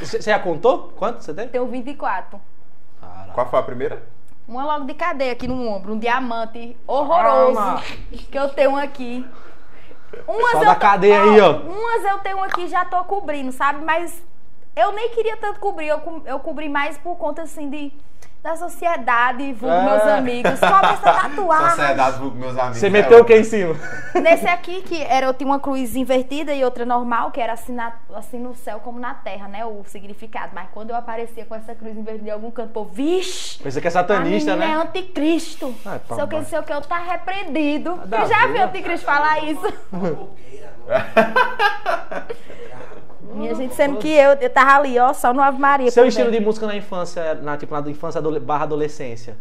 [0.00, 0.92] Você, já contou?
[0.96, 1.46] Quanto você tem?
[1.48, 2.40] Tenho 24.
[2.98, 3.32] Caralho.
[3.32, 4.02] Qual foi a primeira?
[4.50, 7.82] Uma logo de cadeia aqui no ombro, um diamante horroroso Calma.
[8.10, 9.24] que eu tenho aqui.
[10.26, 11.52] Umas Só eu da tô- cadeia aí, ó.
[11.60, 13.84] Umas eu tenho aqui já tô cobrindo, sabe?
[13.84, 14.20] Mas
[14.74, 17.92] eu nem queria tanto cobrir, eu, co- eu cobri mais por conta assim de
[18.42, 19.84] da sociedade, vulgo É.
[19.84, 20.62] meus amigos.
[20.62, 21.70] É essa tatuagem?
[21.70, 22.78] Sociedade dos meus amigos.
[22.78, 23.24] Você é meteu o ótimo.
[23.26, 23.76] que em cima?
[24.22, 27.74] Nesse aqui, que era, eu tinha uma cruz invertida e outra normal, que era assim,
[27.74, 29.64] na- assim no céu como na terra, né?
[29.66, 30.52] O significado.
[30.54, 33.58] Mas quando eu aparecia com essa cruz invertida em algum canto, pô, vixe!
[33.62, 34.74] Pensa que é A satanista, é né?
[34.74, 35.74] anticristo.
[35.84, 38.00] Ai, sei o que, sei o que, eu tá repreendido.
[38.06, 39.60] Dá Tu já viu o anticristo falar isso?
[43.34, 45.90] Minha gente, sendo que eu, eu tava ali, ó, só no Ave Maria.
[45.90, 49.36] Seu estilo de música na infância, na, tipo, na infância barra adolescência.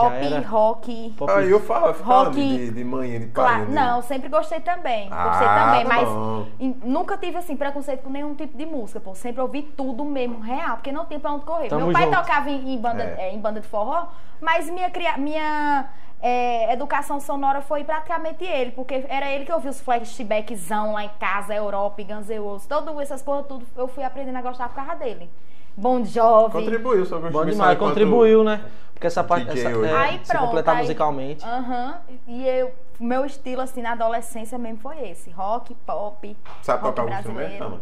[0.00, 1.14] Pop, era- rock.
[1.16, 2.36] Pop- Aí eu falo, falando Rock.
[2.36, 3.74] de, de manhã, de Claro, pai.
[3.74, 5.08] não, sempre gostei também.
[5.08, 9.00] Gostei Ah, também, tá mas em- nunca tive assim preconceito com nenhum tipo de música,
[9.00, 9.14] pô.
[9.14, 11.68] Sempre ouvi tudo mesmo, real, porque não tem pra onde correr.
[11.68, 12.16] Tamo Meu pai junto.
[12.16, 13.28] tocava em, em banda, É.
[13.30, 14.06] eh, em banda de forró,
[14.40, 15.86] mas minha, cria- minha
[16.22, 21.10] eh, educação sonora foi praticamente ele, porque era ele que ouvia os flashbackzão lá em
[21.20, 24.76] casa, Europa, Guns N' Roses, todas essas porra, tudo eu fui aprendendo a gostar por
[24.76, 25.30] causa dele.
[25.76, 26.62] Bom Jovem.
[26.64, 28.64] Contribuiu, só Bom demais, contribuiu, né?
[28.94, 29.90] Porque essa parte essa, hoje.
[29.90, 30.44] é, Aí se pronto.
[30.46, 31.44] completar aí- musicalmente.
[31.44, 31.98] Aham.
[32.26, 35.28] E eu, meu estilo, assim, na adolescência mesmo foi esse.
[35.30, 37.64] Rock, pop, Sabe rock tocar algum instrumento, brasileiro.
[37.76, 37.80] Tama?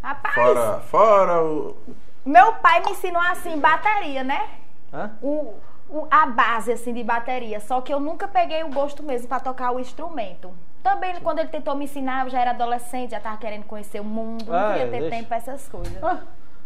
[0.00, 1.76] Rapaz, Fora, fora o...
[2.24, 4.48] meu pai me ensinou, assim, bateria, né?
[4.92, 5.10] Hã?
[5.20, 5.54] O,
[5.88, 7.58] o- a base, assim, de bateria.
[7.58, 10.52] Só que eu nunca peguei o gosto mesmo pra tocar o instrumento.
[10.84, 14.04] Também, quando ele tentou me ensinar, eu já era adolescente, já tava querendo conhecer o
[14.04, 14.44] mundo.
[14.46, 15.16] Não Ah, queria é, ter deixa.
[15.16, 16.04] tempo pra essas coisas.
[16.04, 16.18] Ah,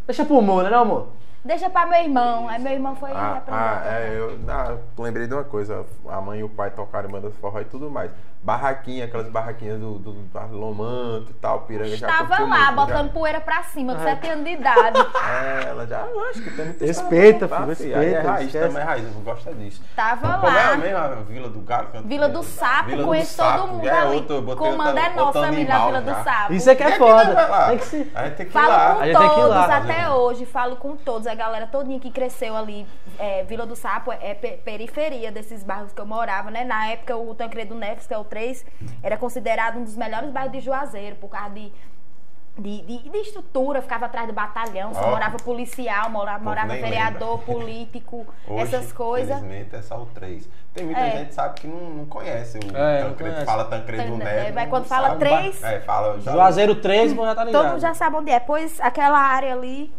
[0.08, 1.08] deixa pro humor, né, amor?
[1.44, 2.48] Deixa pra meu irmão.
[2.48, 5.84] Aí meu irmão foi Ah, ah, é, eu ah, lembrei de uma coisa.
[6.08, 8.10] A mãe e o pai tocaram em bandas de forró e tudo mais.
[8.40, 11.96] Barraquinha, aquelas barraquinhas do, do, do Lomanto e tal, piranga.
[11.96, 13.12] já Estava curtiu lá, muito, botando já.
[13.12, 14.04] poeira pra cima, com Ah.
[14.04, 14.98] 7 anos de idade.
[15.28, 17.98] É, ela já, eu acho que tem muita Respeita, filho, filho.
[17.98, 18.66] Aí é respeita, raiz esquece.
[18.68, 19.82] também, é raiz, eu gosto disso.
[19.96, 20.76] Tava Como é lá.
[20.76, 21.88] mesmo a Vila do Galo?
[21.88, 24.16] que eu- Vila do Sapo, Vila do conheço Sapo, todo mundo é ali.
[24.16, 26.12] outro, botei Comando é nosso outro também na Vila já.
[26.12, 26.52] do Sapo.
[26.52, 27.66] Isso é que é aqui foda.
[27.68, 28.12] Tem que se...
[28.14, 28.90] A gente tem que ir Falo lá.
[28.90, 29.76] A com gente tem que ir todos lá.
[29.76, 31.26] até hoje, falo com todos.
[31.28, 32.86] A galera todinha que cresceu ali,
[33.18, 36.64] é, Vila do Sapo é pe- periferia desses bairros que eu morava, né?
[36.64, 38.64] Na época, o Tancredo Neves, que é o 3,
[39.02, 41.72] era considerado um dos melhores bairros de Juazeiro, por causa de,
[42.58, 45.10] de, de- de estrutura, ficava atrás do batalhão, só Ó.
[45.10, 49.36] morava policial, morava, morava vereador, político, Hoje, essas coisas.
[49.38, 50.48] Infelizmente é só o 3.
[50.74, 51.10] Tem muita É.
[51.18, 53.16] gente que sabe que não, não conhece o É, Tancredo.
[53.30, 53.46] conhece.
[53.46, 54.32] Fala Tancredo Neves.
[54.32, 56.20] é, mas não quando fala sabe, três- mas- É, fala.
[56.20, 57.62] já- Juazeiro 3, bom, já tá ligado.
[57.62, 58.40] Todo mundo já sabe onde é.
[58.40, 59.92] Pois aquela área ali,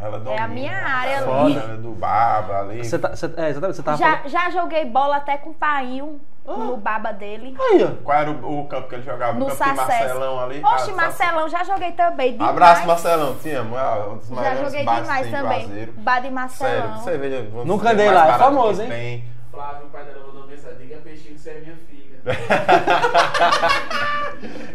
[0.00, 1.56] Ela É a domina, minha ela área ali.
[1.56, 2.84] ela Do baba ali.
[2.84, 4.28] Você tá, você, é, exatamente, você tava já, falando...
[4.28, 6.52] já joguei bola até com o painho Ah.
[6.52, 7.56] no baba dele.
[7.58, 8.02] Aí, ó.
[8.02, 9.38] Qual era o, o campo que ele jogava?
[9.38, 10.00] No o campo de Sacés.
[10.00, 10.62] Marcelão ali?
[10.64, 12.32] Oxe, Ah, Marcelão, já joguei também.
[12.32, 12.50] Demais.
[12.50, 13.36] Abraço, Marcelão.
[13.58, 13.78] Amo.
[13.78, 15.86] É um dos Já maiores joguei bares demais também.
[15.96, 16.92] Bar de Sério, Marcelão.
[16.94, 17.48] que cerveja.
[17.50, 18.88] vamos Nunca mais lá, é famoso, hein?
[18.88, 19.24] Tem.
[19.50, 20.78] Flávio, o pai dela mandou mensagem.
[20.78, 22.03] Diga peixinho que você é minha filha.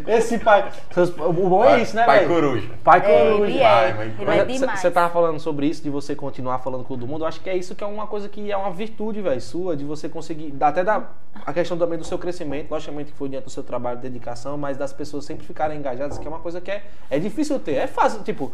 [0.06, 0.70] Esse pai...
[1.18, 2.30] O bom é isso, né, Pai velho?
[2.30, 2.68] coruja.
[2.82, 3.44] Pai É, coruja.
[3.50, 4.12] ele é.
[4.18, 7.22] Ele é você tava falando sobre isso, de você continuar falando com todo mundo.
[7.22, 9.76] Eu acho que é isso que é uma coisa que é uma virtude, velho, sua,
[9.76, 10.52] de você conseguir.
[10.60, 11.04] Até da
[11.46, 14.58] a questão também do seu crescimento, logicamente que foi diante do seu trabalho de dedicação,
[14.58, 17.74] mas das pessoas sempre ficarem engajadas, que é uma coisa que é, é difícil ter.
[17.74, 18.52] É fácil, tipo,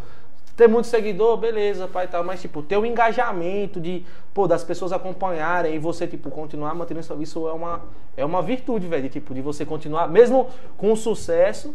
[0.56, 4.64] ter muito seguidor, beleza, pai e tal, mas tipo, ter o engajamento de, pô, das
[4.64, 7.82] pessoas acompanharem e você, tipo, continuar mantendo isso, isso é uma,
[8.16, 10.48] é uma virtude, velho, de, tipo, de você continuar, mesmo
[10.78, 11.74] com sucesso.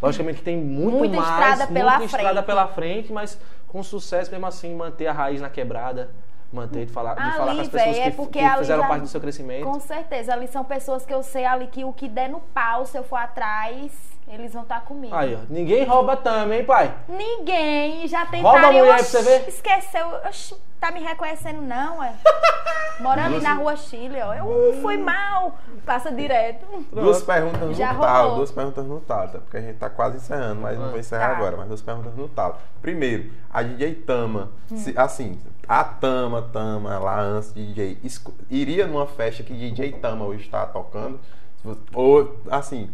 [0.00, 2.46] Logicamente que tem muito Muita mais, estrada pela muita estrada frente.
[2.46, 6.10] pela frente, mas com sucesso mesmo assim, manter a raiz na quebrada,
[6.52, 8.82] manter de falar, de Ali, falar com as pessoas véi, que, é que ali fizeram
[8.82, 9.64] já- parte do seu crescimento.
[9.64, 10.34] Com certeza.
[10.34, 13.02] Ali são pessoas que eu sei ali que o que der no pau, se eu
[13.04, 13.90] for atrás,
[14.28, 15.14] eles vão estar comigo.
[15.14, 16.92] Aí, ó, ninguém rouba também, pai.
[17.08, 18.72] Ninguém já Rouba a tentaram.
[18.72, 19.48] mulher pra oxi, você ver.
[19.48, 20.06] Esqueceu.
[20.26, 22.12] Oxi, tá me reconhecendo, não, é?
[23.00, 24.32] Mora ali na rua Chile, ó.
[24.32, 25.58] Eu "Uh, fui mal.
[25.84, 26.66] Passa direto.
[26.90, 28.36] Duas perguntas Já no talo, rolou.
[28.38, 29.38] duas perguntas no talo, tá?
[29.38, 31.36] porque a gente tá quase encerrando, mas não vou encerrar Tá.
[31.36, 32.56] agora, mas duas perguntas no talo.
[32.80, 34.76] Primeiro, a DJ Tama, Hum.
[34.78, 37.98] se- assim, a Tama, Tama, lá antes de DJ,
[38.50, 41.20] iria numa festa que DJ Tama hoje está tocando?
[41.94, 42.90] Ou, assim,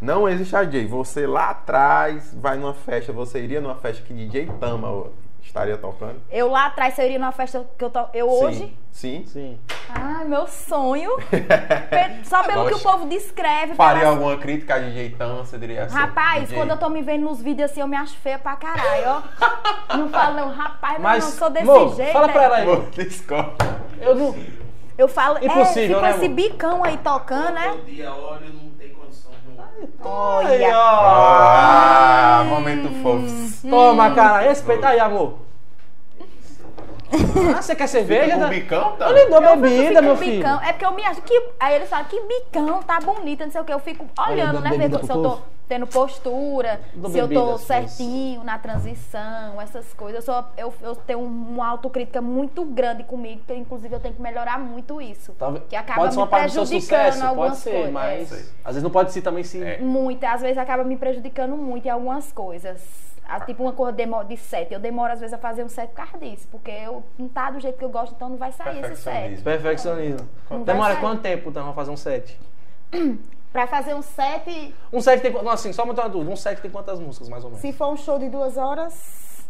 [0.00, 4.12] não existe a DJ, você lá atrás vai numa festa, você iria numa festa que
[4.12, 5.06] DJ Tama
[5.42, 6.16] estaria tocando?
[6.30, 8.04] Eu lá atrás, se eu iria numa festa que eu tô.
[8.12, 8.58] Eu hoje.
[8.58, 8.76] Sim.
[8.90, 9.24] Sim.
[9.26, 9.58] Sim.
[9.88, 11.10] Ai, meu sonho.
[12.24, 13.74] Só pelo que o povo descreve.
[13.74, 15.94] Faria pelas- alguma crítica a DJ Tama, você diria assim?
[15.94, 16.56] Rapaz, DJ?
[16.58, 19.22] quando eu tô me vendo nos vídeos assim, eu me acho feia pra caralho, ó.
[19.96, 22.12] Não falo, não, rapaz, Mas, não, sou desse amor, jeito.
[22.12, 22.32] fala é.
[22.32, 22.66] pra ela aí.
[22.90, 23.80] Discorda.
[24.00, 24.36] Eu não.
[24.98, 26.36] Eu falo, Impossível, é, né, tipo esse amor?
[26.36, 27.68] bicão aí tocando, né?
[27.70, 28.70] Todo dia olho não
[29.78, 30.78] Aí, Olha.
[30.78, 30.82] ó.
[30.82, 33.68] Ah, momento fofo.
[33.68, 35.38] Toma, cara, respeita aí, amor.
[37.56, 38.24] Ah, você quer cerveja?
[38.24, 38.48] Fica com né?
[38.48, 39.08] bicão, tá?
[39.08, 40.58] Eu lhe dou Eu bebida, meu bicão.
[40.58, 40.68] filho.
[40.68, 41.42] É porque eu me acho que.
[41.60, 43.72] Aí eles falam, que bicão, tá bonita, não sei o que.
[43.72, 44.88] Eu fico olhando, dando né?
[44.88, 45.42] pro se eu tô povo.
[45.68, 50.26] Tendo postura, Do se eu as certinho na transição, essas coisas.
[50.26, 54.22] Eu, sou, eu, eu tenho uma autocrítica muito grande comigo, que inclusive eu tenho que
[54.22, 55.34] melhorar muito isso.
[55.38, 57.70] Talvez, Que acaba pode ser me uma parte do seu prejudicando sucesso, algumas pode ser,
[57.72, 57.92] coisas.
[57.92, 58.36] mas É.
[58.64, 59.62] às vezes não pode ser também se...
[59.62, 59.78] É.
[59.78, 62.80] Muito, às vezes acaba me prejudicando muito em algumas coisas.
[63.28, 64.72] Ah, Tipo uma cor demo- de set.
[64.72, 67.50] Eu demoro às vezes a fazer um set por causa disso, porque eu não tá
[67.50, 69.42] do jeito que eu gosto, então não vai sair esse set.
[69.42, 70.28] Perfeccionismo.
[70.48, 72.38] Não Demora quanto tempo, então, pra fazer um set?
[73.52, 75.32] Pra fazer um set, Um set tem...
[75.32, 76.30] Não, assim, só uma dúvida.
[76.30, 77.60] Um set tem quantas músicas, mais ou menos?
[77.62, 79.46] se for um show de duas horas,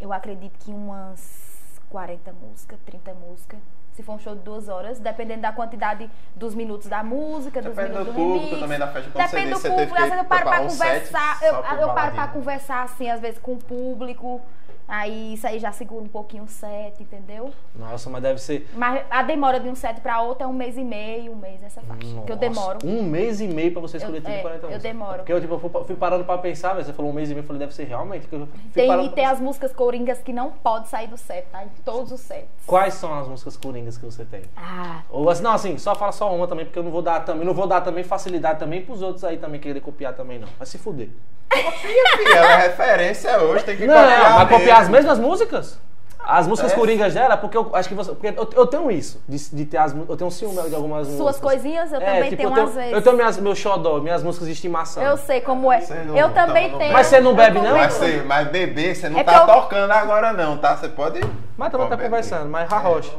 [0.00, 3.60] eu acredito que umas 40 músicas, 30 músicas.
[3.92, 7.74] Se for um show de duas horas, dependendo da quantidade dos minutos da música, dos
[7.74, 8.60] Depende minutos do do público remix.
[8.60, 9.10] também da festa.
[9.10, 12.14] Quando você Depende do público, às vezes eu paro pra um conversar, eu, eu paro
[12.14, 14.40] pra conversar assim, às vezes com o público.
[14.88, 17.50] Aí isso aí já segura um pouquinho o set, entendeu?
[17.74, 18.68] Nossa, mas deve ser...
[18.74, 21.60] Mas a demora de um set pra outro é um mês e meio, um mês
[21.60, 22.00] nessa faixa.
[22.00, 22.78] que eu Nossa, demoro.
[22.84, 24.82] Um mês e meio pra você escolher Eu- 30 é, 40 eu músicas.
[24.82, 25.16] demoro.
[25.18, 27.42] Porque eu, tipo, eu fui, parando pra pensar, mas você falou um mês e meio,
[27.42, 28.26] eu falei, deve ser realmente.
[28.26, 31.46] que eu Tem, parando e tem as músicas coringas que não pode sair do set,
[31.50, 31.64] tá?
[31.64, 32.48] Em todos os sets.
[32.66, 34.42] Quais são as músicas coringas que você tem?
[34.56, 37.20] Ah, Ou assim, não, assim, só fala só uma também, porque eu não vou dar
[37.24, 40.48] também, não vou dar também facilidade também pros outros aí também querer copiar também, não.
[40.58, 41.08] Vai se fuder.
[41.52, 44.92] Filha, ela é referência hoje, tem que Não, copiar vai copiar as mesmo.
[45.08, 45.78] mesmas músicas?
[46.24, 46.74] As músicas É.
[46.76, 48.12] coringas dela, porque eu acho que você.
[48.14, 51.08] Porque eu, eu tenho isso, de, de ter as Eu tenho um ciúme de algumas
[51.08, 51.40] suas músicas.
[51.40, 52.92] coisinhas eu É, também tipo, tenho eu tenho, às vezes.
[52.92, 55.02] Eu tenho minhas, meu xodó, minhas músicas de estimação.
[55.02, 55.80] Eu sei como é.
[56.04, 56.92] Não- eu também não tenho.
[56.92, 57.64] Mas você não bebe, não?
[57.64, 60.76] também Mas, você- mas beber, você não É tá eu- tocando agora não, tá?
[60.76, 61.18] Você pode...
[61.56, 63.12] Mas também tá conversando, mas arrocha.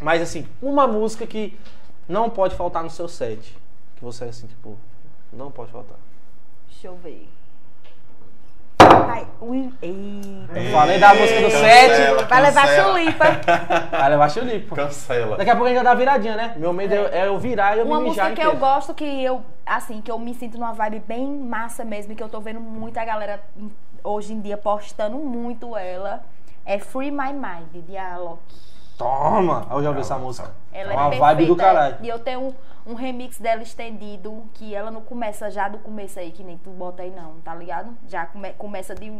[0.00, 1.56] Mas assim, uma música que
[2.08, 3.56] não pode faltar no seu set.
[3.94, 4.76] Que você assim, tipo,
[5.32, 5.96] não pode faltar.
[6.68, 7.28] Deixa eu ver.
[9.80, 10.58] Eita.
[10.58, 12.24] Eu falei da música do Cancela, set.
[12.28, 13.24] Vai levar chulipa.
[13.90, 14.76] Vai levar chulipo.
[14.76, 15.36] Cancela.
[15.36, 16.54] Daqui a pouco a gente vai dar viradinha, né?
[16.56, 18.94] Meu medo é, é eu virar e eu Uma me mijar música que eu gosto,
[18.94, 22.28] que eu, assim, que eu me sinto numa vibe bem massa mesmo, e que eu
[22.28, 23.70] tô vendo muita galera em-
[24.04, 26.22] hoje em dia postando muito ela,
[26.66, 28.40] é Free My Mind, de Alok.
[29.04, 29.66] Toma!
[29.70, 30.50] Eu já ouvi essa música.
[30.70, 31.96] Ela é é uma perfeita, vibe do caralho.
[32.02, 32.54] E eu tenho um,
[32.92, 36.68] um remix dela estendido, que ela não começa já do começo aí, que nem tu
[36.68, 37.96] bota aí não, tá ligado?
[38.06, 39.10] Já come- começa de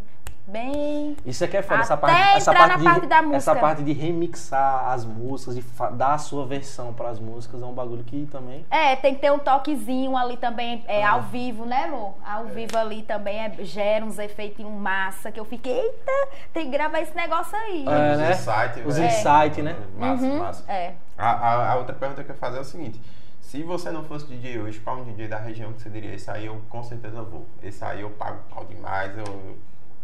[0.47, 1.17] bem...
[1.25, 4.89] Isso aqui é foda, essa parte, essa parte, de, parte da essa parte de remixar
[4.91, 8.65] as músicas, de dar a sua versão para as músicas, é um bagulho que também.
[8.71, 11.13] É, tem que ter um toquezinho ali também, é, Ah.
[11.13, 12.15] ao vivo, né, amor?
[12.25, 16.71] Ao vivo ali também é, gera uns efeitos massa, que eu fiquei, eita, tem que
[16.73, 17.85] gravar esse negócio aí.
[17.87, 18.31] É, Os né?
[18.33, 19.77] insights, Os insights, né?
[19.97, 20.65] Massa, Uhum, massa.
[20.73, 20.95] É.
[21.17, 23.01] A, a- a outra pergunta que eu ia fazer é o seguinte:
[23.41, 26.15] se você não fosse DJ hoje, qual um DJ da região que você diria?
[26.15, 27.47] Esse aí eu com certeza vou.
[27.63, 29.17] Esse aí eu pago pau demais.
[29.19, 29.57] Eu, eu,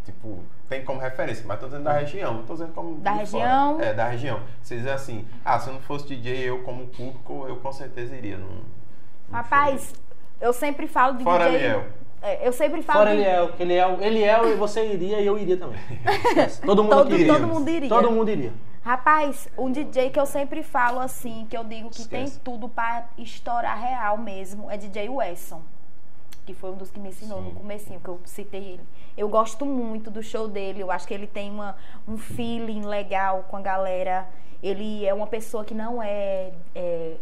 [0.06, 0.38] tipo,
[0.68, 2.96] tem como referência, mas tô dizendo da região, não tô dizendo como.
[3.00, 3.74] Da de região?
[3.74, 3.86] Fora.
[3.86, 4.40] É, da região.
[4.62, 8.16] Você diz assim: ah, se eu não fosse DJ, eu como público, eu com certeza
[8.16, 8.38] iria.
[8.38, 8.62] Num, num
[9.32, 9.92] Rapaz,
[10.40, 11.32] eu sempre falo de show.
[11.32, 11.58] Fora DJ.
[11.58, 11.84] Liel.
[12.22, 13.20] É, eu sempre falo Fora de...
[13.20, 15.78] Eliel, que Eliel, Eliel e você iria e eu iria também.
[16.26, 16.62] Esquece.
[16.62, 17.32] Todo mundo Todo, iria.
[17.32, 17.88] todo mundo iria.
[17.88, 18.52] Todo mundo iria.
[18.82, 22.40] Rapaz, um DJ que eu sempre falo assim, que eu digo que tem Esquece.
[22.40, 25.60] tudo pra estourar real mesmo, é DJ Wesson.
[26.46, 28.82] Que foi um dos que me ensinou no comecinho, que eu citei ele.
[29.16, 33.44] Eu gosto muito do show dele, eu acho que ele tem uma, um feeling legal
[33.48, 34.28] com a galera.
[34.62, 37.16] Ele é uma pessoa que não é, é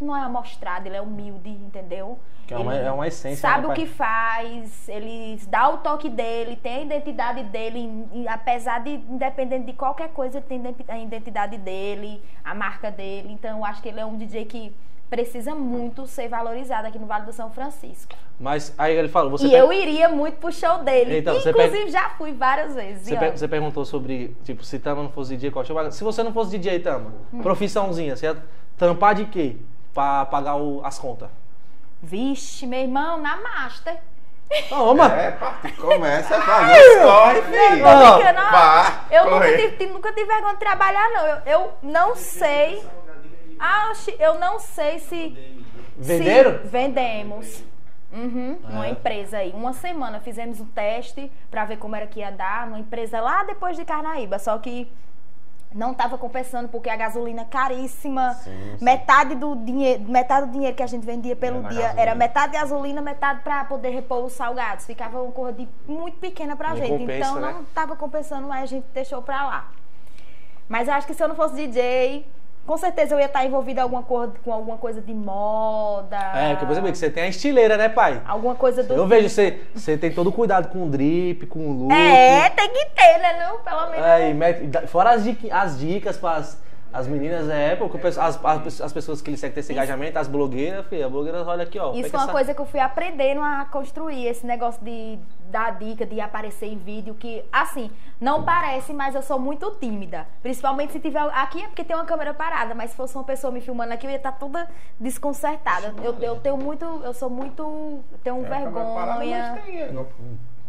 [0.00, 2.18] não é amostrado, ele é humilde, entendeu?
[2.46, 6.10] Que é uma- é uma essência, Sabe né, o que faz, ele dá o toque
[6.10, 10.98] dele, tem a identidade dele, e apesar de, independente de qualquer coisa, ele tem a
[10.98, 13.32] identidade dele, a marca dele.
[13.32, 14.74] Então, eu acho que ele é um DJ que
[15.12, 18.14] precisa muito ser valorizado aqui no Vale do São Francisco.
[18.40, 21.18] Mas aí ele falou, você e per- eu iria muito pro show dele.
[21.18, 23.06] Então, você Inclusive, já fui várias vezes.
[23.06, 25.90] Você, per- você perguntou sobre, tipo, se Tama não fosse DJ, qual show?
[25.92, 27.42] Se você não fosse DJ, Tama, Hum.
[27.42, 28.36] profissãozinha, você ia
[28.78, 29.56] tampar de quê?
[29.92, 31.28] Pra pagar o- as contas.
[32.02, 33.98] Vixe, meu irmão, na Master.
[34.68, 35.06] Toma!
[35.14, 37.82] É, parte, começa a fazer corre, filho.
[37.82, 38.18] Não,
[39.10, 41.26] eu nunca tive- nunca tive vergonha de trabalhar, não.
[41.26, 42.82] Eu, eu não sei.
[43.64, 45.36] Ah, eu não sei se.
[45.96, 46.58] Venderam?
[46.62, 47.64] se vendemos.
[48.12, 48.90] Uhum, É.
[48.90, 49.52] empresa aí.
[49.52, 52.66] Uma semana fizemos um teste pra ver como era que ia dar.
[52.66, 54.38] Numa empresa lá depois de Carnaíba.
[54.38, 54.90] Só que
[55.72, 58.34] não tava compensando porque a gasolina caríssima.
[58.34, 58.84] Sim, sim.
[58.84, 62.02] Metade do dinheiro, metade do dinheiro que a gente vendia pelo Era dia gasolina.
[62.02, 64.84] era metade gasolina, metade pra poder repor os salgados.
[64.84, 66.90] Ficava uma coisa de muito pequena pra Não gente.
[66.90, 67.52] compensa, então né?
[67.54, 69.68] não tava compensando, mas a gente deixou pra lá.
[70.68, 72.26] Mas eu acho que se eu não fosse DJ,
[72.66, 76.16] com certeza eu ia estar envolvida em alguma cor- com alguma coisa de moda.
[76.34, 78.22] É, porque percebi que você tem a estileira, né, pai?
[78.26, 78.94] Alguma coisa do.
[78.94, 81.92] Eu vejo você, você tem todo cuidado com o drip, com o look.
[81.92, 83.44] É, tem que ter, né?
[83.46, 84.36] Não, pelo menos.
[84.36, 86.58] Mete- dá- fora as, dica- as dicas pras,
[86.92, 90.28] As meninas é, porque pessoal- as, as, as pessoas que eles seguem esse engajamento, as
[90.28, 91.92] blogueiras, filha, as blogueiras olha aqui, ó.
[91.94, 95.18] Isso foi uma essa- coisa que eu fui aprendendo a construir, esse negócio de
[95.50, 97.90] dar dica, de aparecer em vídeo, que, assim,
[98.20, 100.26] não parece, mas eu sou muito tímida.
[100.42, 101.20] Principalmente se tiver.
[101.32, 104.06] Aqui é porque tem uma câmera parada, mas se fosse uma pessoa me filmando aqui,
[104.06, 104.68] eu ia estar toda
[105.00, 105.94] desconcertada.
[106.02, 106.84] Eu, eu tenho muito.
[107.04, 107.62] Eu sou muito.
[107.62, 109.52] eu Tenho É, a câmera parada, vergonha.
[109.54, 110.06] mas tem, é, não,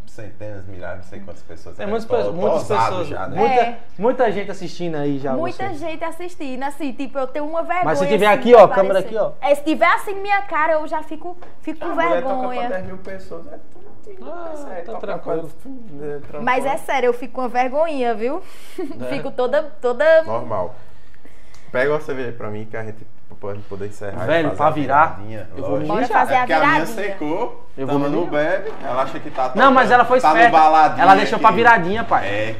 [0.08, 1.78] centenas, milhares, não sei quantas pessoas.
[1.78, 1.86] Né?
[1.86, 3.08] muitas, Tô- muitas pessoas.
[3.08, 3.38] já, né?
[3.38, 3.80] muita, É.
[3.98, 5.34] muita gente assistindo aí já.
[5.34, 5.74] Muita você.
[5.76, 7.86] gente assistindo, assim, tipo, eu tenho uma vergonha.
[7.86, 8.82] Mas se tiver assim, aqui, ó, aparecer.
[8.82, 9.32] câmera aqui, ó.
[9.42, 12.48] É, se tiver assim minha cara, eu já fico, fico com A mulher toca pra
[12.48, 12.70] vergonha.
[12.70, 13.48] 10 mil pessoas.
[13.48, 15.50] É tudo Ah, é, tá toca tranquilo.
[15.62, 16.44] pra- é, tranquilo.
[16.44, 18.42] Mas é sério, eu fico com uma vergonhinha, viu?
[18.78, 19.06] É.
[19.16, 20.24] fico toda, toda.
[20.24, 20.76] Normal.
[21.72, 24.26] Pega uma cerveja aí pra mim que a gente pode poder encerrar.
[24.26, 26.96] Velho, pra virar, viradinha, eu vou Bora fazer É a porque a minha viradinha.
[27.08, 30.30] secou, Eu vou me não bebe, ela acha que tá Não, mas ela foi tá
[30.34, 31.02] no esperta.
[31.02, 31.58] Ela deixou pra aqui.
[31.58, 32.26] viradinha, pai.
[32.28, 32.56] É.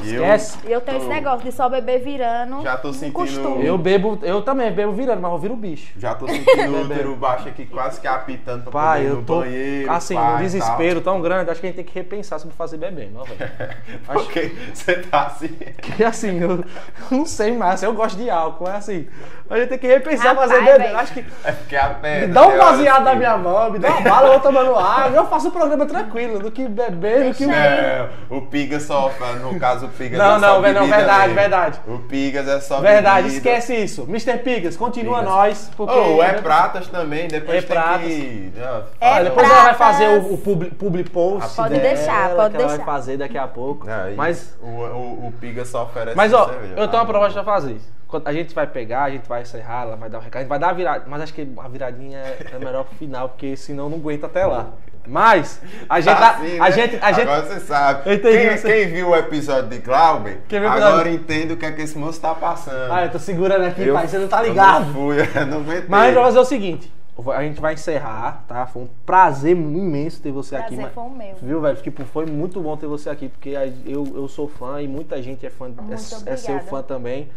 [0.00, 0.58] Eu Esquece.
[0.66, 2.62] E eu tenho esse tô- negócio de só beber virando.
[2.62, 3.66] Já tô um sentindo- costume.
[3.66, 5.92] Eu bebo, eu também bebo virando, mas eu viro bicho.
[5.98, 9.16] Já tô sentindo o útero baixo aqui, quase que apitando pra Pai, poder ir eu
[9.16, 9.92] no tô banheiro.
[9.92, 10.38] assim, pai, tal.
[10.38, 13.38] desespero tão grande, acho que a gente tem que repensar sobre fazer bebendo, ó, velho.
[14.08, 15.48] Acho Porque você tá assim.
[15.82, 16.64] que assim, eu
[17.10, 19.06] não sei mais, eu gosto de álcool, é assim.
[19.50, 20.96] A gente tem que repensar Rapaz, fazer velho.
[20.98, 22.26] Acho que É porque a pedra.
[22.28, 25.16] me dá um baseado na minha mão, me dá uma bala, eu vou tomando água,
[25.16, 27.46] eu faço o programa tranquilo, do que beber, do que.
[27.46, 28.08] Não,
[28.38, 29.10] o Pigas só,
[29.40, 31.34] no caso o Pigas Não, é não, só não, bebida verdade, mesmo.
[31.34, 31.80] verdade.
[31.86, 33.36] O Pigas é só Verdade, bebida.
[33.36, 34.02] esquece isso.
[34.08, 34.38] Mr.
[34.38, 35.30] Pigas, continua Pigas.
[35.34, 35.94] nós, porque...
[35.94, 38.06] Oh, o É Pratas também, depois É tem Pratas.
[38.06, 38.52] que...
[38.60, 39.96] Ah, É Ah, depois ela vai Pratas.
[39.98, 42.84] fazer o, o publi, publi post Pode dela, deixar, pode que ela vai deixar.
[42.84, 43.86] fazer daqui a pouco.
[43.88, 46.88] Aí, Mas, o, o, o Pigas só oferece mas ó, cerveja, eu tá?
[46.88, 47.80] tenho uma proposta pra fazer.
[48.08, 50.42] Quando a gente vai pegar, a gente vai encerrar, ela vai dar o recado, a
[50.42, 51.04] gente vai dar a virada.
[51.06, 54.46] Mas acho que a viradinha é é melhor pro final, porque senão não aguenta até
[54.46, 54.70] lá.
[55.06, 56.14] Mas, a gente...
[56.16, 56.70] Tá a, assim, a né?
[56.72, 58.14] gente, a gente Agora você sabe.
[58.14, 58.68] Entendi quem, você.
[58.84, 60.40] quem viu o episódio de Glauber,
[60.70, 62.92] agora entende o que é que esse moço tá passando.
[62.92, 64.86] Ah, eu tô segurando aqui, Eu- pai, você não tá eu ligado.
[64.86, 65.88] não fui, eu não aguentei.
[65.88, 66.92] Mas a gente vai fazer o seguinte,
[67.34, 68.66] a gente vai encerrar, tá?
[68.66, 70.76] Foi um prazer imenso ter você aqui.
[70.76, 71.34] Prazer mas- foi o meu.
[71.42, 71.76] Viu, velho?
[71.76, 73.50] Tipo, foi muito bom ter você aqui, porque
[73.86, 77.28] eu, eu sou fã e muita gente é fã, é, é seu fã também.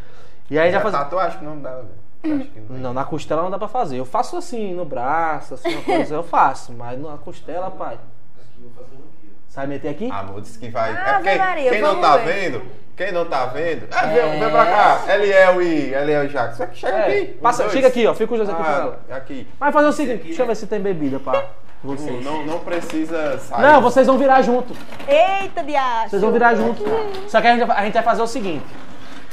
[0.52, 0.94] E aí já faz...
[0.94, 2.40] tatuagem que não dá, velho.
[2.42, 2.78] Acho que não.
[2.78, 3.98] Não, na costela não dá pra fazer.
[3.98, 7.98] Eu faço assim, no braço, assim, uma coisa, eu faço, mas na costela, pai.
[9.48, 10.10] Sai meter aqui?
[10.12, 10.92] Amor, disse que vai.
[10.96, 12.34] Ah, é porque Maria, quem não tá ver.
[12.52, 12.62] vendo,
[12.96, 15.02] quem não tá vendo, é, vem, vem pra cá.
[15.14, 17.26] Eliel e Eliel e chega É, aqui.
[17.42, 18.14] passa, chega aqui, ó.
[18.14, 19.00] Fica os dois aqui com ela.
[19.10, 19.48] Ah, aqui.
[19.60, 21.46] Mas fazer o seguinte, deixa eu ver se tem bebida pra
[21.84, 22.24] vocês.
[22.24, 23.62] Não, não precisa sair.
[23.62, 24.74] Não, vocês vão virar junto.
[25.08, 26.12] Eita, diacho.
[26.12, 26.84] Vocês vão virar junto.
[27.28, 28.64] Só que a gente, vai- a gente vai fazer o seguinte.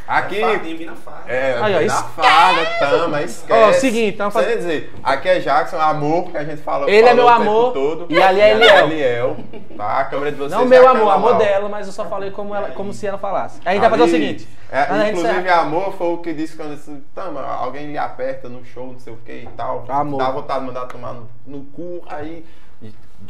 [0.08, 0.40] Aqui.
[0.40, 1.30] Fadinha, vira faca.
[1.30, 2.04] É, Aí, ó, na esquece.
[2.16, 3.60] fada, tama, esquece.
[3.62, 7.06] Ó, seguinte, então faz- Quer dizer, aqui é Jackson, amor, que a gente fala Ele
[7.06, 8.06] é meu amor, todo.
[8.08, 8.86] e ali é E Eliel.
[8.86, 9.36] Eliel.
[9.76, 11.38] Tá, a câmera de vocês Não é meu a amor, amor lá.
[11.38, 13.60] dela, mas eu só falei como, ela, como se ela falasse.
[13.66, 14.48] Aí a gente vai fazer o Ali, seguinte.
[14.72, 18.64] é, inclusive, encerrar- amor foi o que disse quando disse, tama, alguém lhe aperta no
[18.64, 19.84] show, não sei o que e tal.
[19.88, 20.18] Amor.
[20.18, 22.44] Dá vontade de mandar tomar no, no cu, aí.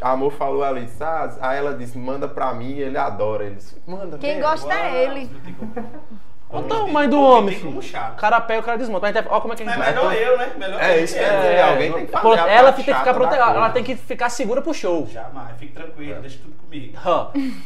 [0.01, 1.33] Amor falou ali, sabe?
[1.41, 3.43] Aí ela disse, manda pra mim, ele adora.
[3.43, 4.17] Ele disse, manda.
[4.19, 4.41] Quem vem.
[4.41, 5.29] gosta é ele.
[6.51, 7.99] Olha o tamanho do homem, como filho.
[8.11, 9.01] O cara pega, o cara desmonta.
[9.01, 9.93] Mas a gente vai- Olha como é que a gente É vai.
[9.93, 10.51] melhor eu, né?
[10.57, 11.03] Melhor É eu.
[11.03, 13.83] isso que quer dizer, alguém tem que fazer ela tem que ficar protegida, ela tem
[13.83, 15.07] que ficar segura pro show.
[15.07, 16.97] Jamais, fique tranquilo, deixa tudo comigo.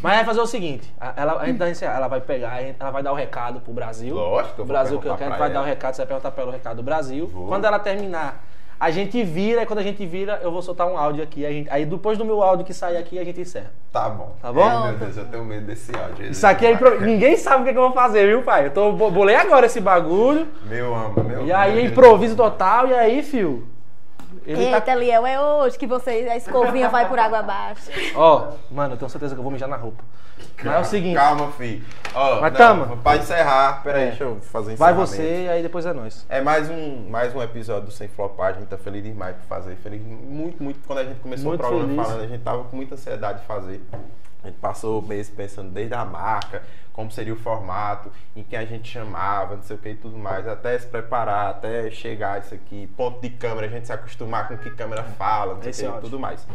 [0.01, 3.13] Mas vai fazer o seguinte, a- ela, a gente ela vai pegar, ela vai dar
[3.13, 4.15] o recado pro Brasil.
[4.15, 6.41] Lógico, eu O Brasil que eu quero, vai dar o recado, você vai perguntar pra
[6.43, 7.27] ela o recado do Brasil.
[7.27, 7.47] Vou.
[7.47, 8.43] Quando ela terminar,
[8.79, 11.45] a gente vira, e quando a gente vira, eu vou soltar um áudio aqui.
[11.45, 13.71] a gente- aí depois do meu áudio que sair aqui, a gente encerra.
[13.91, 14.35] Tá bom.
[14.41, 14.63] Tá bom?
[14.63, 16.25] Ai, meu Deus, eu tenho medo desse áudio.
[16.31, 16.99] Isso aqui é impro...
[17.01, 18.67] Ninguém sabe o que, que eu vou fazer, viu, pai?
[18.67, 20.47] Eu tô, bo- bolei agora esse bagulho.
[20.65, 23.67] Meu amo, meu E aí, meu improviso total, e aí, fio.
[24.45, 24.75] Ele tá...
[24.77, 27.89] Eita, Liel, é hoje que você, a escovinha vai por água abaixo.
[28.15, 30.03] Ó, mano, eu tenho certeza que eu vou mijar na roupa.
[30.63, 31.83] Mas é o seguinte, Calma, filho.
[32.13, 32.97] Ó, Mas não, tamo.
[32.97, 34.07] Pra encerrar, peraí, É.
[34.09, 36.25] deixa eu fazer vai você e aí depois é nós.
[36.29, 39.75] É mais um, mais um episódio do Sem Flopagem, gente tá feliz demais por fazer.
[39.77, 40.79] Feliz, muito, muito.
[40.85, 42.07] Quando a gente começou Muito o programa feliz.
[42.07, 43.81] falando, a gente tava com muita ansiedade de fazer.
[44.43, 46.61] A gente passou meses pensando desde a marca,
[46.91, 50.17] como seria o formato, em quem a gente chamava, não sei o que e tudo
[50.17, 54.47] mais, até se preparar, até chegar isso aqui, ponto de câmera, a gente se acostumar
[54.47, 56.01] com o que câmera fala, não sei o que e áudio.
[56.01, 56.45] tudo mais.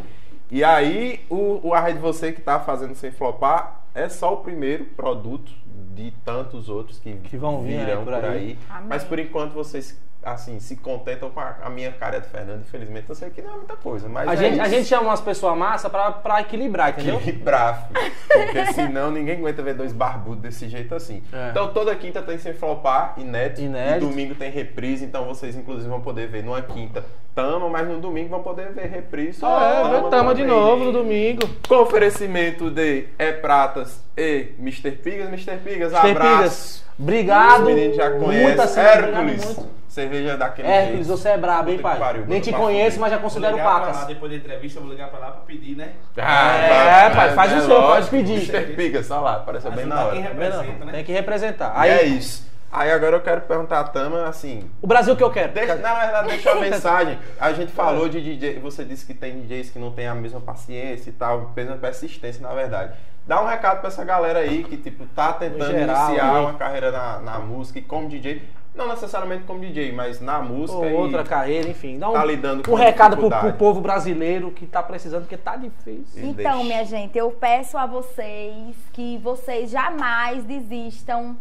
[0.51, 4.37] E aí, o, o Arre de Você que tá fazendo sem flopar é só o
[4.37, 5.51] primeiro produto
[5.93, 8.31] de tantos outros que, Que vão vir aí virão por por aí.
[8.37, 8.59] aí.
[8.69, 8.87] Amém.
[8.89, 13.05] Mas por enquanto vocês assim se contentam com a, a minha cara de Fernando, infelizmente.
[13.07, 15.21] Eu sei que não é muita coisa, mas A é gente, a gente chama umas
[15.21, 17.15] pessoas massa pra, pra equilibrar, entendeu?
[17.15, 17.89] Equilibrar.
[18.27, 21.23] Porque senão ninguém aguenta ver dois barbudos desse jeito assim.
[21.31, 21.51] É.
[21.51, 24.05] Então toda quinta tem sem flopar, inédito, Inédito.
[24.05, 27.03] E domingo tem reprise, então vocês inclusive vão poder ver numa quinta
[27.33, 29.39] tama, mas no domingo vão poder ver reprise.
[29.39, 31.47] só É, Tama tama de novo no domingo.
[31.65, 34.91] Com oferecimento de É Pratas E Mr.
[34.91, 35.57] Pigas, Mr.
[35.63, 36.11] Pigas, Mr.
[36.11, 36.35] abraço.
[36.37, 37.61] Pigas, obrigado.
[37.61, 38.53] Os meninos já Muita conhecem.
[38.83, 39.69] obrigado Hércules, muito.
[39.87, 41.17] cerveja daquele Hércules, jeito.
[41.17, 41.97] você é brabo, hein, pai?
[41.99, 42.99] pariu, Nem te conheço, fuder.
[42.99, 44.07] mas já Vou considero ligar pra lá, pacas.
[44.07, 45.89] depois da entrevista, eu vou ligar pra lá pra pedir, né?
[46.17, 48.33] Ah, É, vai, pai, faz o é seu, pode pedir.
[48.53, 48.73] Mr.
[48.75, 50.11] Pigas, olha lá, apareceu bem na hora.
[50.13, 50.91] quem representa, né?
[50.91, 51.73] Tem que representar.
[51.75, 52.49] E Aí, é isso.
[52.71, 55.51] Aí agora eu quero perguntar a Tama, assim, o Brasil que eu quero.
[55.53, 57.17] Deixa, na verdade, deixa a mensagem.
[57.39, 60.39] A gente falou de DJ, você disse que tem DJs que não tem a mesma
[60.39, 62.91] paciência e tal, mesma persistência, na verdade.
[63.29, 66.39] Dá um recado pra essa galera aí que, tipo, tá tentando geral, iniciar né?
[66.39, 68.41] uma carreira na, na música e como DJ.
[68.73, 71.99] Não necessariamente como DJ, mas na música Ou e outra carreira, enfim.
[71.99, 75.37] Dá um, tá lidando com um recado pro, pro povo brasileiro que tá precisando, porque
[75.37, 76.25] tá difícil.
[76.25, 81.37] Então, minha gente, eu peço a vocês que vocês jamais desistam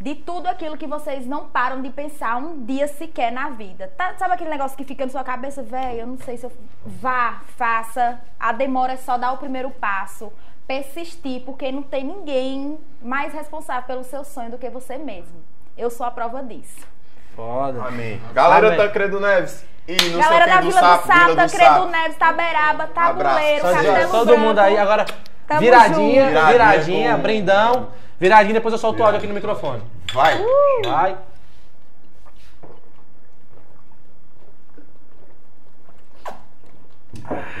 [0.00, 3.92] de tudo aquilo que vocês não param de pensar um dia sequer na vida.
[3.96, 6.00] Tá- sabe aquele negócio que fica na sua cabeça, velho?
[6.00, 6.52] Eu não sei se eu.
[6.84, 8.20] Vá, faça.
[8.40, 10.32] A demora é só dar o primeiro passo.
[10.68, 15.42] Persistir, porque não tem ninguém mais responsável pelo seu sonho do que você mesmo.
[15.78, 16.86] Eu sou a prova disso.
[17.34, 17.82] Foda.
[17.84, 18.20] Amém.
[18.34, 18.78] Galera Amém.
[18.78, 19.64] Tancredo Neves.
[19.88, 21.86] E não Galera da Vila do Sapo, Sapo, Vila do Tancredo Sapo.
[21.88, 23.86] Neves, Taberaba, Tabuleiro, Abraço.
[23.86, 24.40] Castelo Todo Branco.
[24.42, 25.06] mundo aí, agora
[25.46, 26.28] Tamo viradinha, junto.
[26.28, 27.88] viradinha, Viradinha com- brindão.
[28.20, 29.82] Viradinha, depois eu solto o áudio aqui no microfone.
[30.12, 30.36] Vai.
[30.84, 31.16] Vai.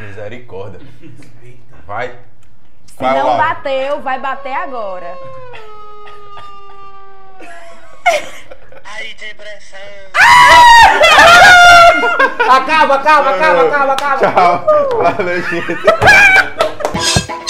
[0.00, 0.80] Misericórdia.
[1.86, 2.18] Vai.
[2.98, 3.36] Se Vai não áudio.
[3.46, 5.16] bateu, vai bater agora.
[8.84, 9.78] Aí tem pressão.
[12.50, 14.18] Acaba, acaba, acaba, acaba, acaba.
[14.18, 14.64] Tchau.
[15.16, 15.78] Valeu, gente.